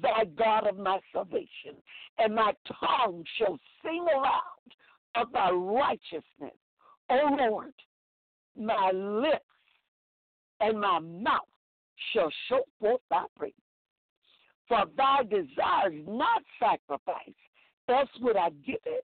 thy 0.00 0.24
God 0.36 0.66
of 0.66 0.78
my 0.78 0.98
salvation, 1.12 1.76
and 2.18 2.34
my 2.34 2.52
tongue 2.80 3.24
shall 3.36 3.58
sing 3.84 4.04
aloud 4.14 4.42
of 5.16 5.32
thy 5.32 5.50
righteousness. 5.50 6.56
O 7.10 7.36
Lord, 7.38 7.72
my 8.56 8.90
lips 8.92 9.44
and 10.60 10.80
my 10.80 10.98
mouth 10.98 11.40
shall 12.12 12.30
show 12.48 12.60
forth 12.80 13.00
thy 13.10 13.24
praise. 13.36 13.52
For 14.68 14.84
thy 14.96 15.22
desires 15.24 16.04
not 16.06 16.42
sacrifice, 16.58 17.34
else 17.88 18.08
would 18.20 18.36
I 18.36 18.50
give 18.64 18.80
it. 18.86 19.04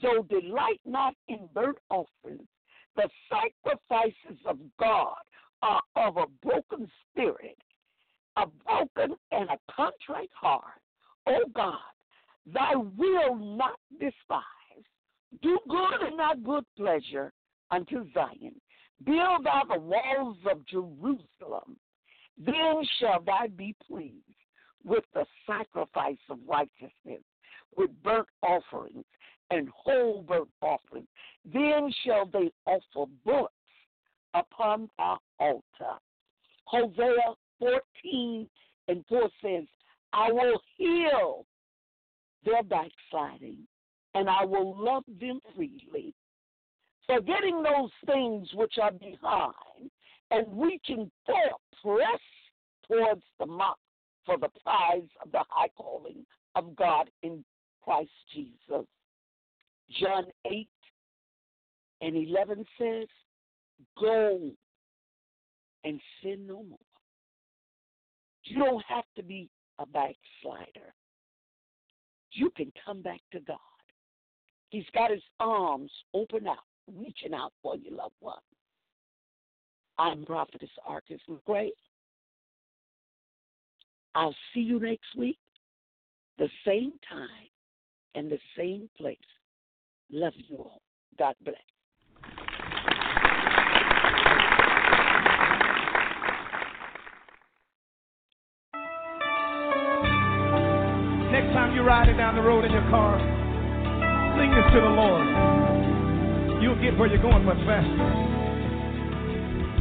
Though 0.00 0.22
delight 0.28 0.80
not 0.86 1.14
in 1.28 1.48
burnt 1.54 1.78
offerings, 1.90 2.48
the 2.96 3.08
sacrifices 3.30 4.38
of 4.46 4.58
God 4.78 5.16
are 5.62 5.82
of 5.96 6.16
a 6.16 6.26
broken 6.42 6.90
spirit, 7.10 7.58
a 8.36 8.46
broken 8.46 9.16
and 9.30 9.48
a 9.50 9.58
contrite 9.74 10.30
heart. 10.34 10.80
O 11.26 11.38
God, 11.54 11.78
thy 12.46 12.74
will 12.74 13.36
not 13.36 13.78
despise. 13.92 14.42
Do 15.42 15.58
good 15.68 16.02
and 16.06 16.16
not 16.16 16.42
good 16.42 16.64
pleasure 16.76 17.32
unto 17.70 18.04
Zion. 18.12 18.54
Build 19.04 19.44
thou 19.44 19.62
the 19.68 19.80
walls 19.80 20.36
of 20.50 20.66
Jerusalem. 20.66 21.76
Then 22.38 22.82
shall 22.98 23.22
thou 23.24 23.46
be 23.56 23.74
pleased 23.86 24.14
with 24.84 25.04
the 25.14 25.24
sacrifice 25.46 26.18
of 26.28 26.38
righteousness, 26.46 27.22
with 27.76 27.90
burnt 28.02 28.28
offerings 28.42 29.04
and 29.50 29.68
whole 29.74 30.22
burnt 30.22 30.48
offerings. 30.60 31.08
Then 31.44 31.92
shall 32.04 32.26
they 32.26 32.50
offer 32.66 33.10
bullocks 33.24 33.52
upon 34.34 34.88
thy 34.98 35.16
altar. 35.38 35.98
Hosea 36.64 37.34
14 37.58 38.48
and 38.88 39.04
4 39.08 39.28
says, 39.42 39.64
I 40.12 40.32
will 40.32 40.60
heal 40.76 41.46
their 42.44 42.62
backsliding, 42.62 43.58
and 44.14 44.28
I 44.28 44.44
will 44.44 44.76
love 44.76 45.04
them 45.20 45.40
freely. 45.54 46.14
Forgetting 47.14 47.62
those 47.62 47.90
things 48.06 48.48
which 48.54 48.74
are 48.80 48.92
behind 48.92 49.90
and 50.30 50.46
reaching 50.50 51.10
forth, 51.26 51.60
press 51.82 52.20
towards 52.88 53.22
the 53.38 53.46
mark 53.46 53.76
for 54.24 54.38
the 54.38 54.48
prize 54.62 55.08
of 55.24 55.30
the 55.32 55.42
high 55.48 55.68
calling 55.76 56.24
of 56.54 56.74
God 56.76 57.10
in 57.22 57.44
Christ 57.82 58.10
Jesus. 58.32 58.86
John 60.00 60.24
8 60.46 60.68
and 62.00 62.16
11 62.16 62.64
says, 62.78 63.08
Go 64.00 64.50
and 65.84 66.00
sin 66.22 66.46
no 66.46 66.62
more. 66.62 66.78
You 68.44 68.58
don't 68.58 68.84
have 68.88 69.04
to 69.16 69.22
be 69.22 69.50
a 69.78 69.86
backslider. 69.86 70.94
You 72.32 72.50
can 72.56 72.72
come 72.84 73.02
back 73.02 73.20
to 73.32 73.40
God. 73.40 73.58
He's 74.70 74.86
got 74.94 75.10
his 75.10 75.22
arms 75.38 75.90
open 76.14 76.46
out, 76.46 76.56
reaching 76.98 77.34
out 77.34 77.52
for 77.62 77.76
your 77.76 77.94
loved 77.94 78.14
one. 78.20 78.38
I'm 79.98 80.24
Prophetess 80.24 80.70
Arkes 80.88 81.20
McCray. 81.28 81.70
I'll 84.14 84.34
see 84.52 84.60
you 84.60 84.78
next 84.78 85.16
week, 85.16 85.38
the 86.38 86.48
same 86.66 86.92
time 87.08 87.28
and 88.14 88.30
the 88.30 88.38
same 88.56 88.88
place. 88.98 89.16
Love 90.10 90.34
you 90.48 90.58
all. 90.58 90.82
God 91.18 91.34
bless. 91.42 91.56
Next 101.32 101.54
time 101.54 101.74
you're 101.74 101.84
riding 101.84 102.18
down 102.18 102.34
the 102.34 102.42
road 102.42 102.64
in 102.64 102.72
your 102.72 102.82
car, 102.90 103.18
sing 104.38 104.50
this 104.50 104.74
to 104.74 104.80
the 104.80 104.88
Lord. 104.88 105.71
You'll 106.62 106.80
get 106.80 106.96
where 106.96 107.08
you're 107.08 107.20
going 107.20 107.44
much 107.44 107.58
faster. 107.66 107.96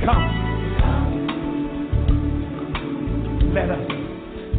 Come. 0.03 0.23
Let 3.53 3.69
us. 3.69 3.87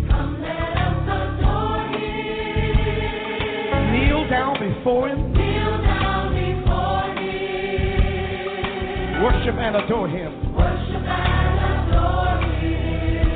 Come, 0.09 0.41
let 0.41 0.77
us 0.79 1.03
adore 1.03 1.83
him. 1.99 3.93
Kneel 3.93 4.29
down 4.31 4.55
before 4.55 5.09
Him. 5.09 5.33
Kneel 5.33 5.83
down 5.83 6.33
before 6.33 7.03
him. 7.19 9.23
Worship 9.25 9.57
and 9.59 9.77
adore 9.77 10.07
Him. 10.09 10.55
Worship 10.55 11.03
and 11.03 11.91
adore 11.91 12.39
him. 12.61 13.27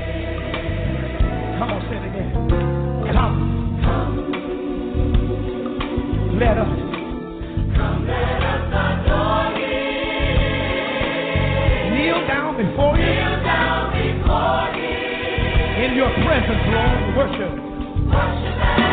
Come 1.59 1.71
on, 1.73 1.81
say 1.91 1.97
it 1.97 2.05
again. 2.07 2.31
Come. 3.13 3.35
Come. 3.83 4.15
Let 6.39 6.59
us. 6.59 6.69
Kneel 8.07 8.46
down 12.27 12.57
before 12.57 12.97
Him. 12.97 13.37
In 15.77 15.95
your 15.95 16.11
presence, 16.25 16.65
Lord, 16.73 17.17
worship. 17.17 17.67
Help 18.13 18.86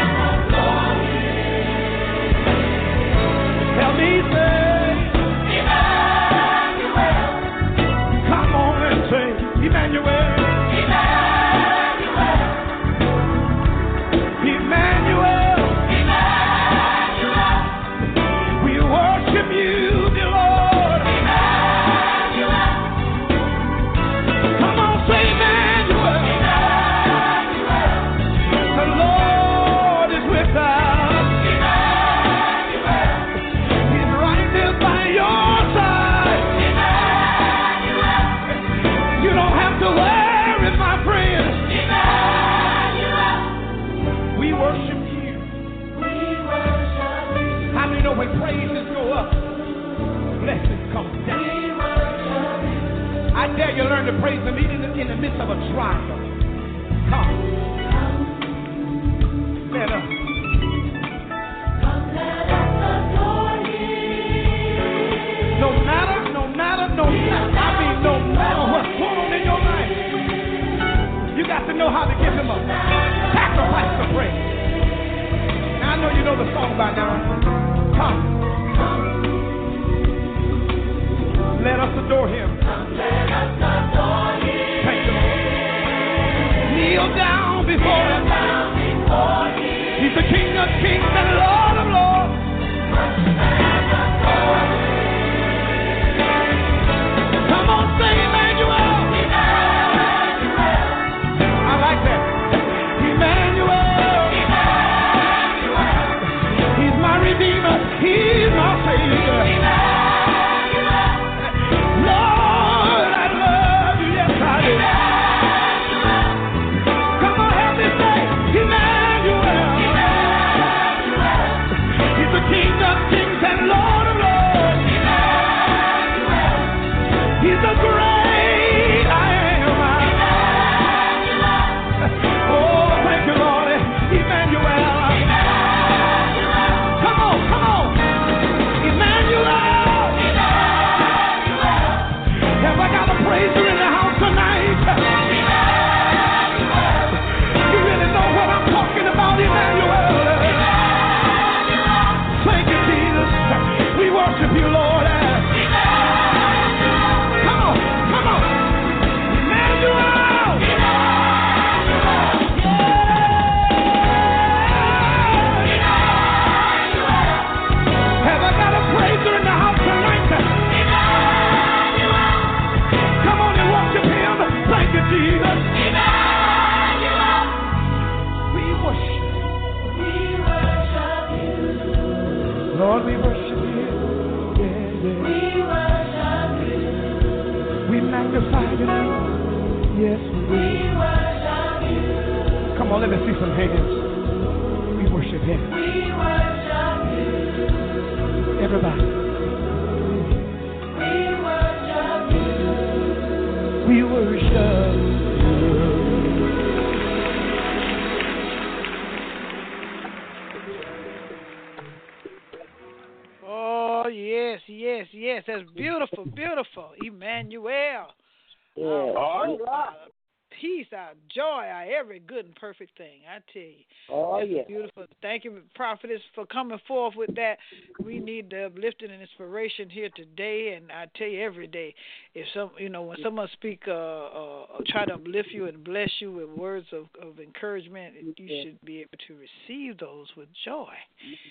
I 223.33 223.39
tell 223.51 223.61
you. 223.61 223.73
Oh, 224.09 224.37
That's 224.39 224.51
yeah. 224.51 224.63
Beautiful. 224.67 225.05
Thank 225.21 225.43
you, 225.43 225.61
prophetess, 225.75 226.21
for 226.35 226.45
coming 226.45 226.77
forth 226.87 227.15
with 227.15 227.33
that. 227.35 227.57
We 228.03 228.19
need 228.19 228.49
the 228.49 228.65
uplifting 228.65 229.11
and 229.11 229.21
inspiration 229.21 229.89
here 229.89 230.09
today, 230.15 230.75
and 230.77 230.91
I 230.91 231.05
tell 231.17 231.27
you 231.27 231.41
every 231.41 231.67
day, 231.67 231.95
if 232.35 232.45
some, 232.53 232.71
you 232.77 232.89
know, 232.89 233.01
when 233.01 233.17
someone 233.23 233.47
speak, 233.53 233.83
uh, 233.87 233.91
uh, 233.91 234.65
try 234.87 235.05
to 235.05 235.15
uplift 235.15 235.49
you 235.51 235.65
and 235.67 235.83
bless 235.83 236.09
you 236.19 236.31
with 236.31 236.49
words 236.49 236.85
of, 236.91 237.05
of 237.21 237.39
encouragement, 237.39 238.13
you 238.15 238.33
Yeah. 238.37 238.63
should 238.63 238.81
be 238.85 238.99
able 238.99 239.17
to 239.27 239.35
receive 239.35 239.97
those 239.97 240.27
with 240.35 240.49
joy. 240.65 240.93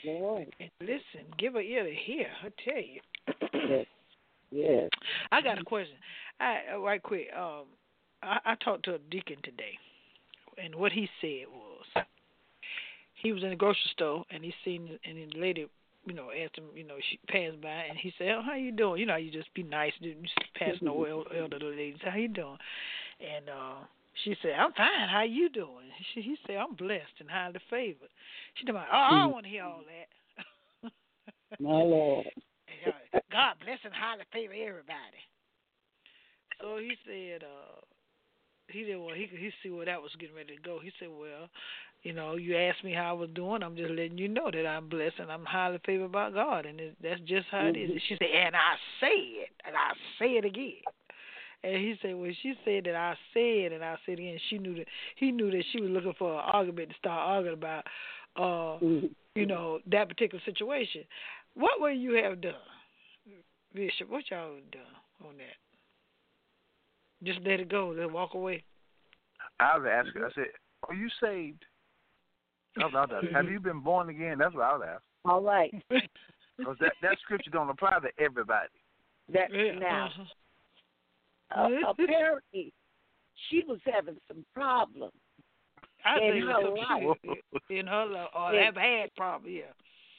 Lord. 0.04 0.46
And 0.60 0.70
listen, 0.80 1.26
give 1.38 1.56
an 1.56 1.62
ear 1.62 1.84
to 1.84 1.94
hear. 1.94 2.28
I 2.44 2.48
tell 2.64 2.82
you. 2.82 3.00
Yes. 3.68 3.86
Yes. 4.50 4.90
I 5.30 5.40
got 5.40 5.58
a 5.58 5.64
question. 5.64 5.96
I 6.38 6.74
uh, 6.74 6.78
right 6.78 7.02
quick. 7.02 7.28
Um, 7.36 7.64
I, 8.22 8.38
I 8.44 8.54
talked 8.56 8.84
to 8.84 8.94
a 8.94 8.98
deacon 9.10 9.36
today, 9.42 9.78
and 10.62 10.74
what 10.74 10.92
he 10.92 11.08
said 11.20 11.46
was 11.50 11.71
he 13.14 13.32
was 13.32 13.42
in 13.42 13.50
the 13.50 13.56
grocery 13.56 13.90
store 13.92 14.24
and 14.30 14.44
he 14.44 14.52
seen 14.64 14.98
and 15.04 15.16
the 15.16 15.38
lady, 15.38 15.66
you 16.06 16.14
know, 16.14 16.30
asked 16.30 16.58
him, 16.58 16.64
you 16.74 16.84
know, 16.84 16.96
she 17.10 17.18
passed 17.28 17.60
by 17.60 17.86
and 17.88 17.96
he 17.98 18.12
said, 18.18 18.28
"Oh, 18.30 18.42
how 18.42 18.54
you 18.54 18.72
doing?" 18.72 19.00
You 19.00 19.06
know, 19.06 19.16
you 19.16 19.30
just 19.30 19.52
be 19.54 19.62
nice, 19.62 19.92
you 20.00 20.14
just 20.14 20.54
pass 20.54 20.74
no 20.80 21.04
el- 21.04 21.26
elderly 21.36 21.76
ladies. 21.76 22.00
How 22.04 22.16
you 22.16 22.28
doing? 22.28 22.58
And 23.20 23.48
uh 23.48 23.74
she 24.24 24.36
said, 24.42 24.52
"I'm 24.58 24.72
fine. 24.72 25.08
How 25.08 25.22
you 25.22 25.48
doing?" 25.48 25.88
She, 26.12 26.20
he 26.20 26.36
said, 26.46 26.56
"I'm 26.56 26.74
blessed 26.74 27.20
and 27.20 27.30
highly 27.30 27.60
favored." 27.70 28.10
She 28.54 28.66
said, 28.66 28.74
"Oh, 28.74 28.80
I 28.90 29.22
don't 29.22 29.32
want 29.32 29.44
to 29.44 29.50
hear 29.50 29.64
all 29.64 29.82
that." 29.86 30.90
My 31.60 31.82
Lord. 31.82 32.26
God 33.32 33.56
bless 33.64 33.80
and 33.84 33.94
highly 33.96 34.28
favor 34.32 34.52
everybody. 34.52 35.20
So 36.60 36.76
he 36.76 36.92
said, 37.08 37.42
uh, 37.42 37.80
he 38.72 38.84
didn't 38.84 39.02
he 39.14 39.28
he 39.36 39.50
see 39.62 39.70
where 39.70 39.86
that 39.86 40.00
was 40.02 40.10
getting 40.18 40.34
ready 40.36 40.56
to 40.56 40.62
go. 40.62 40.78
He 40.82 40.90
said, 40.98 41.08
Well, 41.08 41.48
you 42.02 42.12
know, 42.12 42.36
you 42.36 42.56
asked 42.56 42.82
me 42.82 42.92
how 42.92 43.10
I 43.10 43.12
was 43.12 43.30
doing, 43.34 43.62
I'm 43.62 43.76
just 43.76 43.90
letting 43.90 44.18
you 44.18 44.28
know 44.28 44.50
that 44.50 44.66
I'm 44.66 44.88
blessed 44.88 45.20
and 45.20 45.30
I'm 45.30 45.44
highly 45.44 45.78
favored 45.86 46.10
by 46.12 46.30
God 46.30 46.66
and 46.66 46.80
it, 46.80 46.96
that's 47.02 47.20
just 47.20 47.46
how 47.50 47.66
it 47.66 47.76
is. 47.76 47.90
Mhm. 47.90 48.00
She 48.08 48.16
said, 48.18 48.28
And 48.34 48.56
I 48.56 48.74
say 49.00 49.16
it 49.44 49.50
and 49.64 49.76
I 49.76 49.92
say 50.18 50.36
it 50.36 50.44
again. 50.44 50.82
And 51.62 51.76
he 51.76 51.96
said, 52.02 52.16
Well 52.16 52.32
she 52.42 52.54
said 52.64 52.84
that 52.84 52.96
I 52.96 53.14
said 53.32 53.72
and 53.72 53.84
I 53.84 53.96
said 54.04 54.18
again, 54.18 54.38
she 54.50 54.58
knew 54.58 54.74
that 54.76 54.86
he 55.16 55.30
knew 55.30 55.50
that 55.50 55.64
she 55.72 55.80
was 55.80 55.90
looking 55.90 56.14
for 56.18 56.32
an 56.34 56.44
argument 56.52 56.90
to 56.90 56.96
start 56.96 57.20
arguing 57.20 57.54
about 57.54 57.84
uh 58.36 58.78
you 59.34 59.46
know, 59.46 59.78
that 59.90 60.08
particular 60.08 60.42
situation. 60.44 61.04
What 61.54 61.80
would 61.80 61.96
you 61.98 62.14
have 62.22 62.40
done? 62.40 62.54
Bishop, 63.74 64.10
what 64.10 64.24
y'all 64.30 64.54
have 64.56 64.70
done 64.70 64.82
on 65.26 65.36
that? 65.38 65.56
Just 67.24 67.40
let 67.44 67.60
it 67.60 67.68
go, 67.70 67.88
let 67.94 68.04
it 68.04 68.12
walk 68.12 68.34
away. 68.34 68.64
I 69.60 69.78
would 69.78 69.86
ask 69.88 70.08
her. 70.14 70.26
I 70.26 70.30
said, 70.34 70.46
"Are 70.88 70.94
you 70.94 71.08
saved?" 71.22 71.64
That's 72.76 72.92
what 72.92 73.10
I 73.12 73.20
would. 73.20 73.32
Have 73.32 73.50
you 73.50 73.60
been 73.60 73.80
born 73.80 74.08
again? 74.08 74.38
That's 74.38 74.54
what 74.54 74.64
I 74.64 74.76
would 74.76 74.86
ask. 74.86 75.02
All 75.24 75.42
right. 75.42 75.72
Because 76.58 76.76
that 76.80 76.92
that 77.00 77.16
scripture 77.24 77.50
don't 77.50 77.70
apply 77.70 77.98
to 78.00 78.22
everybody. 78.22 78.68
That 79.32 79.50
Yeah, 79.52 79.72
now 79.78 80.10
uh-huh. 81.50 81.62
uh, 81.86 81.90
apparently 81.90 82.72
she 83.48 83.64
was 83.66 83.78
having 83.86 84.16
some 84.28 84.44
problems 84.54 85.14
I 86.04 86.16
in 86.20 86.32
think 86.32 86.44
her 86.44 86.60
it's 86.60 86.78
life. 86.78 87.02
something 87.50 87.76
in 87.78 87.86
her 87.86 88.06
life, 88.06 88.28
or 88.36 88.52
Yeah. 88.52 88.64
have 88.66 88.76
had 88.76 89.14
probably, 89.16 89.58
yeah. 89.60 89.72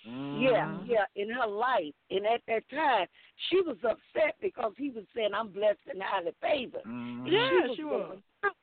Yeah, 0.06 0.66
mm-hmm. 0.66 0.90
yeah, 0.90 1.06
in 1.16 1.30
her 1.30 1.48
life. 1.48 1.94
And 2.10 2.26
at 2.26 2.42
that 2.48 2.64
time, 2.70 3.08
she 3.50 3.62
was 3.62 3.78
upset 3.84 4.36
because 4.42 4.74
he 4.78 4.90
was 4.90 5.06
saying, 5.16 5.30
I'm 5.34 5.50
blessed 5.50 5.80
and 5.90 6.02
highly 6.02 6.32
favored. 6.42 6.84
Mm-hmm. 6.86 7.26
And 7.26 7.34
Yeah, 7.34 7.68
she 7.70 7.76
she 7.78 7.84
was. 7.84 8.10
was. 8.10 8.18
going 8.42 8.54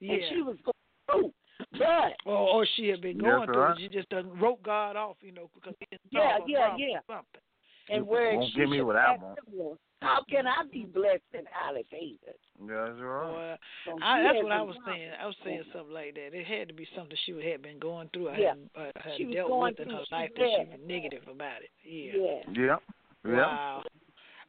Yeah. 0.00 0.12
And 0.14 0.22
she 0.30 0.42
was 0.42 0.56
going 0.64 0.74
through. 1.10 1.32
But 1.78 2.14
or, 2.26 2.36
or 2.36 2.66
she 2.76 2.88
had 2.88 3.00
been 3.00 3.18
That's 3.18 3.24
going 3.30 3.46
through 3.46 3.62
right. 3.62 3.78
She 3.78 3.88
just 3.88 4.08
done 4.08 4.38
wrote 4.38 4.62
God 4.62 4.96
off, 4.96 5.16
you 5.20 5.32
know, 5.32 5.50
because 5.54 5.74
he 5.80 5.86
didn't 5.90 6.02
Yeah, 6.10 6.38
solve 6.38 6.48
yeah, 6.48 6.76
yeah. 6.76 6.98
something. 7.06 7.40
and 7.88 8.06
where 8.06 8.36
won't 8.36 8.52
she 8.52 8.60
give 8.60 8.70
me 8.70 8.78
should 8.78 8.86
what 8.86 8.96
I 8.96 9.12
ask 9.14 9.22
want. 9.22 9.38
him 9.38 9.54
was, 9.54 9.78
How 10.02 10.24
can 10.28 10.46
I 10.46 10.64
be 10.70 10.84
blessed 10.84 11.22
and 11.32 11.46
highly 11.52 11.84
favored? 11.90 12.38
That's 12.60 13.00
right. 13.00 13.58
Boy, 13.86 14.02
I, 14.02 14.22
that's 14.22 14.42
what 14.42 14.52
I 14.52 14.62
was 14.62 14.76
saying. 14.86 15.10
I 15.20 15.26
was 15.26 15.34
saying 15.44 15.62
something 15.72 15.92
like 15.92 16.14
that. 16.14 16.32
It 16.32 16.46
had 16.46 16.68
to 16.68 16.74
be 16.74 16.86
something 16.96 17.16
she 17.26 17.32
had 17.50 17.62
been 17.62 17.78
going 17.78 18.08
through. 18.12 18.28
I 18.30 18.38
Yeah. 18.38 18.48
hadn't 18.48 18.70
uh, 18.76 18.90
had 18.94 19.16
She 19.16 19.24
dealt 19.24 19.48
going 19.48 19.74
with 19.76 19.80
in 19.80 19.90
her 19.90 20.04
life 20.12 20.30
that 20.36 20.48
she 20.56 20.70
was 20.70 20.80
negative 20.86 21.26
about 21.28 21.62
it. 21.62 21.70
Yeah. 21.82 22.12
Yeah. 22.14 22.42
Yep. 22.46 22.82
Yep. 23.24 23.34
Wow. 23.34 23.82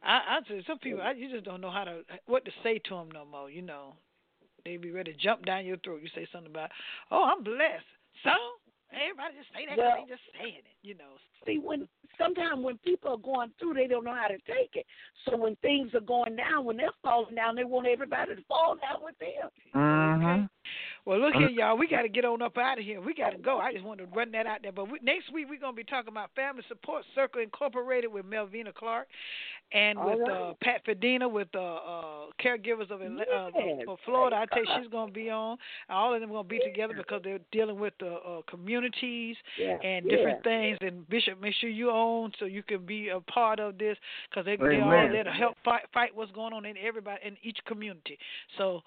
I, 0.02 0.38
I 0.38 0.38
say 0.48 0.62
some 0.66 0.78
people, 0.78 1.02
I, 1.02 1.12
you 1.12 1.28
just 1.30 1.44
don't 1.44 1.60
know 1.60 1.70
how 1.70 1.84
to 1.84 2.02
what 2.26 2.44
to 2.44 2.50
say 2.62 2.78
to 2.78 2.94
them 2.94 3.08
no 3.12 3.24
more. 3.24 3.50
You 3.50 3.62
know, 3.62 3.94
they 4.64 4.76
be 4.76 4.92
ready 4.92 5.12
to 5.12 5.18
jump 5.18 5.44
down 5.44 5.66
your 5.66 5.78
throat. 5.78 6.00
You 6.02 6.08
say 6.14 6.28
something 6.30 6.50
about, 6.50 6.70
oh, 7.10 7.24
I'm 7.24 7.42
blessed. 7.42 7.84
So 8.22 8.30
everybody 8.92 9.34
just 9.36 9.52
say 9.52 9.66
that 9.66 9.76
'cause 9.76 9.78
Well- 9.78 10.04
they 10.06 10.12
just 10.12 10.22
saying 10.38 10.54
it. 10.54 10.64
You 10.82 10.94
know. 10.94 11.18
See, 11.44 11.58
when 11.58 11.88
sometimes 12.18 12.62
when 12.62 12.78
people 12.78 13.12
are 13.12 13.18
going 13.18 13.50
through, 13.58 13.74
they 13.74 13.86
don't 13.86 14.04
know 14.04 14.14
how 14.14 14.28
to 14.28 14.38
take 14.46 14.74
it. 14.76 14.86
So 15.24 15.36
when 15.36 15.56
things 15.56 15.94
are 15.94 16.00
going 16.00 16.36
down, 16.36 16.64
when 16.64 16.76
they're 16.76 16.90
falling 17.02 17.34
down, 17.34 17.56
they 17.56 17.64
want 17.64 17.86
everybody 17.86 18.34
to 18.34 18.42
fall 18.42 18.76
down 18.76 19.02
with 19.02 19.18
them. 19.18 19.50
Mm-hmm. 19.74 20.44
Well, 21.06 21.20
look 21.20 21.34
here, 21.34 21.48
y'all. 21.48 21.78
We 21.78 21.86
got 21.86 22.02
to 22.02 22.08
get 22.08 22.24
on 22.24 22.42
up 22.42 22.58
out 22.58 22.80
of 22.80 22.84
here. 22.84 23.00
We 23.00 23.14
got 23.14 23.30
to 23.30 23.38
go. 23.38 23.58
I 23.58 23.72
just 23.72 23.84
wanted 23.84 24.10
to 24.10 24.16
run 24.16 24.32
that 24.32 24.44
out 24.46 24.58
there. 24.62 24.72
But 24.72 24.90
we, 24.90 24.98
next 25.04 25.32
week 25.32 25.46
we're 25.48 25.60
gonna 25.60 25.72
be 25.72 25.84
talking 25.84 26.08
about 26.08 26.30
Family 26.34 26.64
Support 26.66 27.04
Circle 27.14 27.42
Incorporated 27.42 28.12
with 28.12 28.26
Melvina 28.26 28.72
Clark, 28.72 29.06
and 29.72 29.98
with 30.04 30.18
right. 30.18 30.50
uh, 30.50 30.54
Pat 30.60 30.84
Fedina 30.84 31.30
with 31.30 31.46
uh, 31.54 31.60
uh, 31.60 32.10
caregivers 32.42 32.90
of 32.90 33.00
uh, 33.00 33.50
Yes. 33.54 33.82
for 33.84 33.96
Florida. 34.04 34.34
I 34.36 34.46
tell 34.46 34.64
you, 34.64 34.70
she's 34.82 34.90
gonna 34.90 35.12
be 35.12 35.30
on. 35.30 35.58
All 35.88 36.12
of 36.12 36.20
them 36.20 36.30
gonna 36.30 36.42
be 36.42 36.58
together 36.58 36.94
because 36.96 37.20
they're 37.22 37.38
dealing 37.52 37.78
with 37.78 37.94
the 38.00 38.14
uh, 38.14 38.42
communities 38.50 39.36
Yeah. 39.56 39.78
and 39.84 40.06
yeah. 40.06 40.16
different 40.16 40.42
things. 40.42 40.78
And 40.80 41.08
Bishop, 41.08 41.40
make 41.40 41.54
sure 41.60 41.70
you 41.70 41.88
own 41.88 42.32
so 42.40 42.46
you 42.46 42.64
can 42.64 42.84
be 42.84 43.10
a 43.10 43.20
part 43.20 43.60
of 43.60 43.78
this 43.78 43.96
because 44.28 44.44
they 44.44 44.56
they're 44.56 44.82
all 44.82 44.90
there 44.90 45.22
to 45.22 45.30
help 45.30 45.56
fight 45.64 45.82
fight 45.94 46.10
what's 46.16 46.32
going 46.32 46.52
on 46.52 46.64
in 46.64 46.76
everybody 46.76 47.20
in 47.24 47.36
each 47.44 47.58
community. 47.66 48.18
So 48.58 48.82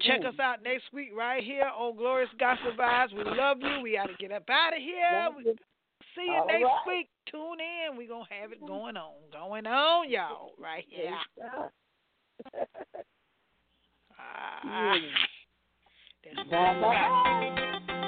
check 0.00 0.24
us 0.26 0.34
out 0.40 0.64
next 0.64 0.84
week 0.92 1.10
right 1.16 1.42
here 1.42 1.51
on 1.60 1.96
Glorious 1.96 2.30
Gospel 2.38 2.72
Vibes. 2.78 3.12
We 3.14 3.24
love 3.24 3.58
you. 3.60 3.80
We 3.82 3.94
got 3.94 4.06
to 4.06 4.14
get 4.18 4.32
up 4.32 4.44
out 4.48 4.72
of 4.74 4.80
here. 4.80 5.28
We, 5.36 5.44
see 6.14 6.26
you 6.26 6.32
All 6.32 6.46
next 6.46 6.64
right. 6.64 6.86
week. 6.86 7.08
Tune 7.30 7.58
in. 7.60 7.96
We're 7.96 8.08
going 8.08 8.26
to 8.26 8.34
have 8.34 8.52
it 8.52 8.60
going 8.66 8.96
on. 8.96 9.12
Going 9.32 9.66
on, 9.66 10.10
y'all. 10.10 10.52
Right 10.58 10.84
here. 10.88 11.16
Ah, 14.64 14.94
that's. 16.24 18.01